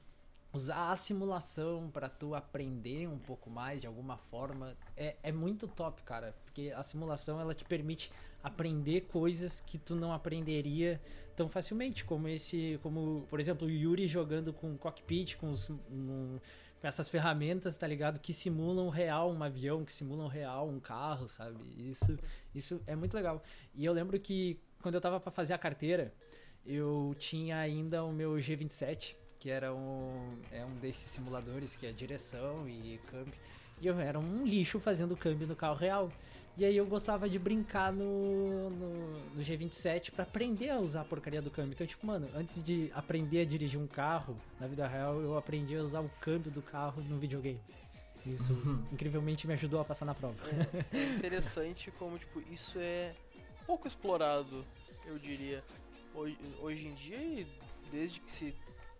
usar 0.57 0.91
a 0.91 0.95
simulação 0.95 1.89
para 1.91 2.09
tu 2.09 2.33
aprender 2.33 3.07
um 3.07 3.19
pouco 3.19 3.49
mais 3.49 3.79
de 3.79 3.87
alguma 3.87 4.17
forma 4.17 4.75
é, 4.95 5.15
é 5.21 5.31
muito 5.31 5.67
top, 5.67 6.01
cara. 6.01 6.35
Porque 6.43 6.73
a 6.75 6.81
simulação 6.81 7.39
ela 7.39 7.53
te 7.53 7.63
permite 7.63 8.11
aprender 8.43 9.01
coisas 9.01 9.59
que 9.59 9.77
tu 9.77 9.95
não 9.95 10.11
aprenderia 10.11 10.99
tão 11.35 11.47
facilmente, 11.47 12.03
como 12.03 12.27
esse, 12.27 12.79
como 12.81 13.25
por 13.29 13.39
exemplo 13.39 13.67
o 13.67 13.69
Yuri 13.69 14.07
jogando 14.07 14.51
com 14.51 14.75
cockpit, 14.77 15.35
com, 15.37 15.51
os, 15.51 15.69
um, 15.69 16.39
com 16.81 16.87
essas 16.87 17.07
ferramentas, 17.07 17.77
tá 17.77 17.85
ligado? 17.85 18.19
Que 18.19 18.33
simulam 18.33 18.89
real 18.89 19.31
um 19.31 19.43
avião, 19.43 19.85
que 19.85 19.93
simulam 19.93 20.27
real 20.27 20.67
um 20.67 20.79
carro, 20.79 21.29
sabe? 21.29 21.59
Isso, 21.77 22.17
isso 22.55 22.81
é 22.87 22.95
muito 22.95 23.13
legal. 23.13 23.43
E 23.75 23.85
eu 23.85 23.93
lembro 23.93 24.19
que 24.19 24.59
quando 24.81 24.95
eu 24.95 25.01
tava 25.01 25.19
para 25.19 25.31
fazer 25.31 25.53
a 25.53 25.57
carteira, 25.57 26.11
eu 26.65 27.15
tinha 27.19 27.57
ainda 27.57 28.03
o 28.03 28.11
meu 28.11 28.33
G27 28.33 29.15
que 29.39 29.49
era 29.49 29.73
um, 29.73 30.37
é 30.51 30.65
um 30.65 30.75
desses 30.75 31.11
simuladores 31.11 31.75
que 31.75 31.85
é 31.85 31.91
direção 31.91 32.67
e 32.67 32.99
câmbio. 33.09 33.33
E 33.79 33.87
eu 33.87 33.99
era 33.99 34.17
um 34.19 34.45
lixo 34.45 34.79
fazendo 34.79 35.15
câmbio 35.15 35.47
no 35.47 35.55
carro 35.55 35.75
real. 35.75 36.11
E 36.57 36.65
aí 36.65 36.75
eu 36.75 36.87
gostava 36.87 37.29
de 37.29 37.37
brincar 37.37 37.93
no, 37.93 38.71
no, 38.71 39.19
no 39.35 39.41
G27 39.41 40.09
para 40.09 40.23
aprender 40.23 40.71
a 40.71 40.79
usar 40.79 41.01
a 41.01 41.05
porcaria 41.05 41.39
do 41.39 41.51
câmbio. 41.51 41.73
Então, 41.73 41.85
tipo, 41.85 42.07
mano, 42.07 42.27
antes 42.33 42.63
de 42.63 42.91
aprender 42.95 43.41
a 43.41 43.45
dirigir 43.45 43.79
um 43.79 43.85
carro 43.85 44.35
na 44.59 44.65
vida 44.65 44.87
real, 44.87 45.21
eu 45.21 45.37
aprendi 45.37 45.75
a 45.75 45.81
usar 45.83 46.01
o 46.01 46.09
câmbio 46.19 46.51
do 46.51 46.63
carro 46.63 47.03
no 47.03 47.19
videogame. 47.19 47.59
Isso 48.25 48.53
uhum. 48.53 48.83
incrivelmente 48.91 49.45
me 49.45 49.53
ajudou 49.53 49.79
a 49.79 49.85
passar 49.85 50.05
na 50.05 50.15
prova. 50.15 50.35
É, 50.91 50.97
é 50.97 51.03
interessante 51.15 51.91
como, 51.91 52.17
tipo, 52.17 52.41
isso 52.51 52.79
é 52.79 53.13
pouco 53.67 53.87
explorado, 53.87 54.65
eu 55.05 55.19
diria. 55.19 55.63
Hoje, 56.15 56.37
hoje 56.59 56.87
em 56.87 56.93
dia 56.95 57.17
e 57.17 57.47
desde 57.91 58.19
que 58.19 58.31
se 58.31 58.55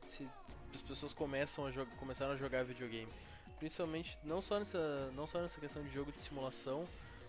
se 0.08 0.28
as 0.74 0.82
pessoas 0.82 1.13
começam 1.13 1.65
a 1.65 1.72
jogar, 1.72 1.96
começaram 1.98 2.34
a 2.34 2.36
jogar 2.36 2.63
videogame. 2.63 3.12
Principalmente 3.60 4.17
não 4.24 4.41
só 4.41 4.60
nessa, 4.60 5.12
não 5.15 5.26
só 5.26 5.39
nessa 5.39 5.60
questão 5.60 5.84
de 5.84 5.89
jogo 5.89 6.12
de 6.12 6.22
simulação, 6.22 6.86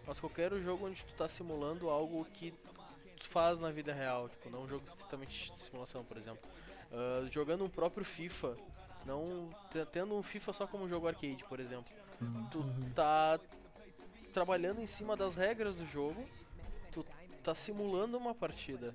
mas 0.06 0.20
qualquer 0.20 0.52
jogo 0.60 0.86
onde 0.86 1.04
tu 1.04 1.12
tá 1.14 1.28
simulando 1.28 1.88
algo 1.88 2.24
que 2.26 2.52
tu 3.18 3.28
faz 3.28 3.58
na 3.58 3.70
vida 3.70 3.92
real, 3.92 4.28
tipo, 4.28 4.48
não 4.48 4.62
um 4.62 4.68
jogo 4.68 4.84
estritamente 4.84 5.50
de 5.50 5.58
simulação, 5.58 6.04
por 6.04 6.16
exemplo. 6.16 6.48
Uh, 6.90 7.30
jogando 7.30 7.64
um 7.64 7.68
próprio 7.68 8.04
FIFA, 8.04 8.56
não 9.04 9.50
tendo 9.92 10.14
um 10.14 10.22
FIFA 10.22 10.52
só 10.52 10.66
como 10.66 10.84
um 10.84 10.88
jogo 10.88 11.08
arcade, 11.08 11.44
por 11.44 11.60
exemplo. 11.60 11.92
Uhum. 12.20 12.46
Tu 12.50 12.64
tá 12.94 13.38
trabalhando 14.32 14.80
em 14.80 14.86
cima 14.86 15.16
das 15.16 15.34
regras 15.34 15.76
do 15.76 15.86
jogo, 15.86 16.26
tu 16.92 17.04
tá 17.42 17.54
simulando 17.54 18.16
uma 18.16 18.34
partida. 18.34 18.94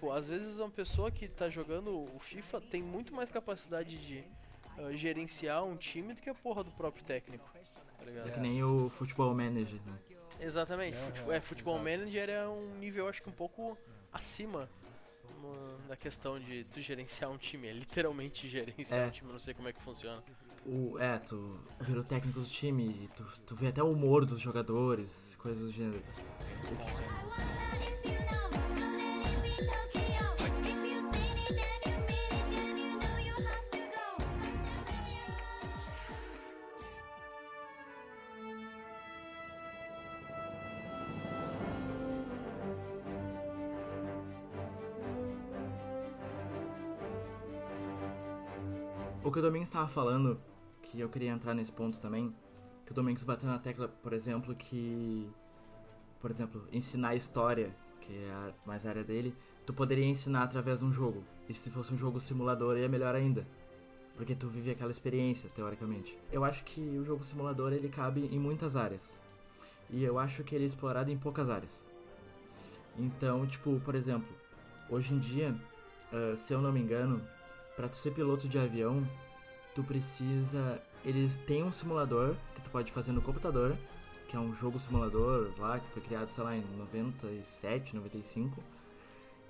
Tipo, 0.00 0.12
às 0.12 0.26
vezes 0.26 0.56
uma 0.56 0.70
pessoa 0.70 1.10
que 1.10 1.28
tá 1.28 1.50
jogando 1.50 1.90
o 1.90 2.18
FIFA 2.20 2.58
tem 2.58 2.82
muito 2.82 3.14
mais 3.14 3.30
capacidade 3.30 3.98
de 3.98 4.24
uh, 4.78 4.96
gerenciar 4.96 5.62
um 5.62 5.76
time 5.76 6.14
do 6.14 6.22
que 6.22 6.30
a 6.30 6.34
porra 6.34 6.64
do 6.64 6.70
próprio 6.70 7.04
técnico. 7.04 7.46
Tá 7.52 8.10
é 8.26 8.30
que 8.30 8.40
nem 8.40 8.64
o 8.64 8.88
Futebol 8.88 9.34
Manager, 9.34 9.78
né? 9.84 9.98
Exatamente. 10.40 10.96
É, 10.96 11.00
Fute 11.00 11.30
é, 11.30 11.40
Futebol 11.42 11.78
Manager 11.78 12.30
é 12.30 12.48
um 12.48 12.78
nível, 12.78 13.10
acho 13.10 13.22
que 13.22 13.28
um 13.28 13.32
pouco 13.32 13.76
acima 14.10 14.70
da 15.86 15.96
questão 15.96 16.40
de 16.40 16.64
tu 16.64 16.80
gerenciar 16.80 17.30
um 17.30 17.36
time. 17.36 17.68
É 17.68 17.72
literalmente 17.74 18.48
gerenciar 18.48 19.00
é. 19.00 19.06
um 19.08 19.10
time, 19.10 19.30
não 19.30 19.38
sei 19.38 19.52
como 19.52 19.68
é 19.68 19.72
que 19.74 19.82
funciona. 19.82 20.24
O, 20.64 20.98
é, 20.98 21.18
tu 21.18 21.60
vira 21.78 22.00
o 22.00 22.04
técnico 22.04 22.40
do 22.40 22.46
time, 22.46 23.10
tu, 23.14 23.24
tu 23.46 23.54
vê 23.54 23.66
até 23.66 23.82
o 23.82 23.92
humor 23.92 24.24
dos 24.24 24.40
jogadores, 24.40 25.36
coisas 25.38 25.62
do 25.62 25.72
gênero. 25.72 26.02
O 26.72 26.76
que 28.06 28.39
o 49.40 49.42
Domingos 49.42 49.68
estava 49.68 49.88
falando, 49.88 50.40
que 50.82 51.00
eu 51.00 51.08
queria 51.08 51.30
entrar 51.30 51.54
nesse 51.54 51.72
ponto 51.72 51.98
também, 51.98 52.34
que 52.84 52.92
o 52.92 52.94
Domingos 52.94 53.24
bateu 53.24 53.48
na 53.48 53.58
tecla, 53.58 53.88
por 53.88 54.12
exemplo, 54.12 54.54
que. 54.54 55.28
Por 56.20 56.30
exemplo, 56.30 56.68
ensinar 56.70 57.16
história, 57.16 57.74
que 58.00 58.12
é 58.12 58.30
a, 58.30 58.52
mais 58.66 58.84
a 58.86 58.90
área 58.90 59.04
dele, 59.04 59.34
tu 59.66 59.72
poderia 59.72 60.04
ensinar 60.04 60.42
através 60.42 60.80
de 60.80 60.84
um 60.84 60.92
jogo. 60.92 61.22
E 61.48 61.54
se 61.54 61.70
fosse 61.70 61.92
um 61.92 61.96
jogo 61.96 62.20
simulador, 62.20 62.76
é 62.76 62.88
melhor 62.88 63.14
ainda. 63.14 63.46
Porque 64.16 64.34
tu 64.34 64.48
vive 64.48 64.70
aquela 64.70 64.90
experiência, 64.90 65.50
teoricamente. 65.54 66.18
Eu 66.30 66.44
acho 66.44 66.64
que 66.64 66.80
o 66.80 67.04
jogo 67.04 67.24
simulador 67.24 67.72
ele 67.72 67.88
cabe 67.88 68.26
em 68.26 68.38
muitas 68.38 68.76
áreas. 68.76 69.16
E 69.88 70.04
eu 70.04 70.18
acho 70.18 70.44
que 70.44 70.54
ele 70.54 70.64
é 70.64 70.66
explorado 70.66 71.10
em 71.10 71.18
poucas 71.18 71.48
áreas. 71.48 71.84
Então, 72.98 73.46
tipo, 73.46 73.80
por 73.80 73.94
exemplo, 73.94 74.28
hoje 74.88 75.14
em 75.14 75.18
dia, 75.18 75.54
uh, 76.12 76.36
se 76.36 76.52
eu 76.52 76.60
não 76.60 76.72
me 76.72 76.80
engano, 76.80 77.22
para 77.76 77.88
tu 77.88 77.96
ser 77.96 78.12
piloto 78.12 78.46
de 78.46 78.58
avião, 78.58 79.06
tu 79.74 79.82
precisa. 79.82 80.82
Eles 81.04 81.36
têm 81.36 81.62
um 81.62 81.72
simulador 81.72 82.36
que 82.54 82.60
tu 82.60 82.70
pode 82.70 82.92
fazer 82.92 83.12
no 83.12 83.22
computador, 83.22 83.76
que 84.30 84.36
é 84.36 84.38
um 84.38 84.54
jogo 84.54 84.78
simulador 84.78 85.50
lá, 85.58 85.80
que 85.80 85.90
foi 85.90 86.00
criado, 86.00 86.28
sei 86.28 86.44
lá, 86.44 86.56
em 86.56 86.62
97, 86.78 87.96
95, 87.96 88.62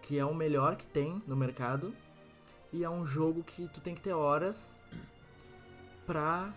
que 0.01 0.19
é 0.19 0.25
o 0.25 0.35
melhor 0.35 0.75
que 0.75 0.87
tem 0.87 1.23
no 1.27 1.37
mercado. 1.37 1.95
E 2.73 2.83
é 2.83 2.89
um 2.89 3.05
jogo 3.05 3.43
que 3.43 3.69
tu 3.69 3.83
tem 3.83 3.95
que 3.95 4.01
ter 4.01 4.15
horas 4.15 4.81
pra 6.07 6.55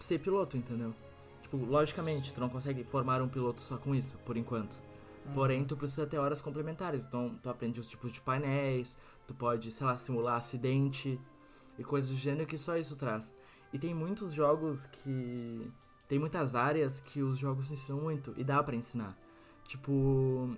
ser 0.00 0.20
piloto, 0.20 0.56
entendeu? 0.56 0.94
Tipo, 1.42 1.58
logicamente, 1.58 2.32
tu 2.32 2.40
não 2.40 2.48
consegue 2.48 2.82
formar 2.82 3.20
um 3.20 3.28
piloto 3.28 3.60
só 3.60 3.76
com 3.76 3.94
isso, 3.94 4.16
por 4.24 4.38
enquanto. 4.38 4.80
Uhum. 5.26 5.34
Porém, 5.34 5.64
tu 5.66 5.76
precisa 5.76 6.06
ter 6.06 6.16
horas 6.16 6.40
complementares. 6.40 7.04
Então, 7.04 7.38
tu 7.42 7.50
aprende 7.50 7.78
os 7.78 7.86
tipos 7.86 8.10
de 8.10 8.22
painéis, 8.22 8.96
tu 9.26 9.34
pode, 9.34 9.70
sei 9.70 9.86
lá, 9.86 9.98
simular 9.98 10.36
acidente 10.36 11.20
e 11.78 11.84
coisas 11.84 12.10
do 12.10 12.16
gênero 12.16 12.46
que 12.46 12.56
só 12.56 12.74
isso 12.78 12.96
traz. 12.96 13.36
E 13.70 13.78
tem 13.78 13.92
muitos 13.92 14.32
jogos 14.32 14.86
que. 14.86 15.70
Tem 16.08 16.18
muitas 16.18 16.54
áreas 16.54 17.00
que 17.00 17.22
os 17.22 17.38
jogos 17.38 17.70
ensinam 17.70 18.00
muito 18.00 18.34
e 18.36 18.44
dá 18.44 18.62
para 18.62 18.76
ensinar. 18.76 19.16
Tipo, 19.66 19.92
uh, 19.92 20.56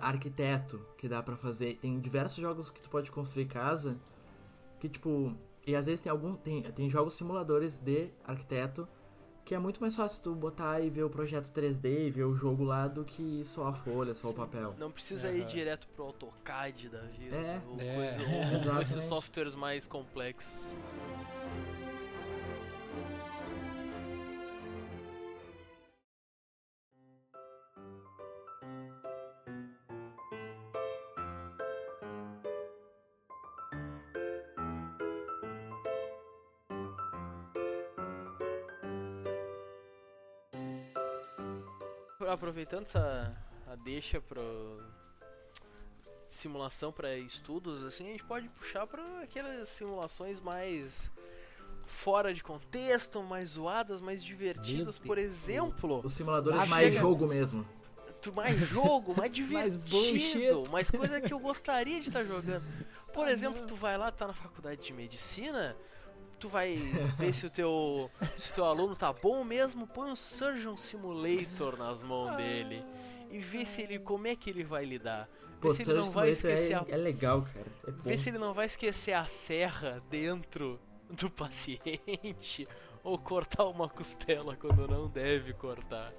arquiteto, 0.00 0.84
que 0.98 1.08
dá 1.08 1.22
para 1.22 1.36
fazer. 1.36 1.76
Tem 1.76 1.98
diversos 2.00 2.38
jogos 2.38 2.70
que 2.70 2.80
tu 2.80 2.90
pode 2.90 3.10
construir 3.10 3.46
casa 3.46 3.96
que, 4.78 4.88
tipo. 4.88 5.34
E 5.66 5.76
às 5.76 5.86
vezes 5.86 6.00
tem 6.00 6.10
algum. 6.10 6.34
Tem, 6.34 6.62
tem 6.62 6.90
jogos 6.90 7.14
simuladores 7.14 7.78
de 7.78 8.10
arquiteto 8.24 8.88
que 9.50 9.54
é 9.54 9.58
muito 9.58 9.80
mais 9.80 9.96
fácil 9.96 10.22
tu 10.22 10.34
botar 10.34 10.80
e 10.80 10.88
ver 10.88 11.02
o 11.02 11.10
projeto 11.10 11.46
3D 11.46 12.06
e 12.06 12.10
ver 12.10 12.22
o 12.22 12.36
jogo 12.36 12.62
lá 12.62 12.86
do 12.86 13.04
que 13.04 13.44
só 13.44 13.66
a 13.66 13.72
folha, 13.72 14.14
só 14.14 14.28
Sim. 14.28 14.34
o 14.34 14.36
papel. 14.36 14.74
Não 14.78 14.92
precisa 14.92 15.28
uhum. 15.28 15.38
ir 15.38 15.44
direto 15.46 15.88
pro 15.88 16.04
AutoCAD 16.04 16.88
da 16.88 17.00
vida. 17.00 17.34
É, 17.34 17.62
ou, 17.66 17.80
é. 17.80 18.48
Coisa, 18.50 18.74
ou 18.74 18.82
esses 18.82 19.04
softwares 19.04 19.56
mais 19.56 19.88
complexos. 19.88 20.74
Aproveitando 42.40 42.84
essa 42.84 43.36
a 43.66 43.76
deixa 43.76 44.18
pro 44.18 44.80
simulação 46.26 46.90
para 46.90 47.16
estudos, 47.18 47.84
assim, 47.84 48.08
a 48.08 48.12
gente 48.12 48.24
pode 48.24 48.48
puxar 48.48 48.86
para 48.86 49.02
aquelas 49.22 49.68
simulações 49.68 50.40
mais 50.40 51.10
fora 51.86 52.32
de 52.32 52.42
contexto, 52.42 53.20
mais 53.22 53.50
zoadas, 53.50 54.00
mais 54.00 54.24
divertidas, 54.24 54.98
por 54.98 55.18
exemplo. 55.18 56.00
Os 56.04 56.12
simuladores 56.14 56.60
Ah, 56.60 56.66
mais 56.66 56.94
chega. 56.94 57.00
jogo 57.00 57.26
mesmo. 57.26 57.66
mais 58.34 58.56
jogo, 58.60 59.08
mais 59.08 59.18
Mais 59.18 59.32
divertido, 59.32 59.90
bullshit. 59.90 60.72
mais 60.72 60.90
coisa 60.90 61.20
que 61.20 61.32
eu 61.32 61.38
gostaria 61.40 62.00
de 62.00 62.08
estar 62.08 62.24
jogando. 62.24 62.64
Por 63.12 63.26
exemplo, 63.28 63.66
tu 63.66 63.74
vai 63.74 63.98
lá, 63.98 64.10
tá 64.12 64.26
na 64.26 64.32
faculdade 64.32 64.80
de 64.82 64.92
medicina, 64.92 65.76
tu 66.40 66.48
vai 66.48 66.74
ver 67.18 67.32
se 67.34 67.46
o 67.46 67.50
teu 67.50 68.10
se 68.38 68.50
o 68.50 68.54
teu 68.54 68.64
aluno 68.64 68.96
tá 68.96 69.12
bom 69.12 69.44
mesmo, 69.44 69.86
põe 69.86 70.10
um 70.10 70.16
Surgeon 70.16 70.76
Simulator 70.76 71.76
nas 71.76 72.02
mãos 72.02 72.34
dele 72.36 72.82
e 73.30 73.38
vê 73.38 73.64
se 73.64 73.82
ele 73.82 73.98
como 73.98 74.26
é 74.26 74.34
que 74.34 74.50
ele 74.50 74.64
vai 74.64 74.84
lidar. 74.84 75.28
Vê 75.60 75.68
Pô, 75.68 75.74
se 75.74 75.82
ele 75.82 76.00
não 76.00 76.10
vai 76.10 76.34
Simulator 76.34 76.50
esquecer 76.50 76.74
a 76.74 76.84
é, 76.88 76.94
é 76.94 76.96
legal, 76.96 77.42
cara. 77.42 77.66
É 77.86 77.90
bom. 77.90 78.02
Vê 78.02 78.18
se 78.18 78.28
ele 78.30 78.38
não 78.38 78.54
vai 78.54 78.66
esquecer 78.66 79.12
a 79.12 79.26
serra 79.26 80.02
dentro 80.08 80.80
do 81.10 81.30
paciente 81.30 82.66
ou 83.04 83.18
cortar 83.18 83.66
uma 83.66 83.88
costela 83.88 84.56
quando 84.56 84.88
não 84.88 85.08
deve 85.08 85.52
cortar. 85.52 86.12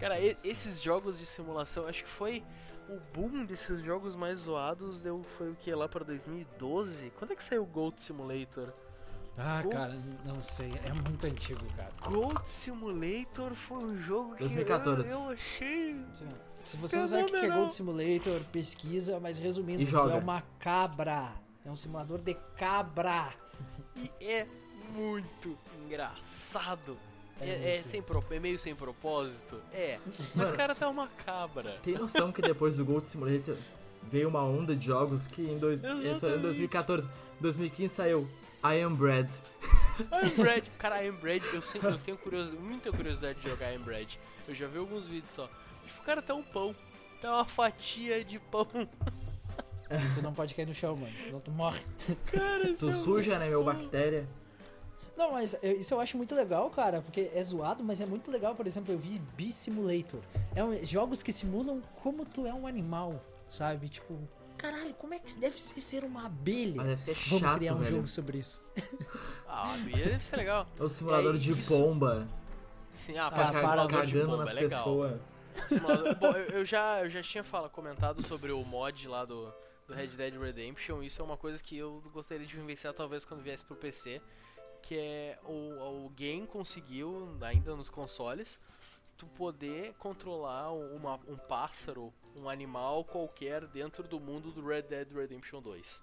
Cara, 0.00 0.18
e- 0.18 0.36
esses 0.44 0.82
jogos 0.82 1.18
de 1.18 1.26
simulação, 1.26 1.86
acho 1.86 2.02
que 2.02 2.10
foi 2.10 2.42
o 2.88 2.98
boom 3.14 3.44
desses 3.44 3.80
jogos 3.80 4.16
mais 4.16 4.40
zoados 4.40 5.00
deu 5.00 5.22
foi 5.38 5.50
o 5.50 5.54
que 5.54 5.72
lá 5.72 5.88
para 5.88 6.04
2012? 6.04 7.12
Quando 7.16 7.32
é 7.32 7.36
que 7.36 7.44
saiu 7.44 7.62
o 7.62 7.66
Goat 7.66 8.02
Simulator? 8.02 8.72
Ah, 9.38 9.62
cara, 9.70 9.98
não 10.24 10.42
sei. 10.42 10.70
É 10.84 10.92
muito 10.92 11.26
antigo, 11.26 11.64
cara. 11.76 11.90
Goat 12.02 12.46
Simulator 12.48 13.54
foi 13.54 13.78
um 13.78 13.96
jogo 14.02 14.34
que 14.34 14.40
2014. 14.40 15.10
Eu, 15.10 15.18
eu 15.20 15.28
achei 15.30 15.96
Se 16.62 16.76
você 16.76 16.96
não 16.96 17.06
sabe 17.06 17.22
o 17.22 17.26
que 17.26 17.36
é. 17.36 17.48
Gold 17.48 17.74
Simulator, 17.74 18.40
pesquisa, 18.52 19.18
mas 19.20 19.38
resumindo, 19.38 19.84
joga. 19.86 20.14
é 20.14 20.18
uma 20.18 20.42
cabra. 20.58 21.32
É 21.64 21.70
um 21.70 21.76
simulador 21.76 22.18
de 22.20 22.34
cabra. 22.58 23.30
e 24.20 24.26
é 24.26 24.46
muito 24.94 25.56
engraçado. 25.84 26.96
É 27.40 27.48
É, 27.48 27.76
é 27.78 27.82
sem 27.82 28.02
pro- 28.02 28.22
é 28.30 28.38
meio 28.38 28.58
sem 28.58 28.74
propósito? 28.74 29.60
É. 29.72 29.98
Mas 30.34 30.50
o 30.50 30.54
cara 30.54 30.74
tá 30.74 30.88
uma 30.88 31.08
cabra. 31.08 31.78
Tem 31.82 31.94
noção 31.94 32.30
que 32.30 32.42
depois 32.42 32.76
do 32.76 32.84
Gold 32.84 33.08
Simulator 33.08 33.56
veio 34.02 34.28
uma 34.28 34.42
onda 34.42 34.76
de 34.76 34.86
jogos 34.86 35.26
que 35.26 35.42
em, 35.42 35.58
dois, 35.58 35.80
em 35.82 36.40
2014, 36.40 37.08
2015 37.40 37.94
saiu 37.94 38.28
I 38.64 38.82
Am 38.82 38.94
Bread. 38.94 39.28
I 40.12 40.26
am 40.26 40.30
Bread. 40.36 40.70
Cara, 40.78 41.02
I 41.02 41.08
am 41.08 41.16
Bread, 41.16 41.44
eu, 41.52 41.62
sempre, 41.62 41.88
eu 41.90 41.98
tenho 41.98 42.16
curiosidade, 42.18 42.62
muita 42.62 42.90
curiosidade 42.92 43.40
de 43.40 43.48
jogar 43.48 43.72
I 43.72 43.76
am 43.76 43.82
Bread. 43.82 44.18
Eu 44.48 44.54
já 44.54 44.66
vi 44.66 44.78
alguns 44.78 45.04
vídeos 45.06 45.30
só. 45.32 45.46
Tipo, 45.86 46.00
o 46.00 46.04
cara 46.04 46.22
tá 46.22 46.34
um 46.34 46.42
pão. 46.42 46.74
Tá 47.20 47.30
uma 47.34 47.44
fatia 47.44 48.24
de 48.24 48.38
pão. 48.38 48.66
Tu 50.14 50.22
não 50.22 50.32
pode 50.32 50.54
cair 50.54 50.66
no 50.66 50.74
chão, 50.74 50.96
mano, 50.96 51.12
senão 51.26 51.40
tu 51.40 51.50
morre. 51.50 51.80
Cara, 52.26 52.72
Tu 52.74 52.88
é 52.88 52.92
suja, 52.92 53.38
né, 53.38 53.48
meu 53.48 53.62
bactéria? 53.62 54.26
Não, 55.16 55.32
mas 55.32 55.54
eu- 55.62 55.78
isso 55.78 55.92
eu 55.92 56.00
acho 56.00 56.16
muito 56.16 56.34
legal, 56.34 56.70
cara, 56.70 57.02
porque 57.02 57.30
é 57.34 57.42
zoado, 57.42 57.84
mas 57.84 58.00
é 58.00 58.06
muito 58.06 58.30
legal. 58.30 58.54
Por 58.54 58.66
exemplo, 58.66 58.92
eu 58.92 58.98
vi 58.98 59.18
Bee 59.36 59.52
Simulator. 59.52 60.20
É 60.54 60.64
um- 60.64 60.82
jogos 60.84 61.22
que 61.22 61.32
simulam 61.32 61.82
como 62.02 62.24
tu 62.24 62.46
é 62.46 62.54
um 62.54 62.66
animal, 62.66 63.22
sabe? 63.50 63.88
Tipo, 63.90 64.18
caralho, 64.56 64.94
como 64.94 65.14
é 65.14 65.18
que 65.18 65.36
deve 65.36 65.60
ser 65.60 65.80
ser 65.80 66.04
uma 66.04 66.26
abelha? 66.26 66.74
Mas 66.76 66.86
deve 66.86 67.00
ser 67.00 67.14
Vamos 67.30 67.40
chato, 67.42 67.56
criar 67.58 67.74
um 67.74 67.78
velho. 67.78 67.96
jogo 67.96 68.08
sobre 68.08 68.38
isso. 68.38 68.62
Ah, 69.48 69.76
deve 69.84 70.24
ser 70.24 70.36
legal. 70.36 70.66
O 70.78 70.88
simulador 70.88 71.34
É, 71.34 71.38
de 71.38 71.50
isso- 71.50 71.68
pomba. 71.74 72.26
Sim, 72.94 73.16
ah, 73.18 73.28
Ah, 73.32 73.52
simulador 73.52 73.86
de 73.86 74.12
cagando 74.12 74.26
bomba, 74.30 74.36
nas 74.38 74.50
é 74.50 74.52
legal. 74.54 74.78
pessoas. 74.84 75.20
Simulador- 75.68 76.14
Bom, 76.16 76.30
eu, 76.32 76.44
eu 76.58 76.64
já, 76.64 77.00
eu 77.04 77.10
já 77.10 77.22
tinha 77.22 77.42
fala, 77.44 77.68
comentado 77.68 78.22
sobre 78.22 78.52
o 78.52 78.64
mod 78.64 79.06
lá 79.08 79.24
do, 79.24 79.52
do 79.86 79.94
Red 79.94 80.08
Dead 80.08 80.34
Redemption. 80.38 81.02
Isso 81.02 81.20
é 81.20 81.24
uma 81.24 81.36
coisa 81.36 81.62
que 81.62 81.76
eu 81.76 82.02
gostaria 82.12 82.46
de 82.46 82.54
vivenciar 82.54 82.94
talvez 82.94 83.24
quando 83.24 83.42
viesse 83.42 83.64
pro 83.64 83.76
PC. 83.76 84.20
Que 84.82 84.96
é 84.98 85.38
o, 85.44 85.80
alguém 85.80 86.44
conseguiu, 86.46 87.36
ainda 87.40 87.76
nos 87.76 87.88
consoles, 87.88 88.58
tu 89.16 89.26
poder 89.26 89.94
controlar 89.98 90.72
uma- 90.72 91.20
um 91.28 91.36
pássaro, 91.36 92.12
um 92.36 92.48
animal 92.48 93.04
qualquer 93.04 93.66
dentro 93.66 94.06
do 94.06 94.18
mundo 94.18 94.50
do 94.50 94.64
Red 94.64 94.82
Dead 94.82 95.12
Redemption 95.12 95.60
2. 95.60 96.02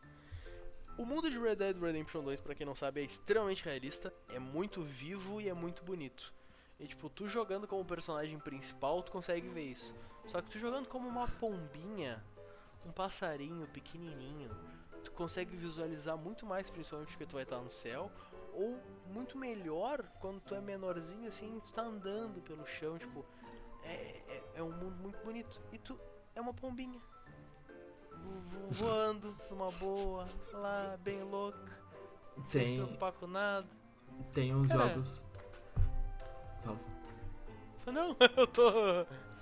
O 0.98 1.06
mundo 1.06 1.32
de 1.32 1.40
Red 1.40 1.56
Dead 1.56 1.78
Redemption 1.78 2.24
2, 2.24 2.42
pra 2.42 2.54
quem 2.54 2.66
não 2.66 2.76
sabe, 2.76 3.02
é 3.02 3.04
extremamente 3.06 3.64
realista, 3.64 4.14
é 4.28 4.38
muito 4.38 4.84
vivo 4.84 5.40
e 5.40 5.48
é 5.48 5.54
muito 5.54 5.84
bonito. 5.84 6.34
E 6.80 6.88
tipo, 6.88 7.10
tu 7.10 7.28
jogando 7.28 7.68
como 7.68 7.84
personagem 7.86 8.38
principal, 8.40 9.02
tu 9.02 9.12
consegue 9.12 9.48
ver 9.48 9.64
isso. 9.64 9.96
Só 10.28 10.42
que 10.42 10.50
tu 10.50 10.60
jogando 10.60 10.88
como 10.88 11.08
uma 11.08 11.28
pombinha, 11.28 12.24
um 12.86 12.92
passarinho 12.92 13.68
pequenininho, 13.68 14.50
tu 15.04 15.12
consegue 15.12 15.56
visualizar 15.56 16.18
muito 16.18 16.46
mais, 16.46 16.70
principalmente 16.70 17.12
porque 17.12 17.26
tu 17.26 17.34
vai 17.34 17.44
estar 17.44 17.60
no 17.60 17.70
céu, 17.70 18.12
ou 18.54 18.78
muito 19.08 19.38
melhor 19.38 20.02
quando 20.20 20.40
tu 20.42 20.54
é 20.54 20.62
menorzinho 20.62 21.28
assim, 21.28 21.62
tu 21.64 21.72
tá 21.72 21.82
andando 21.82 22.42
pelo 22.42 22.66
chão, 22.66 22.98
tipo, 22.98 23.26
é, 23.84 24.22
é, 24.28 24.44
é 24.56 24.64
um 24.64 24.72
mundo 24.72 24.96
muito 25.02 25.20
bonito. 25.24 25.62
E 25.72 25.78
tu 25.78 25.98
é 26.40 26.42
uma 26.42 26.54
pombinha. 26.54 27.00
vo- 28.12 28.40
vo- 28.50 28.68
Voando 28.72 29.36
numa 29.50 29.70
boa, 29.72 30.26
lá, 30.54 30.98
bem 31.04 31.22
louca, 31.24 31.60
sem 32.48 32.62
se 32.62 32.68
Tem, 32.70 32.76
preocupar 32.78 33.12
com 33.14 33.28
nada. 33.28 33.68
tem 34.34 34.56
uns 34.56 34.70
Cara, 34.70 34.88
jogos. 34.90 35.26
Fala, 36.64 36.78
fala. 37.84 37.92
Não, 37.98 38.16
eu 38.38 38.48
tô 38.48 38.72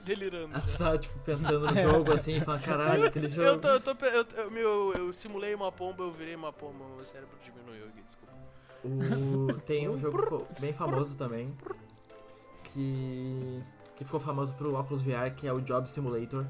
delirando. 0.03 0.55
Ah, 0.55 0.61
tu 0.61 0.77
tá, 0.77 0.97
tipo, 0.97 1.19
pensando 1.19 1.59
no 1.59 1.73
jogo 1.75 2.13
assim 2.13 2.35
e 2.37 2.41
fala, 2.41 2.59
caralho, 2.59 3.05
aquele 3.07 3.27
jogo. 3.29 3.47
Eu, 3.47 3.59
tô, 3.61 3.67
eu, 3.67 3.79
tô, 3.81 4.05
eu, 4.05 4.25
eu, 4.43 4.51
meu, 4.51 4.93
eu 4.93 5.13
simulei 5.13 5.53
uma 5.53 5.71
pomba, 5.71 6.03
eu 6.03 6.11
virei 6.11 6.35
uma 6.35 6.51
pomba, 6.53 6.85
meu 6.95 7.05
cérebro 7.05 7.37
diminuiu 7.43 7.85
aqui, 7.87 8.01
desculpa. 8.01 8.33
O- 8.85 9.59
tem 9.61 9.89
um 9.89 9.97
jogo 9.99 10.47
bem 10.59 10.73
famoso 10.73 11.17
também. 11.17 11.55
Que. 12.63 13.63
Que 13.95 14.03
ficou 14.05 14.19
famoso 14.19 14.53
pro 14.55 14.75
óculos 14.75 15.01
VR, 15.01 15.33
que 15.35 15.47
é 15.47 15.51
o 15.51 15.59
Job 15.59 15.89
Simulator. 15.89 16.45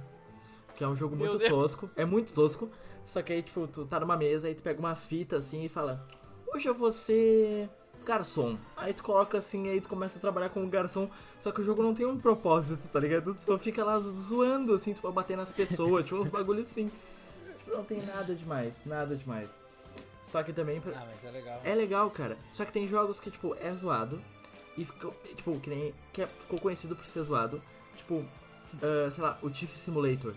Que 0.77 0.83
é 0.83 0.87
um 0.87 0.95
jogo 0.95 1.15
Meu 1.15 1.25
muito 1.27 1.39
Deus. 1.39 1.49
tosco. 1.49 1.89
É 1.95 2.05
muito 2.05 2.33
tosco. 2.33 2.69
Só 3.05 3.21
que 3.21 3.33
aí, 3.33 3.41
tipo, 3.41 3.67
tu 3.67 3.85
tá 3.85 3.99
numa 3.99 4.15
mesa, 4.15 4.47
aí 4.47 4.55
tu 4.55 4.61
pega 4.61 4.79
umas 4.79 5.03
fitas 5.05 5.45
assim 5.45 5.65
e 5.65 5.69
fala: 5.69 6.07
Hoje 6.53 6.69
eu 6.69 6.73
vou 6.73 6.91
ser 6.91 7.69
garçom. 8.05 8.57
Aí 8.77 8.93
tu 8.93 9.03
coloca 9.03 9.37
assim, 9.37 9.67
aí 9.69 9.81
tu 9.81 9.89
começa 9.89 10.17
a 10.17 10.21
trabalhar 10.21 10.49
como 10.49 10.67
garçom. 10.69 11.09
Só 11.39 11.51
que 11.51 11.59
o 11.61 11.63
jogo 11.63 11.81
não 11.83 11.93
tem 11.93 12.05
um 12.05 12.17
propósito, 12.17 12.87
tá 12.89 12.99
ligado? 12.99 13.33
Tu 13.33 13.41
só 13.41 13.57
fica 13.57 13.83
lá 13.83 13.99
zoando, 13.99 14.73
assim, 14.75 14.93
vai 14.93 15.11
bater 15.11 15.35
nas 15.35 15.51
pessoas, 15.51 16.05
tipo, 16.05 16.21
uns 16.21 16.29
bagulho 16.29 16.63
assim. 16.63 16.91
Tipo, 17.57 17.71
não 17.71 17.83
tem 17.83 18.01
nada 18.05 18.35
demais, 18.35 18.81
nada 18.85 19.15
demais. 19.15 19.49
Só 20.23 20.43
que 20.43 20.53
também. 20.53 20.81
Ah, 20.95 21.05
mas 21.07 21.23
é 21.25 21.31
legal. 21.31 21.59
é 21.63 21.75
legal, 21.75 22.11
cara. 22.11 22.37
Só 22.51 22.65
que 22.65 22.71
tem 22.71 22.87
jogos 22.87 23.19
que, 23.19 23.31
tipo, 23.31 23.55
é 23.59 23.73
zoado. 23.73 24.21
E 24.77 24.85
ficou, 24.85 25.11
tipo, 25.35 25.59
que 25.59 25.69
nem. 25.69 25.93
Que 26.13 26.21
é- 26.21 26.27
ficou 26.27 26.59
conhecido 26.59 26.95
por 26.95 27.05
ser 27.05 27.23
zoado. 27.23 27.61
Tipo, 27.95 28.23
ah, 28.83 29.09
sei 29.09 29.23
lá, 29.23 29.39
o 29.41 29.49
Thief 29.49 29.75
Simulator. 29.75 30.35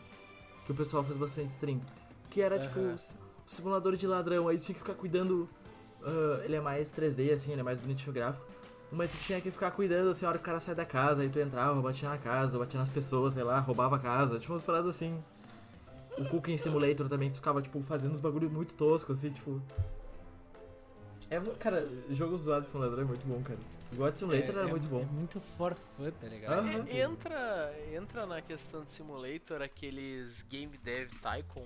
Que 0.70 0.72
o 0.72 0.76
pessoal 0.76 1.02
fez 1.02 1.16
bastante 1.16 1.48
stream. 1.48 1.80
Que 2.28 2.40
era, 2.40 2.56
tipo, 2.60 2.78
Aham. 2.78 2.90
o 2.90 2.94
s- 2.94 3.16
o 3.44 3.50
simulador 3.50 3.96
de 3.96 4.06
ladrão. 4.06 4.46
Aí 4.46 4.56
tu 4.56 4.66
tinha 4.66 4.74
que 4.74 4.78
ficar 4.80 4.94
cuidando. 4.94 5.48
ah, 6.04 6.40
ele 6.44 6.54
é 6.54 6.60
mais 6.60 6.88
3D, 6.88 7.32
assim, 7.32 7.50
ele 7.50 7.60
é 7.60 7.64
mais 7.64 7.80
bonitinho 7.80 8.12
gráfico. 8.12 8.46
Mas 8.92 9.10
tu 9.10 9.16
tinha 9.18 9.40
que 9.40 9.50
ficar 9.50 9.72
cuidando, 9.72 10.10
assim, 10.10 10.24
a 10.24 10.28
hora 10.28 10.38
que 10.38 10.42
o 10.42 10.46
cara 10.46 10.60
sai 10.60 10.76
da 10.76 10.84
casa. 10.86 11.22
Aí 11.22 11.28
tu 11.28 11.40
entrava, 11.40 11.80
batia 11.82 12.08
na 12.08 12.18
casa, 12.18 12.56
batia 12.56 12.78
nas 12.78 12.88
pessoas, 12.88 13.34
sei 13.34 13.42
lá, 13.42 13.58
roubava 13.58 13.96
a 13.96 13.98
casa. 13.98 14.38
Tipo, 14.38 14.52
umas 14.52 14.62
paradas 14.62 14.94
assim. 14.94 15.20
O 16.16 16.24
Cooking 16.26 16.56
Simulator 16.56 17.08
também, 17.08 17.28
que 17.30 17.34
tu 17.34 17.38
ficava, 17.40 17.60
tipo, 17.60 17.82
fazendo 17.82 18.12
uns 18.12 18.20
bagulho 18.20 18.48
muito 18.48 18.74
tosco, 18.74 19.10
assim, 19.12 19.30
tipo. 19.30 19.60
É, 21.28 21.40
cara, 21.58 21.84
jogos 22.10 22.42
zoados 22.42 22.66
de 22.66 22.72
simulador 22.72 23.00
é 23.00 23.04
muito 23.04 23.26
bom, 23.26 23.42
cara. 23.42 23.58
God 23.96 24.14
Simulator 24.14 24.56
era 24.56 24.68
muito 24.68 24.86
É 24.86 24.90
bom. 24.90 25.04
muito 25.04 25.40
for 25.40 25.74
fun, 25.74 26.10
tá 26.12 26.26
ligado? 26.28 26.52
Aham. 26.60 26.86
É, 26.88 27.00
entra, 27.00 27.74
entra 27.92 28.26
na 28.26 28.40
questão 28.40 28.84
de 28.84 28.92
simulator 28.92 29.62
aqueles 29.62 30.42
Game 30.48 30.76
Dev 30.78 31.10
Tycoon. 31.20 31.64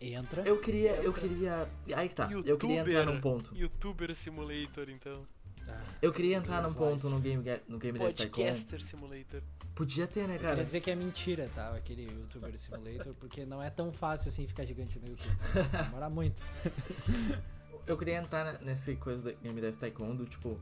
Entra. 0.00 0.42
Eu 0.46 0.58
queria, 0.60 0.92
eu 0.96 1.12
queria. 1.12 1.68
Aí 1.94 2.08
que 2.08 2.14
tá, 2.14 2.28
eu 2.44 2.56
queria 2.56 2.80
entrar 2.80 3.04
num 3.04 3.20
ponto. 3.20 3.54
Youtuber 3.56 4.14
Simulator, 4.14 4.88
então. 4.88 5.26
Tá. 5.66 5.76
Eu 6.00 6.10
queria 6.12 6.36
entrar 6.38 6.62
num 6.62 6.72
ponto 6.72 7.08
no 7.10 7.20
Game, 7.20 7.42
Ga- 7.42 7.60
no 7.68 7.78
game 7.78 7.98
Dev 7.98 8.14
Tycoon. 8.14 8.44
Podcaster 8.44 8.82
Simulator. 8.82 9.42
Podia 9.74 10.06
ter, 10.06 10.26
né, 10.26 10.36
Quer 10.38 10.42
cara? 10.42 10.64
dizer 10.64 10.80
que 10.80 10.90
é 10.90 10.94
mentira, 10.96 11.50
tá? 11.54 11.74
Aquele 11.76 12.02
youtuber 12.10 12.58
simulator, 12.58 13.14
porque 13.14 13.44
não 13.46 13.62
é 13.62 13.70
tão 13.70 13.92
fácil 13.92 14.28
assim 14.28 14.46
ficar 14.46 14.64
gigante 14.64 14.98
no 14.98 15.08
YouTube. 15.08 15.36
Demora 15.84 16.08
muito. 16.10 16.46
Eu 17.86 17.96
queria 17.96 18.16
entrar 18.18 18.60
nessa 18.60 18.94
coisa 18.96 19.32
do 19.32 19.38
Game 19.40 19.60
Dev 19.60 19.74
Tycoon, 19.76 20.14
do 20.16 20.24
tipo. 20.26 20.58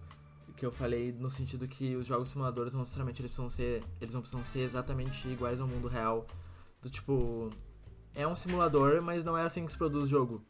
Que 0.59 0.67
eu 0.67 0.73
falei 0.73 1.13
no 1.13 1.31
sentido 1.31 1.69
que 1.69 1.95
os 1.95 2.05
jogos 2.05 2.31
simuladores 2.31 2.73
não 2.73 2.81
necessariamente 2.81 3.23
eles 3.23 3.31
precisam 3.31 3.49
ser. 3.49 3.81
Eles 4.01 4.13
não 4.13 4.21
precisam 4.21 4.43
ser 4.43 4.61
exatamente 4.61 5.29
iguais 5.29 5.61
ao 5.61 5.69
mundo 5.69 5.87
real. 5.87 6.27
Do 6.83 6.91
tipo. 6.91 7.51
É 8.13 8.27
um 8.27 8.35
simulador, 8.35 9.01
mas 9.01 9.25
não 9.25 9.39
é 9.39 9.43
assim 9.43 9.65
que 9.65 9.71
se 9.71 9.79
produz 9.79 10.05
o 10.05 10.09
jogo. 10.09 10.43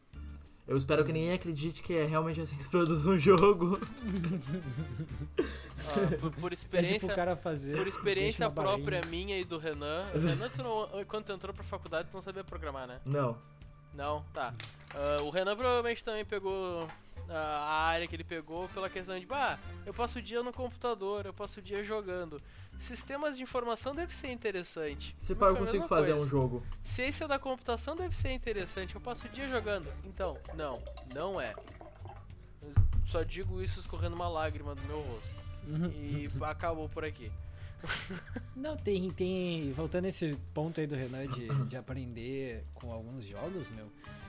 Eu 0.66 0.78
espero 0.78 1.04
que 1.04 1.12
ninguém 1.12 1.32
acredite 1.32 1.82
que 1.82 1.92
é 1.92 2.04
realmente 2.04 2.40
assim 2.40 2.56
que 2.56 2.64
se 2.64 2.70
produz 2.70 3.04
um 3.06 3.16
jogo. 3.20 3.78
Ah, 5.78 6.16
por, 6.20 6.30
por 6.32 6.52
experiência, 6.54 7.06
pro 7.06 7.14
cara 7.14 7.36
fazer. 7.36 7.76
por 7.76 7.86
experiência 7.86 8.50
própria 8.50 9.02
minha 9.10 9.38
e 9.38 9.44
do 9.44 9.58
Renan. 9.58 10.06
Renan, 10.12 10.48
tu 10.48 10.62
não, 10.62 11.04
quando 11.06 11.24
tu 11.26 11.32
entrou 11.32 11.52
pra 11.54 11.64
faculdade, 11.64 12.08
tu 12.10 12.14
não 12.14 12.22
sabia 12.22 12.44
programar, 12.44 12.86
né? 12.88 12.98
Não. 13.04 13.36
Não, 13.94 14.24
tá. 14.32 14.54
Ah, 14.94 15.22
o 15.22 15.28
Renan 15.30 15.54
provavelmente 15.56 16.02
também 16.02 16.24
pegou 16.24 16.86
a 17.28 17.84
área 17.86 18.06
que 18.06 18.14
ele 18.16 18.24
pegou 18.24 18.68
pela 18.70 18.88
questão 18.88 19.18
de, 19.18 19.26
bah, 19.26 19.58
eu 19.84 19.92
passo 19.92 20.18
o 20.18 20.22
dia 20.22 20.42
no 20.42 20.52
computador, 20.52 21.26
eu 21.26 21.32
passo 21.32 21.60
o 21.60 21.62
dia 21.62 21.84
jogando. 21.84 22.40
Sistemas 22.78 23.36
de 23.36 23.42
informação 23.42 23.94
deve 23.94 24.16
ser 24.16 24.30
interessante. 24.30 25.14
Se 25.18 25.34
pá, 25.34 25.46
eu 25.46 25.56
a 25.56 25.58
consigo 25.58 25.86
fazer 25.86 26.12
coisa. 26.12 26.26
um 26.26 26.28
jogo. 26.28 26.62
Ciência 26.82 27.28
da 27.28 27.38
computação 27.38 27.94
deve 27.96 28.16
ser 28.16 28.32
interessante, 28.32 28.94
eu 28.94 29.00
passo 29.00 29.26
o 29.26 29.30
dia 29.30 29.48
jogando. 29.48 29.88
Então, 30.04 30.36
não, 30.54 30.82
não 31.14 31.40
é. 31.40 31.54
Eu 32.62 32.72
só 33.06 33.22
digo 33.22 33.62
isso 33.62 33.80
escorrendo 33.80 34.14
uma 34.14 34.28
lágrima 34.28 34.74
do 34.74 34.82
meu 34.82 35.00
rosto. 35.00 35.30
Uhum. 35.66 35.90
E 35.92 36.30
acabou 36.42 36.88
por 36.88 37.04
aqui. 37.04 37.30
Não, 38.56 38.76
tem, 38.76 39.08
tem. 39.10 39.72
Voltando 39.72 40.04
nesse 40.04 40.36
ponto 40.52 40.80
aí 40.80 40.86
do 40.86 40.96
Renan 40.96 41.26
de, 41.28 41.46
de 41.66 41.76
aprender 41.76 42.64
com 42.74 42.92
alguns 42.92 43.24
jogos, 43.24 43.70
meu. 43.70 43.86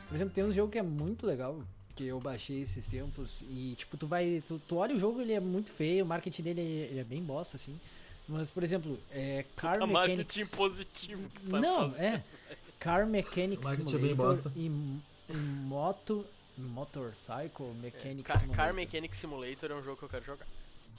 Por 0.08 0.16
exemplo, 0.16 0.34
tem 0.34 0.44
um 0.44 0.52
jogo 0.52 0.72
que 0.72 0.78
é 0.78 0.84
muito 0.84 1.26
legal. 1.26 1.64
Que 2.00 2.08
eu 2.08 2.18
baixei 2.22 2.62
esses 2.62 2.88
tempos. 2.88 3.44
E, 3.50 3.76
tipo, 3.78 3.98
tu 3.98 4.08
vai. 4.08 4.42
Tu, 4.48 4.58
tu 4.66 4.78
olha 4.78 4.96
o 4.96 4.98
jogo, 4.98 5.20
ele 5.20 5.34
é 5.34 5.40
muito 5.42 5.70
feio, 5.70 6.06
o 6.06 6.08
marketing 6.08 6.44
dele 6.44 6.62
ele 6.62 7.00
é 7.02 7.04
bem 7.04 7.22
bosta, 7.22 7.58
assim. 7.58 7.78
Mas, 8.26 8.50
por 8.50 8.64
exemplo, 8.64 8.98
é 9.12 9.44
Car 9.54 9.84
A 9.84 9.86
marketing 9.86 10.18
Mechanics. 10.20 10.56
positivo 10.56 11.30
que 11.30 11.50
tá 11.50 11.60
Não, 11.60 11.92
fazendo. 11.92 12.04
é. 12.06 12.24
Car 12.80 13.06
Mechanic 13.06 13.62
Marketing 13.62 13.96
é 13.96 13.98
bem 13.98 14.10
Simulator 14.12 14.36
bosta. 14.36 14.52
e, 14.56 14.66
e 15.30 15.34
Moto. 15.36 16.26
Motorcycle 16.58 17.74
Mechanic 17.82 18.24
Car, 18.24 18.38
Simulator. 18.40 18.66
Car 18.66 18.74
Mechanic 18.74 19.18
Simulator 19.18 19.72
é 19.72 19.76
um 19.76 19.84
jogo 19.84 19.98
que 19.98 20.04
eu 20.04 20.10
quero 20.10 20.26
jogar. 20.26 20.48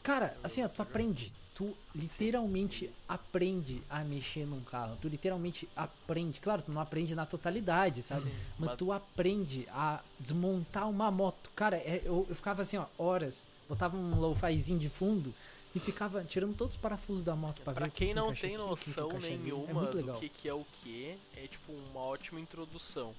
Cara, 0.02 0.36
assim, 0.44 0.62
ó, 0.62 0.68
tu 0.68 0.82
aprende. 0.82 1.32
Tu 1.60 1.76
literalmente 1.94 2.90
aprende 3.06 3.82
a 3.90 3.98
mexer 4.02 4.46
num 4.46 4.60
carro. 4.62 4.96
Tu 4.98 5.08
literalmente 5.08 5.68
aprende. 5.76 6.40
Claro, 6.40 6.62
tu 6.62 6.72
não 6.72 6.80
aprende 6.80 7.14
na 7.14 7.26
totalidade, 7.26 8.02
sabe? 8.02 8.22
Sim, 8.22 8.32
Mas 8.58 8.70
mas- 8.70 8.78
tu 8.78 8.90
aprende 8.90 9.68
a 9.70 10.00
desmontar 10.18 10.88
uma 10.88 11.10
moto. 11.10 11.50
Cara, 11.54 11.76
é- 11.76 12.00
eu, 12.02 12.24
eu 12.26 12.34
ficava 12.34 12.62
assim, 12.62 12.78
ó, 12.78 12.86
horas. 12.96 13.46
Botava 13.68 13.94
um 13.94 14.18
lo-fizinho 14.18 14.78
de 14.78 14.88
fundo 14.88 15.34
e 15.74 15.78
ficava 15.78 16.24
tirando 16.24 16.56
todos 16.56 16.76
os 16.76 16.80
parafusos 16.80 17.22
da 17.22 17.36
moto 17.36 17.60
pra, 17.60 17.74
Pra 17.74 17.84
ver 17.84 17.92
que 17.92 17.98
quem 17.98 18.08
que 18.08 18.14
não 18.14 18.32
tem 18.34 18.56
aqui, 18.56 18.64
que 18.76 18.84
que 18.84 19.00
noção 19.00 19.10
ali. 19.10 19.36
nenhuma 19.36 19.84
é 19.90 20.02
do 20.02 20.14
que, 20.14 20.28
que 20.30 20.48
é 20.48 20.54
o 20.54 20.64
que, 20.82 21.14
é 21.36 21.46
tipo 21.46 21.72
uma 21.92 22.00
ótima 22.00 22.40
introdução. 22.40 23.14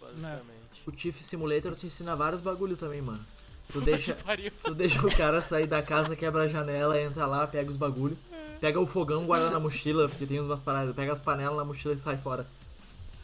Basicamente. 0.00 0.82
O 0.86 0.90
Tiff 0.90 1.22
Simulator 1.22 1.76
te 1.76 1.86
ensina 1.86 2.16
vários 2.16 2.40
bagulho 2.40 2.76
também, 2.76 3.00
mano. 3.00 3.24
Tu 3.72 3.80
deixa, 3.80 4.16
tu 4.62 4.74
deixa 4.74 5.06
o 5.06 5.16
cara 5.16 5.40
sair 5.40 5.66
da 5.66 5.82
casa, 5.82 6.16
quebra 6.16 6.42
a 6.42 6.48
janela, 6.48 7.00
entra 7.00 7.26
lá, 7.26 7.46
pega 7.46 7.70
os 7.70 7.76
bagulho. 7.76 8.16
Pega 8.60 8.78
o 8.78 8.86
fogão, 8.86 9.24
guarda 9.24 9.50
na 9.50 9.58
mochila, 9.58 10.08
porque 10.08 10.26
tem 10.26 10.38
umas 10.38 10.60
paradas. 10.60 10.94
Pega 10.94 11.12
as 11.12 11.22
panelas 11.22 11.56
na 11.56 11.64
mochila 11.64 11.94
e 11.94 11.98
sai 11.98 12.18
fora. 12.18 12.46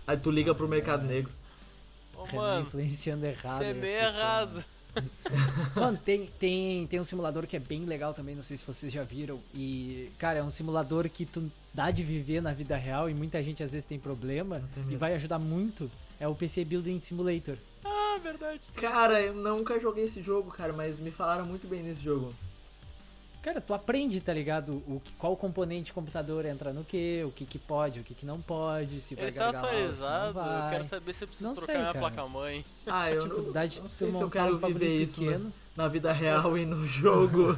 Aí 0.07 0.17
tu 0.17 0.31
liga 0.31 0.55
pro 0.55 0.67
mercado 0.67 1.05
negro. 1.07 1.31
Ô, 2.15 2.25
Renan 2.25 2.43
mano, 2.43 2.67
influenciando 2.67 3.27
errado. 3.27 3.59
você 3.59 3.65
é 3.65 3.75
meio 3.75 3.99
pessoas, 3.99 4.17
errado. 4.17 4.55
né? 4.55 4.65
Mano, 5.77 5.99
tem, 6.03 6.27
tem, 6.39 6.87
tem 6.87 6.99
um 6.99 7.05
simulador 7.05 7.47
que 7.47 7.55
é 7.55 7.59
bem 7.59 7.85
legal 7.85 8.15
também, 8.15 8.35
não 8.35 8.43
sei 8.43 8.57
se 8.57 8.65
vocês 8.65 8.91
já 8.91 9.03
viram. 9.03 9.39
E, 9.55 10.11
cara, 10.19 10.39
é 10.39 10.43
um 10.43 10.49
simulador 10.49 11.07
que 11.11 11.27
tu 11.27 11.51
dá 11.75 11.91
de 11.91 12.03
viver 12.03 12.41
na 12.41 12.55
vida 12.55 12.77
real 12.77 13.11
e 13.11 13.13
muita 13.13 13.43
gente 13.43 13.63
às 13.63 13.73
vezes 13.73 13.87
tem 13.87 13.99
problema 13.99 14.63
e 14.75 14.81
medo. 14.81 14.99
vai 14.99 15.15
ajudar 15.15 15.39
muito. 15.39 15.91
É 16.19 16.27
o 16.27 16.35
PC 16.35 16.65
Building 16.65 16.99
Simulator. 17.01 17.59
Ah, 18.17 18.19
verdade. 18.19 18.61
Cara, 18.75 19.21
eu 19.21 19.35
nunca 19.35 19.79
joguei 19.79 20.05
esse 20.05 20.23
jogo, 20.23 20.51
cara, 20.51 20.73
mas 20.73 20.99
me 20.99 21.11
falaram 21.11 21.45
muito 21.45 21.67
bem 21.69 21.83
desse 21.83 22.03
jogo. 22.03 22.35
Cara, 23.43 23.61
tu 23.61 23.73
aprende, 23.73 24.21
tá 24.21 24.33
ligado? 24.33 24.83
O 24.89 25.01
que, 25.05 25.13
qual 25.13 25.37
componente 25.37 25.85
de 25.85 25.93
computador 25.93 26.45
entra 26.47 26.73
no 26.73 26.83
que, 26.83 27.23
o 27.25 27.31
que, 27.31 27.47
que 27.47 27.59
pode, 27.61 28.01
o 28.01 28.03
que, 28.03 28.13
que 28.13 28.27
não 28.27 28.41
pode, 28.41 29.01
se 29.01 29.15
vai 29.15 29.27
Ele 29.27 29.33
tá 29.39 29.51
atualizado, 29.51 30.39
eu 30.41 30.45
vai. 30.45 30.71
quero 30.71 30.85
saber 30.85 31.13
se 31.13 31.23
eu 31.23 31.29
preciso 31.29 31.49
Não 31.51 31.55
trocar 31.55 31.73
sei, 31.73 31.81
minha 31.81 31.95
placa-mãe. 31.95 32.65
Ah, 32.87 33.09
eu 33.11 33.23
Tipo, 33.23 33.43
não, 33.43 33.53
dá 33.53 33.65
de 33.67 33.81
não 33.83 33.89
sei 33.89 34.11
se 34.11 34.21
eu 34.21 34.29
quero 34.31 34.59
viver 34.59 35.01
isso 35.01 35.21
pequeno. 35.21 35.53
na 35.77 35.87
vida 35.87 36.13
real 36.13 36.59
e 36.59 36.67
no 36.67 36.85
jogo. 36.89 37.57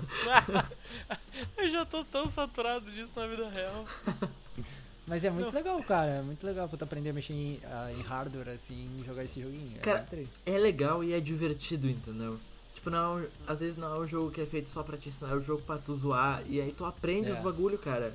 eu 1.57 1.71
já 1.71 1.87
tô 1.87 2.05
tão 2.05 2.29
saturado 2.29 2.91
disso 2.91 3.13
na 3.17 3.27
vida 3.27 3.49
real. 3.49 3.85
Mas 5.09 5.25
é 5.25 5.31
muito 5.31 5.47
Não. 5.47 5.53
legal, 5.53 5.83
cara. 5.83 6.11
É 6.11 6.23
muito 6.23 6.47
legal 6.47 6.69
pra 6.69 6.77
tu 6.79 6.85
aprender 6.85 7.11
a 7.11 7.13
mexer 7.13 7.33
em, 7.33 7.61
ah, 7.65 7.91
em 7.93 8.03
hardware, 8.03 8.51
assim, 8.51 8.89
e 9.01 9.05
jogar 9.07 9.25
esse 9.25 9.41
joguinho. 9.41 9.77
É 9.79 9.81
Cara, 9.81 10.03
tri. 10.03 10.29
É 10.45 10.59
legal 10.59 11.03
e 11.03 11.15
é 11.15 11.21
divertido, 11.21 11.89
entendeu? 11.89 12.39
Tipo, 12.75 12.91
não, 12.91 13.19
é 13.19 13.27
às 13.47 13.61
vezes 13.61 13.77
não 13.77 13.95
é 13.95 13.99
um 14.01 14.07
jogo 14.07 14.31
que 14.31 14.41
é 14.41 14.47
feito 14.47 14.69
só 14.69 14.83
pra 14.83 14.97
te 14.97 15.09
ensinar, 15.09 15.31
é 15.33 15.35
um 15.35 15.43
jogo 15.43 15.63
pra 15.63 15.79
tu 15.79 15.95
zoar. 15.95 16.43
E 16.47 16.61
aí 16.61 16.71
tu 16.73 16.85
aprende 16.85 17.29
É. 17.31 17.33
os 17.33 17.41
bagulho, 17.41 17.79
cara. 17.79 18.15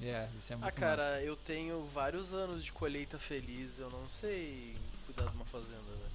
É, 0.00 0.28
isso 0.38 0.52
é 0.52 0.56
muito 0.56 0.68
Ah, 0.68 0.72
cara, 0.72 1.02
massa. 1.02 1.22
eu 1.22 1.34
tenho 1.36 1.84
vários 1.92 2.32
anos 2.32 2.64
de 2.64 2.70
colheita 2.70 3.18
feliz, 3.18 3.78
eu 3.80 3.90
não 3.90 4.08
sei 4.08 4.76
cuidar 5.04 5.24
de 5.28 5.34
uma 5.36 5.44
fazenda, 5.46 5.72
velho. 5.72 6.08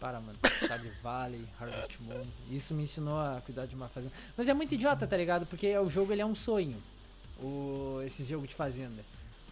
Para, 0.00 0.18
mano. 0.18 0.38
Stardew 0.56 0.90
Valley, 1.02 1.44
Harvest 1.60 1.98
Moon. 2.00 2.26
Isso 2.50 2.72
me 2.72 2.84
ensinou 2.84 3.20
a 3.20 3.42
cuidar 3.44 3.66
de 3.66 3.74
uma 3.74 3.86
fazenda. 3.88 4.14
Mas 4.34 4.48
é 4.48 4.54
muito 4.54 4.74
idiota, 4.74 5.06
tá 5.06 5.14
ligado? 5.14 5.44
Porque 5.44 5.76
o 5.76 5.90
jogo 5.90 6.10
ele 6.12 6.22
é 6.22 6.26
um 6.26 6.34
sonho. 6.34 6.82
O, 7.42 8.00
esse 8.04 8.22
jogo 8.24 8.46
de 8.46 8.54
fazenda. 8.54 9.04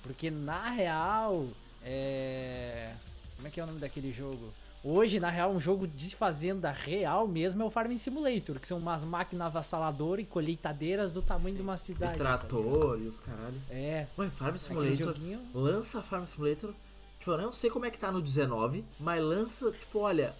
Porque 0.02 0.30
na 0.30 0.70
real. 0.70 1.46
É. 1.82 2.92
Como 3.36 3.48
é 3.48 3.50
que 3.50 3.60
é 3.60 3.64
o 3.64 3.66
nome 3.66 3.78
daquele 3.80 4.12
jogo? 4.12 4.52
Hoje, 4.82 5.18
na 5.18 5.28
real, 5.28 5.50
um 5.50 5.58
jogo 5.58 5.86
de 5.88 6.14
fazenda 6.14 6.70
real 6.70 7.26
mesmo 7.26 7.62
é 7.62 7.66
o 7.66 7.70
Farming 7.70 7.98
Simulator, 7.98 8.60
que 8.60 8.66
são 8.66 8.78
umas 8.78 9.02
máquinas 9.04 9.46
avassaladoras 9.48 10.24
e 10.24 10.26
colheitadeiras 10.26 11.14
do 11.14 11.22
tamanho 11.22 11.56
de 11.56 11.62
uma 11.62 11.76
cidade. 11.76 12.14
E 12.14 12.18
tá 12.18 12.38
trator 12.38 13.00
e 13.00 13.06
os 13.08 13.18
caralho. 13.18 13.60
é. 13.70 14.06
Mano, 14.16 14.30
Farm 14.30 14.56
Simulator. 14.56 14.96
joguinho. 14.96 15.40
Lança 15.52 16.00
Farm 16.00 16.24
Simulator. 16.24 16.72
Tipo, 17.18 17.32
eu 17.32 17.38
não 17.38 17.52
sei 17.52 17.70
como 17.70 17.86
é 17.86 17.90
que 17.90 17.98
tá 17.98 18.12
no 18.12 18.22
19, 18.22 18.84
mas 19.00 19.22
lança, 19.22 19.72
tipo, 19.72 19.98
olha. 20.00 20.34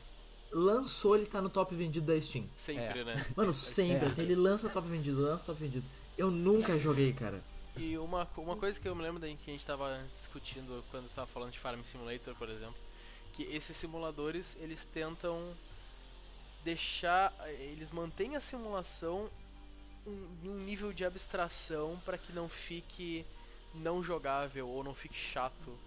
Lançou, 0.50 1.14
ele 1.14 1.26
tá 1.26 1.42
no 1.42 1.50
top 1.50 1.74
vendido 1.74 2.06
da 2.06 2.18
Steam. 2.18 2.46
Sempre, 2.56 3.00
É. 3.00 3.04
né? 3.04 3.26
Mano, 3.36 3.52
sempre, 3.52 4.06
É. 4.06 4.08
assim, 4.08 4.22
ele 4.22 4.34
lança 4.34 4.68
top 4.70 4.88
vendido, 4.88 5.20
lança 5.20 5.44
top 5.44 5.60
vendido. 5.60 5.84
Eu 6.18 6.30
nunca 6.30 6.76
joguei, 6.78 7.12
cara. 7.12 7.40
E 7.76 7.96
uma, 7.96 8.28
uma 8.36 8.56
coisa 8.56 8.78
que 8.80 8.88
eu 8.88 8.94
me 8.94 9.02
lembro 9.02 9.20
da 9.20 9.28
que 9.28 9.50
a 9.50 9.52
gente 9.52 9.64
tava 9.64 10.04
discutindo 10.18 10.84
quando 10.90 11.06
estava 11.06 11.28
falando 11.28 11.52
de 11.52 11.58
Farm 11.60 11.80
Simulator, 11.84 12.34
por 12.34 12.48
exemplo, 12.50 12.74
que 13.34 13.44
esses 13.44 13.76
simuladores, 13.76 14.56
eles 14.60 14.84
tentam 14.92 15.54
deixar, 16.64 17.32
eles 17.60 17.92
mantêm 17.92 18.34
a 18.36 18.40
simulação 18.40 19.30
um- 20.06 20.26
em 20.44 20.48
um 20.48 20.58
nível 20.58 20.92
de 20.92 21.04
abstração 21.04 22.00
para 22.04 22.18
que 22.18 22.32
não 22.32 22.48
fique 22.48 23.24
não 23.74 24.02
jogável 24.02 24.68
ou 24.68 24.82
não 24.82 24.94
fique 24.94 25.14
chato 25.14 25.78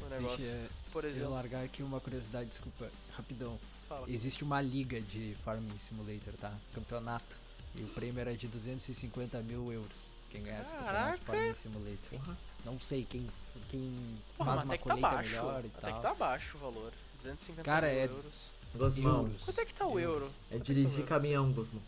o 0.00 0.04
negócio. 0.08 0.38
Deixa 0.38 0.70
por 0.92 1.04
eu 1.04 1.10
exemplo, 1.10 1.30
largar 1.32 1.64
aqui 1.64 1.82
uma 1.82 2.00
curiosidade, 2.00 2.48
desculpa, 2.50 2.88
rapidão. 3.16 3.58
fala. 3.88 4.08
Existe 4.08 4.44
uma 4.44 4.60
liga 4.60 5.00
de 5.00 5.36
Farming 5.44 5.76
Simulator, 5.78 6.34
tá? 6.34 6.56
Campeonato. 6.74 7.36
E 7.74 7.82
o 7.82 7.86
prêmio 7.88 8.20
era 8.20 8.36
de 8.36 8.46
250 8.48 9.38
mil 9.42 9.72
euros. 9.72 10.12
Quem 10.30 10.42
ganhasse 10.42 10.70
o 10.70 10.72
campeonato 10.72 10.94
Caraca! 10.96 11.18
de 11.18 11.24
Farming 11.24 11.54
Simulator. 11.54 12.10
Porra. 12.10 12.38
Não 12.64 12.78
sei 12.80 13.04
quem, 13.08 13.26
quem 13.68 13.94
Porra, 14.36 14.50
faz 14.52 14.64
uma 14.64 14.74
até 14.74 14.82
tá 14.84 14.90
colheita 14.90 15.10
baixo. 15.10 15.30
melhor 15.30 15.64
e 15.64 15.66
Até 15.68 15.80
tal. 15.80 15.94
que 15.96 16.02
tá 16.02 16.14
baixo 16.14 16.56
o 16.56 16.60
valor. 16.60 16.92
250 17.22 17.62
Cara, 17.64 17.86
mil 17.88 17.96
é- 17.96 18.04
euros. 18.04 18.50
Gosmão. 18.76 19.16
Euros. 19.22 19.44
Quanto 19.44 19.60
é 19.60 19.64
que 19.64 19.74
tá 19.74 19.86
o 19.86 19.98
euro? 19.98 20.24
É 20.50 20.54
Quanto 20.56 20.60
é 20.62 20.64
dirigir 20.64 20.90
tá 20.92 20.96
euro? 20.98 21.08
caminhão, 21.08 21.52
Gosmo. 21.52 21.82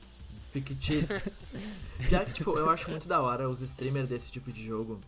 Fictício. 0.50 1.20
Já 2.10 2.24
que, 2.24 2.32
tipo, 2.32 2.58
eu 2.58 2.68
acho 2.70 2.90
muito 2.90 3.06
da 3.08 3.20
hora 3.20 3.48
os 3.48 3.62
streamers 3.62 4.08
desse 4.08 4.30
tipo 4.30 4.52
de 4.52 4.64
jogo. 4.64 5.00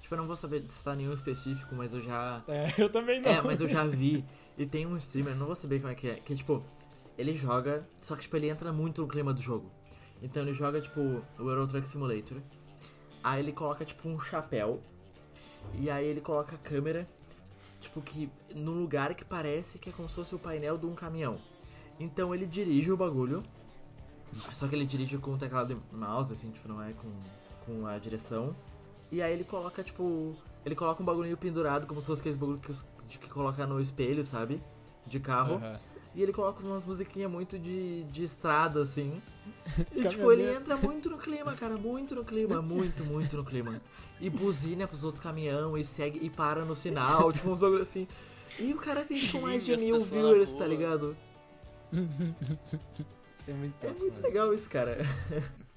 Tipo, 0.00 0.14
eu 0.14 0.18
não 0.18 0.26
vou 0.26 0.36
saber 0.36 0.64
citar 0.68 0.96
nenhum 0.96 1.12
específico, 1.12 1.74
mas 1.74 1.92
eu 1.92 2.02
já. 2.02 2.42
É, 2.48 2.72
eu 2.78 2.88
também 2.88 3.20
É, 3.26 3.42
mas 3.42 3.60
eu 3.60 3.68
já 3.68 3.84
vi. 3.84 4.24
E 4.56 4.64
tem 4.64 4.86
um 4.86 4.96
streamer, 4.96 5.34
não 5.34 5.46
vou 5.46 5.54
saber 5.56 5.80
como 5.80 5.92
é 5.92 5.94
que 5.94 6.08
é. 6.08 6.14
Que, 6.14 6.34
tipo, 6.34 6.64
ele 7.18 7.34
joga, 7.36 7.86
só 8.00 8.14
que, 8.16 8.22
tipo, 8.22 8.36
ele 8.36 8.48
entra 8.48 8.72
muito 8.72 9.02
no 9.02 9.08
clima 9.08 9.34
do 9.34 9.42
jogo. 9.42 9.70
Então 10.22 10.42
ele 10.42 10.54
joga, 10.54 10.80
tipo, 10.80 11.00
o 11.00 11.22
Euro 11.48 11.66
Truck 11.66 11.86
Simulator. 11.86 12.38
Aí 13.22 13.40
ele 13.40 13.52
coloca, 13.52 13.84
tipo, 13.84 14.08
um 14.08 14.18
chapéu. 14.18 14.80
E 15.74 15.90
aí 15.90 16.06
ele 16.06 16.20
coloca 16.20 16.54
a 16.56 16.58
câmera, 16.58 17.08
tipo, 17.80 18.00
que 18.00 18.30
no 18.54 18.72
lugar 18.72 19.14
que 19.14 19.24
parece 19.24 19.78
que 19.78 19.90
é 19.90 19.92
como 19.92 20.08
se 20.08 20.14
fosse 20.16 20.34
o 20.34 20.38
painel 20.38 20.76
de 20.78 20.86
um 20.86 20.94
caminhão. 20.94 21.38
Então 22.00 22.34
ele 22.34 22.46
dirige 22.46 22.90
o 22.90 22.96
bagulho. 22.96 23.42
Só 24.52 24.68
que 24.68 24.74
ele 24.74 24.84
dirige 24.86 25.18
com 25.18 25.32
o 25.34 25.38
teclado 25.38 25.74
de 25.74 25.96
mouse, 25.96 26.32
assim, 26.32 26.50
tipo, 26.50 26.68
não 26.68 26.82
é 26.82 26.92
com, 26.92 27.10
com 27.64 27.86
a 27.86 27.98
direção. 27.98 28.54
E 29.10 29.22
aí 29.22 29.32
ele 29.32 29.44
coloca, 29.44 29.82
tipo. 29.82 30.36
Ele 30.66 30.74
coloca 30.74 31.02
um 31.02 31.06
bagulhinho 31.06 31.36
pendurado, 31.36 31.86
como 31.86 32.00
se 32.00 32.06
fosse 32.08 32.20
aqueles 32.20 32.36
bagulho 32.36 32.58
que, 32.58 32.70
os- 32.70 32.84
de 33.08 33.18
que 33.18 33.28
coloca 33.28 33.66
no 33.66 33.80
espelho, 33.80 34.24
sabe? 34.24 34.60
De 35.06 35.18
carro. 35.18 35.54
Aham. 35.54 35.78
E 36.14 36.22
ele 36.22 36.32
coloca 36.32 36.62
umas 36.64 36.84
musiquinhas 36.84 37.30
muito 37.30 37.58
de, 37.58 38.02
de 38.04 38.24
estrada, 38.24 38.82
assim. 38.82 39.22
E 39.94 40.08
tipo, 40.08 40.32
ele 40.32 40.54
entra 40.54 40.76
muito 40.76 41.08
no 41.10 41.18
clima, 41.18 41.54
cara. 41.54 41.76
Muito 41.76 42.14
no 42.14 42.24
clima. 42.24 42.60
Muito, 42.62 43.04
muito 43.04 43.36
no 43.36 43.44
clima. 43.44 43.80
E 44.20 44.28
buzina 44.28 44.86
pros 44.88 45.04
outros 45.04 45.22
caminhão 45.22 45.76
e 45.76 45.84
segue 45.84 46.18
e 46.22 46.30
para 46.30 46.64
no 46.64 46.74
sinal. 46.74 47.30
tipo, 47.34 47.50
uns 47.50 47.60
bagulho 47.60 47.82
assim. 47.82 48.06
E 48.58 48.72
o 48.72 48.78
cara 48.78 49.04
tem 49.04 49.18
tipo 49.18 49.40
mais 49.40 49.64
de 49.64 49.76
mil 49.76 50.00
viewers, 50.00 50.52
tá 50.52 50.66
ligado? 50.66 51.16
Isso 53.38 53.50
é 53.50 53.52
muito 53.54 53.74
É 53.82 53.86
top, 53.88 53.98
muito 54.00 54.14
mano. 54.14 54.26
legal 54.26 54.52
isso, 54.54 54.68
cara. 54.68 54.98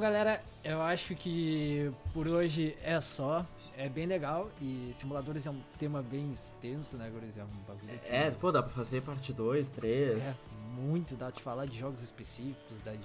galera, 0.00 0.42
eu 0.64 0.80
acho 0.82 1.14
que 1.14 1.90
por 2.12 2.26
hoje 2.26 2.76
é 2.82 3.00
só. 3.00 3.44
É 3.76 3.88
bem 3.88 4.06
legal 4.06 4.50
e 4.60 4.90
simuladores 4.94 5.46
é 5.46 5.50
um 5.50 5.60
tema 5.78 6.02
bem 6.02 6.32
extenso, 6.32 6.96
né, 6.96 7.08
Guris? 7.10 7.36
É 7.36 7.44
um 7.44 7.46
bagulho 7.68 7.98
que 7.98 8.08
É, 8.08 8.30
pô, 8.30 8.50
dá 8.50 8.62
pra 8.62 8.72
fazer 8.72 9.02
parte 9.02 9.32
2, 9.32 9.68
3. 9.68 10.22
é 10.24 10.34
muito, 10.76 11.14
dá 11.14 11.30
de 11.30 11.42
falar 11.42 11.66
de 11.66 11.78
jogos 11.78 12.02
específicos, 12.02 12.80
dá 12.84 12.92
de. 12.92 12.98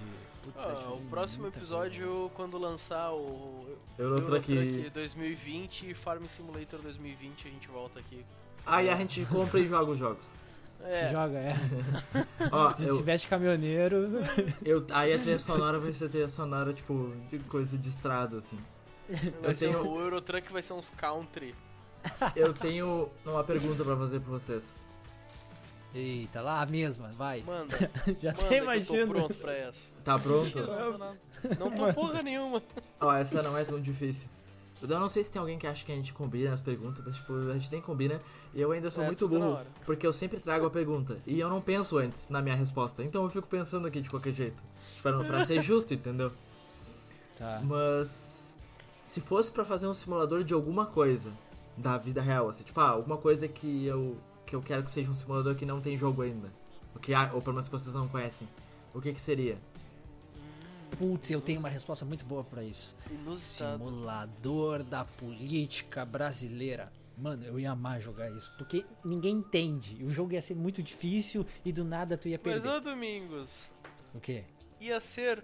Putz, 0.43 0.55
dá 0.63 0.71
de 0.71 0.77
Ah, 0.77 0.81
fazer 0.89 1.01
o 1.01 1.05
próximo 1.05 1.41
muita 1.43 1.57
episódio, 1.59 2.05
coisa, 2.07 2.23
né? 2.25 2.31
quando 2.35 2.57
lançar 2.57 3.11
o 3.11 3.65
Eurotruck. 3.99 4.51
Eurotruck 4.51 4.89
2020 4.91 5.89
e 5.89 5.93
Farm 5.93 6.25
Simulator 6.27 6.79
2020, 6.81 7.47
a 7.47 7.51
gente 7.51 7.67
volta 7.67 7.99
aqui. 7.99 8.25
Aí 8.65 8.89
a 8.89 8.95
gente 8.95 9.23
compra 9.25 9.59
e 9.59 9.67
joga 9.67 9.91
os 9.91 9.97
jogos. 9.99 10.33
É, 10.83 11.07
Joga, 11.11 11.37
é. 11.39 11.55
Ó, 12.51 12.73
eu, 12.79 12.95
se 12.95 13.03
veste 13.03 13.27
caminhoneiro. 13.27 14.09
eu, 14.63 14.85
aí 14.91 15.13
a 15.13 15.19
trilha 15.19 15.39
sonora 15.39 15.79
vai 15.79 15.91
ser 15.93 16.09
trilha 16.09 16.29
sonora, 16.29 16.73
tipo, 16.73 17.13
de 17.29 17.39
coisa 17.39 17.77
de 17.77 17.89
estrada, 17.89 18.37
assim. 18.37 18.59
vai 19.41 19.51
eu 19.51 19.55
ser, 19.55 19.67
tenho- 19.71 19.87
o 19.89 19.99
Eurotruck 19.99 20.51
vai 20.53 20.61
ser 20.61 20.73
uns 20.73 20.89
country. 20.91 21.55
Eu 22.35 22.53
tenho 22.53 23.09
uma 23.25 23.43
pergunta 23.43 23.83
pra 23.83 23.95
fazer 23.97 24.19
pra 24.19 24.29
vocês. 24.31 24.83
Eita, 25.93 26.41
lá 26.41 26.61
a 26.61 26.65
mesma, 26.65 27.07
vai. 27.17 27.41
Manda, 27.41 27.77
Já 28.21 28.31
manda 28.33 28.45
até 28.45 28.59
eu 28.59 28.63
imagino. 28.63 29.07
tô 29.07 29.13
pronto 29.13 29.33
pra 29.35 29.53
essa. 29.55 29.87
Tá 30.03 30.19
pronto? 30.19 30.59
Não, 30.59 30.97
não, 30.97 31.17
não 31.57 31.71
tô 31.71 31.93
porra 31.93 32.21
nenhuma. 32.21 32.61
Ó, 32.99 33.13
essa 33.13 33.41
não 33.41 33.57
é 33.57 33.63
tão 33.63 33.79
difícil. 33.81 34.27
Eu 34.81 34.99
não 34.99 35.09
sei 35.09 35.23
se 35.23 35.31
tem 35.31 35.39
alguém 35.39 35.57
que 35.57 35.65
acha 35.65 35.83
que 35.85 35.91
a 35.91 35.95
gente 35.95 36.13
combina 36.13 36.53
as 36.53 36.61
perguntas, 36.61 37.03
mas 37.05 37.15
tipo, 37.15 37.33
a 37.49 37.53
gente 37.53 37.69
tem 37.69 37.79
que 37.79 37.85
combina. 37.85 38.21
E 38.53 38.61
eu 38.61 38.71
ainda 38.71 38.91
sou 38.91 39.03
É, 39.03 39.07
muito 39.07 39.27
burro, 39.27 39.59
porque 39.85 40.05
eu 40.05 40.13
sempre 40.13 40.39
trago 40.39 40.65
a 40.65 40.69
pergunta. 40.69 41.17
E 41.25 41.39
eu 41.39 41.49
não 41.49 41.61
penso 41.61 41.97
antes 41.97 42.29
na 42.29 42.41
minha 42.41 42.55
resposta. 42.55 43.03
Então 43.03 43.23
eu 43.23 43.29
fico 43.29 43.47
pensando 43.47 43.87
aqui 43.87 44.01
de 44.01 44.09
qualquer 44.09 44.33
jeito. 44.33 44.63
Pra, 45.01 45.11
não- 45.11 45.25
pra 45.25 45.43
ser 45.45 45.61
justo, 45.61 45.93
entendeu? 45.95 46.31
Tá. 47.37 47.61
Mas 47.63 48.55
se 49.01 49.21
fosse 49.21 49.51
pra 49.51 49.65
fazer 49.65 49.87
um 49.87 49.93
simulador 49.93 50.43
de 50.43 50.53
alguma 50.53 50.85
coisa 50.85 51.31
da 51.77 51.97
vida 51.97 52.21
real, 52.21 52.47
assim, 52.49 52.63
tipo, 52.63 52.79
ah, 52.79 52.89
alguma 52.89 53.17
coisa 53.17 53.47
que 53.47 53.85
eu 53.85 54.17
que 54.45 54.55
eu 54.55 54.61
quero 54.61 54.83
que 54.83 54.91
seja 54.91 55.09
um 55.09 55.13
simulador 55.13 55.55
que 55.55 55.65
não 55.65 55.81
tem 55.81 55.97
jogo 55.97 56.21
ainda, 56.21 56.47
o 56.95 56.99
que 56.99 57.15
há- 57.15 57.31
ou 57.33 57.41
pelo 57.41 57.55
menos 57.55 57.67
que 57.67 57.71
vocês 57.73 57.95
não 57.95 58.07
conhecem, 58.07 58.47
o 58.93 59.01
que 59.01 59.11
que 59.11 59.19
seria? 59.19 59.57
Putz, 60.97 61.29
eu 61.31 61.41
tenho 61.41 61.59
uma 61.59 61.69
resposta 61.69 62.05
muito 62.05 62.25
boa 62.25 62.43
pra 62.43 62.63
isso. 62.63 62.95
Inusitado. 63.09 63.77
Simulador 63.83 64.83
da 64.83 65.03
política 65.05 66.05
brasileira. 66.05 66.91
Mano, 67.17 67.45
eu 67.45 67.57
ia 67.59 67.71
amar 67.71 68.01
jogar 68.01 68.29
isso, 68.31 68.51
porque 68.57 68.85
ninguém 69.03 69.35
entende. 69.37 70.03
O 70.03 70.09
jogo 70.09 70.33
ia 70.33 70.41
ser 70.41 70.53
muito 70.55 70.83
difícil 70.83 71.45
e 71.63 71.71
do 71.71 71.83
nada 71.85 72.17
tu 72.17 72.27
ia 72.27 72.39
Mas, 72.43 72.53
perder. 72.61 72.69
ô 72.69 72.79
Domingos, 72.81 73.69
O 74.13 74.19
quê? 74.19 74.43
ia 74.81 74.99
ser 74.99 75.43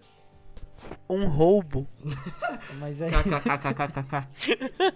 um 1.09 1.27
roubo. 1.27 1.87
Mas 2.79 3.01
é. 3.01 3.09
KKKKKK. 3.09 4.27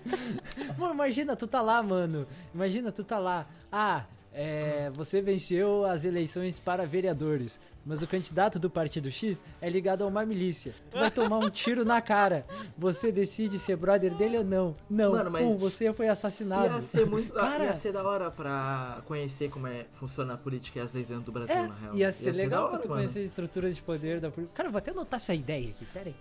Mano, 0.77 0.93
imagina, 0.93 1.35
tu 1.35 1.47
tá 1.47 1.61
lá, 1.61 1.81
mano. 1.81 2.27
Imagina, 2.53 2.91
tu 2.91 3.03
tá 3.03 3.19
lá. 3.19 3.47
Ah, 3.71 4.05
é, 4.37 4.91
você 4.93 5.21
venceu 5.21 5.85
as 5.85 6.03
eleições 6.03 6.59
para 6.59 6.85
vereadores, 6.85 7.57
mas 7.85 8.01
o 8.03 8.07
candidato 8.07 8.59
do 8.59 8.69
partido 8.69 9.09
X 9.09 9.41
é 9.61 9.69
ligado 9.69 10.03
a 10.03 10.07
uma 10.07 10.25
milícia. 10.25 10.75
Tu 10.91 10.97
vai 10.99 11.09
tomar 11.09 11.37
um 11.39 11.49
tiro 11.49 11.85
na 11.85 12.01
cara. 12.01 12.45
Você 12.77 13.11
decide 13.13 13.57
ser 13.57 13.77
brother 13.77 14.13
dele 14.13 14.39
ou 14.39 14.43
não. 14.43 14.75
Não, 14.89 15.11
Mano, 15.13 15.31
mas- 15.31 15.43
pum, 15.43 15.55
você 15.55 15.93
foi 15.93 16.09
assassinado. 16.09 16.75
Ia 16.75 16.81
ser 16.81 17.05
muito 17.05 17.33
da, 17.33 17.41
Cara. 17.41 17.63
ia 17.63 17.73
ser 17.75 17.93
da 17.93 18.03
hora 18.03 18.29
pra 18.29 19.01
conhecer 19.05 19.49
como 19.49 19.67
é 19.67 19.85
funciona 19.93 20.33
a 20.33 20.37
política 20.37 20.79
e 20.79 20.81
as 20.81 20.91
leis 20.91 21.07
dentro 21.07 21.23
do 21.23 21.31
Brasil, 21.31 21.55
É, 21.55 21.67
na 21.67 21.75
real. 21.75 21.95
ia 21.95 22.11
ser 22.11 22.35
legal 22.35 22.63
da 22.63 22.67
pra 22.67 22.73
hora, 22.73 22.81
tu 22.81 22.89
mano. 22.89 23.01
conhecer 23.01 23.19
as 23.19 23.25
estruturas 23.27 23.73
de 23.75 23.81
poder 23.81 24.19
da 24.19 24.29
política. 24.29 24.53
Cara, 24.57 24.67
eu 24.67 24.71
vou 24.73 24.79
até 24.79 24.91
anotar 24.91 25.17
essa 25.17 25.33
ideia 25.33 25.69
aqui, 25.69 25.85
pera 25.85 26.09
aí. 26.09 26.15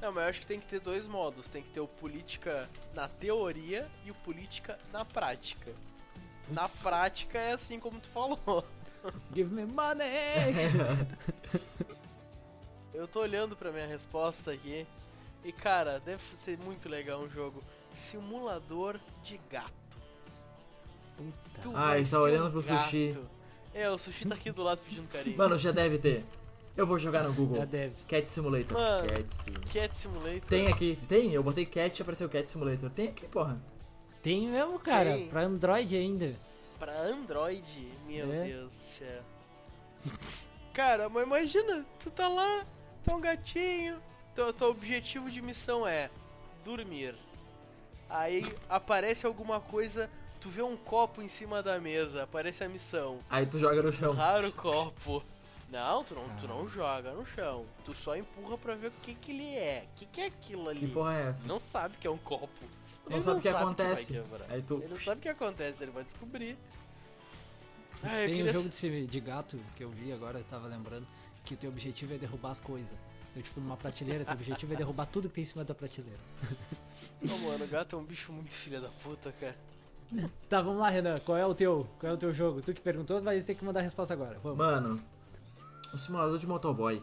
Não, 0.00 0.12
mas 0.12 0.22
eu 0.22 0.30
acho 0.30 0.40
que 0.40 0.46
tem 0.46 0.60
que 0.60 0.66
ter 0.66 0.80
dois 0.80 1.06
modos. 1.06 1.48
Tem 1.48 1.62
que 1.62 1.70
ter 1.70 1.80
o 1.80 1.88
política 1.88 2.68
na 2.94 3.08
teoria 3.08 3.86
e 4.06 4.10
o 4.10 4.14
política 4.14 4.78
na 4.92 5.04
prática. 5.04 5.72
Na 6.50 6.68
prática 6.68 7.38
é 7.38 7.52
assim 7.52 7.78
como 7.80 7.98
tu 8.00 8.08
falou. 8.10 8.64
Give 9.34 9.52
me 9.54 9.64
money! 9.64 10.06
Eu 12.92 13.06
tô 13.08 13.20
olhando 13.20 13.56
pra 13.56 13.70
minha 13.70 13.86
resposta 13.86 14.52
aqui. 14.52 14.86
E 15.44 15.52
cara, 15.52 16.00
deve 16.00 16.22
ser 16.36 16.58
muito 16.58 16.88
legal 16.88 17.20
um 17.22 17.30
jogo. 17.30 17.62
Simulador 17.92 18.98
de 19.22 19.40
gato. 19.50 19.70
Puta. 21.16 21.60
Tu 21.62 21.72
Ah, 21.74 21.96
ele 21.98 22.08
tá 22.08 22.20
olhando 22.20 22.48
um 22.48 22.50
pro 22.50 22.62
gato. 22.62 22.82
sushi. 22.84 23.16
É, 23.72 23.88
o 23.88 23.98
sushi 23.98 24.26
tá 24.26 24.34
aqui 24.34 24.50
do 24.50 24.62
lado 24.62 24.80
pedindo 24.86 25.08
carinho. 25.08 25.38
Mano, 25.38 25.56
já 25.56 25.70
deve 25.70 25.98
ter. 25.98 26.24
Eu 26.76 26.86
vou 26.86 26.98
jogar 26.98 27.22
no 27.24 27.32
Google. 27.32 27.58
Já 27.58 27.64
deve. 27.64 27.94
Cat 28.06 28.30
Simulator. 28.30 28.76
Mano. 28.78 29.08
Cat 29.08 29.32
Sim. 29.32 29.52
Cat 29.72 29.98
Simulator. 29.98 30.48
Tem 30.48 30.66
aqui, 30.68 30.96
tem? 31.08 31.32
Eu 31.32 31.42
botei 31.42 31.64
Cat 31.66 31.98
e 31.98 32.02
apareceu 32.02 32.28
Cat 32.28 32.50
Simulator. 32.50 32.90
Tem 32.90 33.08
aqui, 33.08 33.26
porra. 33.28 33.58
Tem 34.22 34.48
mesmo, 34.48 34.78
cara. 34.78 35.12
Tem. 35.14 35.28
Pra 35.28 35.42
Android 35.42 35.96
ainda. 35.96 36.36
Pra 36.78 36.98
Android, 37.02 37.92
meu 38.06 38.32
É. 38.32 38.44
Deus 38.44 38.74
do 38.74 38.84
céu. 38.84 39.22
Cara, 40.72 41.08
mas 41.08 41.24
imagina, 41.24 41.84
tu 41.98 42.10
tá 42.10 42.28
lá, 42.28 42.64
tá 43.04 43.14
um 43.14 43.20
gatinho, 43.20 44.00
teu, 44.34 44.52
teu 44.52 44.68
objetivo 44.70 45.30
de 45.30 45.42
missão 45.42 45.86
é 45.86 46.08
dormir. 46.64 47.14
Aí 48.08 48.44
aparece 48.68 49.26
alguma 49.26 49.60
coisa, 49.60 50.08
tu 50.40 50.48
vê 50.48 50.62
um 50.62 50.76
copo 50.76 51.20
em 51.20 51.28
cima 51.28 51.62
da 51.62 51.78
mesa, 51.78 52.22
aparece 52.22 52.64
a 52.64 52.68
missão. 52.68 53.18
Aí 53.28 53.44
tu 53.46 53.58
joga 53.58 53.82
no 53.82 53.92
chão. 53.92 54.12
Empurrar 54.12 54.44
o 54.44 54.52
copo. 54.52 55.22
Não, 55.70 56.02
tu 56.02 56.14
não, 56.14 56.28
tu 56.40 56.48
não 56.48 56.68
joga 56.68 57.12
no 57.12 57.24
chão. 57.26 57.64
Tu 57.84 57.94
só 57.94 58.16
empurra 58.16 58.58
pra 58.58 58.74
ver 58.74 58.88
o 58.88 58.92
que 59.02 59.14
que 59.14 59.30
ele 59.30 59.54
é. 59.54 59.84
O 59.94 59.98
que 59.98 60.06
que 60.06 60.20
é 60.20 60.26
aquilo 60.26 60.68
ali? 60.68 60.80
Que 60.80 60.88
porra 60.88 61.16
é 61.16 61.28
essa? 61.28 61.46
Não 61.46 61.58
sabe 61.60 61.96
que 61.98 62.06
é 62.06 62.10
um 62.10 62.18
copo. 62.18 62.48
Não 63.10 63.16
Ele 63.16 63.24
sabe 63.24 63.38
o 63.38 63.42
que 63.42 63.50
vai 63.50 63.62
acontece. 63.62 64.12
quebrar. 64.12 64.46
Aí 64.48 64.62
tu. 64.62 64.74
Ele 64.74 64.88
não 64.88 64.98
sabe 64.98 65.18
o 65.18 65.22
que 65.22 65.28
acontece, 65.28 65.82
ele 65.82 65.90
vai 65.90 66.04
descobrir. 66.04 66.56
Ah, 68.04 68.08
Tem 68.24 68.36
queria 68.36 68.50
um 68.50 68.54
jogo 68.54 68.68
de, 68.68 69.06
de 69.06 69.20
gato 69.20 69.58
que 69.76 69.82
eu 69.82 69.90
vi 69.90 70.12
agora, 70.12 70.38
eu 70.38 70.44
tava 70.44 70.68
lembrando, 70.68 71.06
que 71.44 71.54
o 71.54 71.56
teu 71.56 71.68
objetivo 71.70 72.14
é 72.14 72.18
derrubar 72.18 72.52
as 72.52 72.60
coisas. 72.60 72.96
Eu, 73.34 73.42
tipo, 73.42 73.60
numa 73.60 73.76
prateleira, 73.76 74.24
teu 74.24 74.32
objetivo 74.34 74.72
é 74.72 74.76
derrubar 74.76 75.06
tudo 75.06 75.28
que 75.28 75.34
tem 75.34 75.42
em 75.42 75.44
cima 75.44 75.64
da 75.64 75.74
prateleira. 75.74 76.18
Ô, 77.22 77.36
mano, 77.38 77.64
o 77.64 77.68
gato 77.68 77.96
é 77.96 77.98
um 77.98 78.04
bicho 78.04 78.32
muito 78.32 78.50
filha 78.54 78.80
da 78.80 78.88
puta, 78.88 79.32
cara. 79.32 79.56
Tá, 80.48 80.62
vamos 80.62 80.80
lá, 80.80 80.88
Renan. 80.88 81.18
Qual 81.20 81.36
é 81.36 81.44
o 81.44 81.54
teu? 81.54 81.86
Qual 81.98 82.10
é 82.10 82.14
o 82.14 82.18
teu 82.18 82.32
jogo? 82.32 82.62
Tu 82.62 82.72
que 82.72 82.80
perguntou, 82.80 83.20
vai 83.20 83.40
ter 83.40 83.54
que 83.54 83.64
mandar 83.64 83.80
a 83.80 83.82
resposta 83.82 84.14
agora. 84.14 84.38
Vamos. 84.42 84.56
Mano, 84.58 85.02
um 85.92 85.98
simulador 85.98 86.38
de 86.38 86.46
motoboy. 86.46 87.02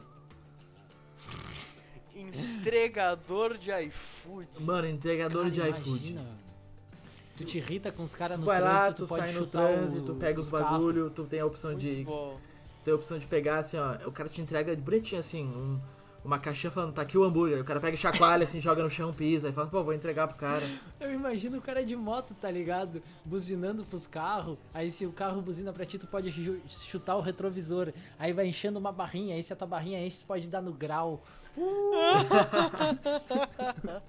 Entregador 2.17 3.57
de 3.57 3.69
iFood. 3.71 4.47
Mano, 4.59 4.87
entregador 4.87 5.43
Cara, 5.43 5.51
de 5.51 5.61
iFood. 5.69 6.11
imagina. 6.11 6.25
Tu 7.35 7.45
te 7.45 7.57
irrita 7.59 7.91
com 7.91 8.03
os 8.03 8.15
caras 8.15 8.37
Tu 8.37 8.39
no 8.39 8.45
vai 8.47 8.59
lá, 8.59 8.77
trânsito, 8.91 9.05
tu 9.05 9.09
pode 9.09 9.21
sai 9.21 9.31
no 9.33 9.45
trânsito, 9.45 10.11
o- 10.11 10.15
pega 10.15 10.39
os 10.39 10.51
carros. 10.51 10.69
bagulho, 10.71 11.09
tu 11.11 11.23
tem 11.25 11.39
a 11.39 11.45
opção 11.45 11.71
Muito 11.71 11.81
de. 11.83 12.03
bom. 12.03 12.39
Tem 12.83 12.91
a 12.91 12.95
opção 12.95 13.19
de 13.19 13.27
pegar 13.27 13.59
assim, 13.59 13.77
ó. 13.77 13.93
O 14.07 14.11
cara 14.11 14.27
te 14.27 14.41
entrega 14.41 14.75
bonitinho 14.75 15.19
assim, 15.19 15.43
um- 15.45 15.79
uma 16.25 16.39
caixinha 16.39 16.71
falando, 16.71 16.93
tá 16.93 17.03
aqui 17.03 17.15
o 17.17 17.23
hambúrguer. 17.23 17.61
O 17.61 17.63
cara 17.63 17.79
pega 17.79 17.93
e 17.93 17.97
chacoalha 17.97 18.43
assim, 18.43 18.59
joga 18.61 18.81
no 18.81 18.89
chão, 18.89 19.13
pisa, 19.13 19.49
e 19.49 19.53
fala, 19.53 19.67
pô, 19.67 19.83
vou 19.83 19.93
entregar 19.93 20.27
pro 20.27 20.35
cara. 20.37 20.65
Eu 20.99 21.13
imagino 21.13 21.59
o 21.59 21.61
cara 21.61 21.85
de 21.85 21.95
moto, 21.95 22.33
tá 22.33 22.49
ligado? 22.49 23.03
Buzinando 23.23 23.85
pros 23.85 24.07
carros. 24.07 24.57
Aí 24.73 24.89
se 24.89 25.05
o 25.05 25.11
carro 25.11 25.39
buzina 25.41 25.71
pra 25.71 25.85
ti, 25.85 25.99
tu 25.99 26.07
pode 26.07 26.31
chutar 26.67 27.15
o 27.17 27.21
retrovisor. 27.21 27.93
Aí 28.17 28.33
vai 28.33 28.47
enchendo 28.47 28.79
uma 28.79 28.91
barrinha. 28.91 29.35
Aí 29.35 29.43
se 29.43 29.53
a 29.53 29.55
tua 29.55 29.67
barrinha 29.67 30.03
enche, 30.03 30.17
tu 30.19 30.25
pode 30.25 30.47
dar 30.49 30.61
no 30.61 30.73
grau. 30.73 31.23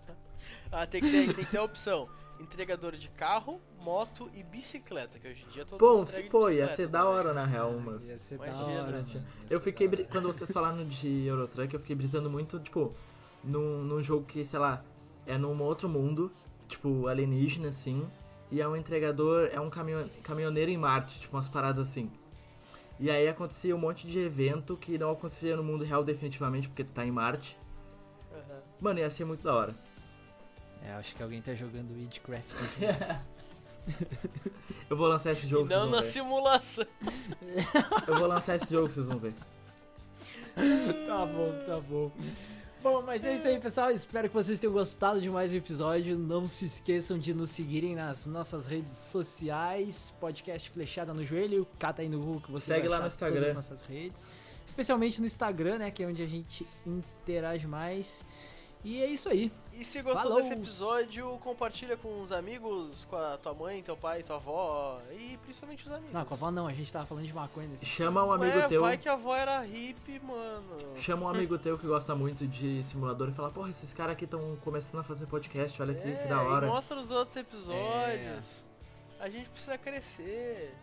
Ah, 0.70 0.86
tem 0.86 1.00
que, 1.00 1.10
ter, 1.10 1.34
tem 1.34 1.44
que 1.44 1.50
ter 1.50 1.58
a 1.58 1.62
opção. 1.62 2.08
Entregador 2.38 2.94
de 2.94 3.08
carro, 3.08 3.58
moto 3.80 4.30
e 4.34 4.42
bicicleta, 4.42 5.18
que 5.18 5.26
hoje 5.26 5.44
em 5.48 5.50
dia 5.50 5.64
todo 5.64 5.78
Pô, 5.78 5.96
mundo 5.96 6.06
se, 6.06 6.22
pô, 6.24 6.50
ia 6.50 6.68
ser 6.68 6.86
né? 6.86 6.92
da 6.92 7.06
hora 7.06 7.32
na 7.32 7.46
real, 7.46 7.72
mano. 7.80 8.02
Ia 8.04 8.18
ser 8.18 8.38
da 8.38 8.54
hora. 8.54 8.82
mano. 8.92 8.98
Ia 8.98 9.04
Eu 9.48 9.58
ser 9.58 9.64
fiquei. 9.64 9.88
hora. 9.88 10.04
Quando 10.04 10.26
vocês 10.26 10.52
falaram 10.52 10.86
de 10.86 11.26
Eurotruck, 11.26 11.72
eu 11.72 11.80
fiquei 11.80 11.96
brisando 11.96 12.28
muito, 12.30 12.60
tipo, 12.60 12.94
num, 13.42 13.82
num 13.82 14.02
jogo 14.02 14.24
que, 14.26 14.44
sei 14.44 14.58
lá, 14.58 14.84
é 15.26 15.36
num 15.38 15.60
outro 15.62 15.88
mundo, 15.88 16.30
tipo, 16.68 17.06
alienígena, 17.08 17.70
assim. 17.70 18.06
E 18.50 18.60
é 18.60 18.68
um 18.68 18.76
entregador, 18.76 19.48
é 19.52 19.58
um 19.58 19.70
caminhon, 19.70 20.06
caminhoneiro 20.22 20.70
em 20.70 20.76
Marte, 20.78 21.18
tipo, 21.20 21.34
umas 21.36 21.48
paradas 21.48 21.88
assim. 21.90 22.10
E 23.00 23.10
aí 23.10 23.28
acontecia 23.28 23.74
um 23.74 23.78
monte 23.78 24.06
de 24.06 24.18
evento 24.18 24.76
que 24.76 24.98
não 24.98 25.12
acontecia 25.12 25.56
no 25.56 25.62
mundo 25.62 25.84
real 25.84 26.02
definitivamente, 26.02 26.68
porque 26.68 26.82
tá 26.82 27.04
em 27.06 27.10
Marte. 27.12 27.56
Aham. 28.32 28.60
Mano, 28.80 28.98
ia 28.98 29.08
ser 29.10 29.24
muito 29.24 29.42
da 29.42 29.54
hora. 29.54 29.74
É, 30.84 30.92
acho 30.92 31.14
que 31.14 31.22
alguém 31.22 31.40
tá 31.40 31.54
jogando 31.54 31.92
Witchcraft. 31.94 32.46
Eu 34.90 34.96
vou 34.96 35.06
lançar 35.06 35.32
esse 35.32 35.46
jogo, 35.46 35.66
vocês 35.66 35.78
Não 35.78 35.86
vão 35.88 35.96
na 35.96 36.02
ver. 36.02 36.10
simulação. 36.12 36.86
Eu 38.06 38.18
vou 38.18 38.26
lançar 38.26 38.56
esse 38.56 38.72
jogo, 38.72 38.88
vocês 38.88 39.06
vão 39.06 39.18
ver. 39.18 39.34
tá 41.06 41.26
bom, 41.26 41.52
tá 41.66 41.80
bom. 41.80 42.10
Bom, 42.82 43.02
mas 43.02 43.24
é 43.24 43.34
isso 43.34 43.48
aí, 43.48 43.58
pessoal. 43.58 43.90
Espero 43.90 44.28
que 44.28 44.34
vocês 44.34 44.58
tenham 44.58 44.72
gostado 44.72 45.20
de 45.20 45.28
mais 45.28 45.52
um 45.52 45.56
episódio. 45.56 46.16
Não 46.16 46.46
se 46.46 46.66
esqueçam 46.66 47.18
de 47.18 47.34
nos 47.34 47.50
seguirem 47.50 47.96
nas 47.96 48.24
nossas 48.26 48.64
redes 48.66 48.94
sociais. 48.94 50.12
Podcast 50.20 50.70
Flechada 50.70 51.12
no 51.12 51.24
Joelho. 51.24 51.66
Cata 51.78 52.02
aí 52.02 52.08
no 52.08 52.20
Google 52.20 52.40
que 52.40 52.52
você 52.52 52.66
Segue 52.74 52.86
lá 52.86 53.00
no 53.00 53.08
Instagram. 53.08 53.36
todas 53.40 53.48
as 53.50 53.54
nossas 53.56 53.82
redes. 53.82 54.26
Especialmente 54.64 55.20
no 55.20 55.26
Instagram, 55.26 55.78
né? 55.78 55.90
Que 55.90 56.04
é 56.04 56.06
onde 56.06 56.22
a 56.22 56.26
gente 56.26 56.64
interage 56.86 57.66
mais. 57.66 58.24
E 58.84 59.02
é 59.02 59.06
isso 59.06 59.28
aí. 59.28 59.50
E 59.72 59.84
se 59.84 60.02
gostou 60.02 60.22
Falou. 60.22 60.38
desse 60.38 60.52
episódio, 60.52 61.38
compartilha 61.38 61.96
com 61.96 62.20
os 62.22 62.32
amigos, 62.32 63.04
com 63.04 63.16
a 63.16 63.36
tua 63.38 63.54
mãe, 63.54 63.82
teu 63.82 63.96
pai, 63.96 64.22
tua 64.22 64.36
avó 64.36 65.00
e 65.12 65.36
principalmente 65.44 65.84
os 65.84 65.92
amigos. 65.92 66.12
Não, 66.12 66.24
com 66.24 66.34
a 66.34 66.36
avó 66.36 66.50
não, 66.50 66.66
a 66.66 66.72
gente 66.72 66.92
tava 66.92 67.06
falando 67.06 67.26
de 67.26 67.32
maconha 67.32 67.68
nesse 67.68 67.86
Chama 67.86 68.24
um 68.24 68.32
amigo 68.32 68.56
Ué, 68.58 68.66
teu. 68.68 68.80
vai 68.82 68.96
que 68.98 69.08
a 69.08 69.12
avó 69.12 69.34
era 69.36 69.60
hippie, 69.62 70.18
mano. 70.20 70.96
Chama 70.96 71.26
um 71.26 71.28
amigo 71.28 71.56
teu 71.58 71.78
que 71.78 71.86
gosta 71.86 72.14
muito 72.14 72.46
de 72.46 72.82
simulador 72.82 73.28
e 73.28 73.32
fala, 73.32 73.50
porra, 73.50 73.70
esses 73.70 73.92
caras 73.92 74.12
aqui 74.14 74.24
estão 74.24 74.56
começando 74.64 75.00
a 75.00 75.04
fazer 75.04 75.26
podcast, 75.26 75.80
olha 75.80 75.92
aqui, 75.92 76.08
É, 76.08 76.16
que 76.16 76.28
da 76.28 76.42
hora. 76.42 76.66
E 76.66 76.70
mostra 76.70 76.98
os 76.98 77.10
outros 77.10 77.36
episódios. 77.36 78.64
A 79.20 79.28
gente 79.28 79.48
precisa 79.50 79.76
crescer. 79.78 80.74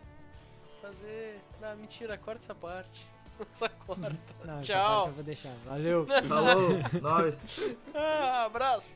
Fazer. 0.80 1.40
Não, 1.60 1.76
mentira, 1.76 2.16
corta 2.16 2.42
essa 2.44 2.54
parte. 2.54 3.06
Só 3.52 3.68
corta. 3.68 4.16
Não, 4.44 4.54
essa 4.54 4.62
Tchau. 4.62 5.06
eu 5.08 5.12
vou 5.14 5.24
deixar. 5.24 5.52
Valeu. 5.64 6.06
Falou, 6.28 6.68
nós. 7.02 7.46
Ah, 7.94 8.44
abraço. 8.44 8.92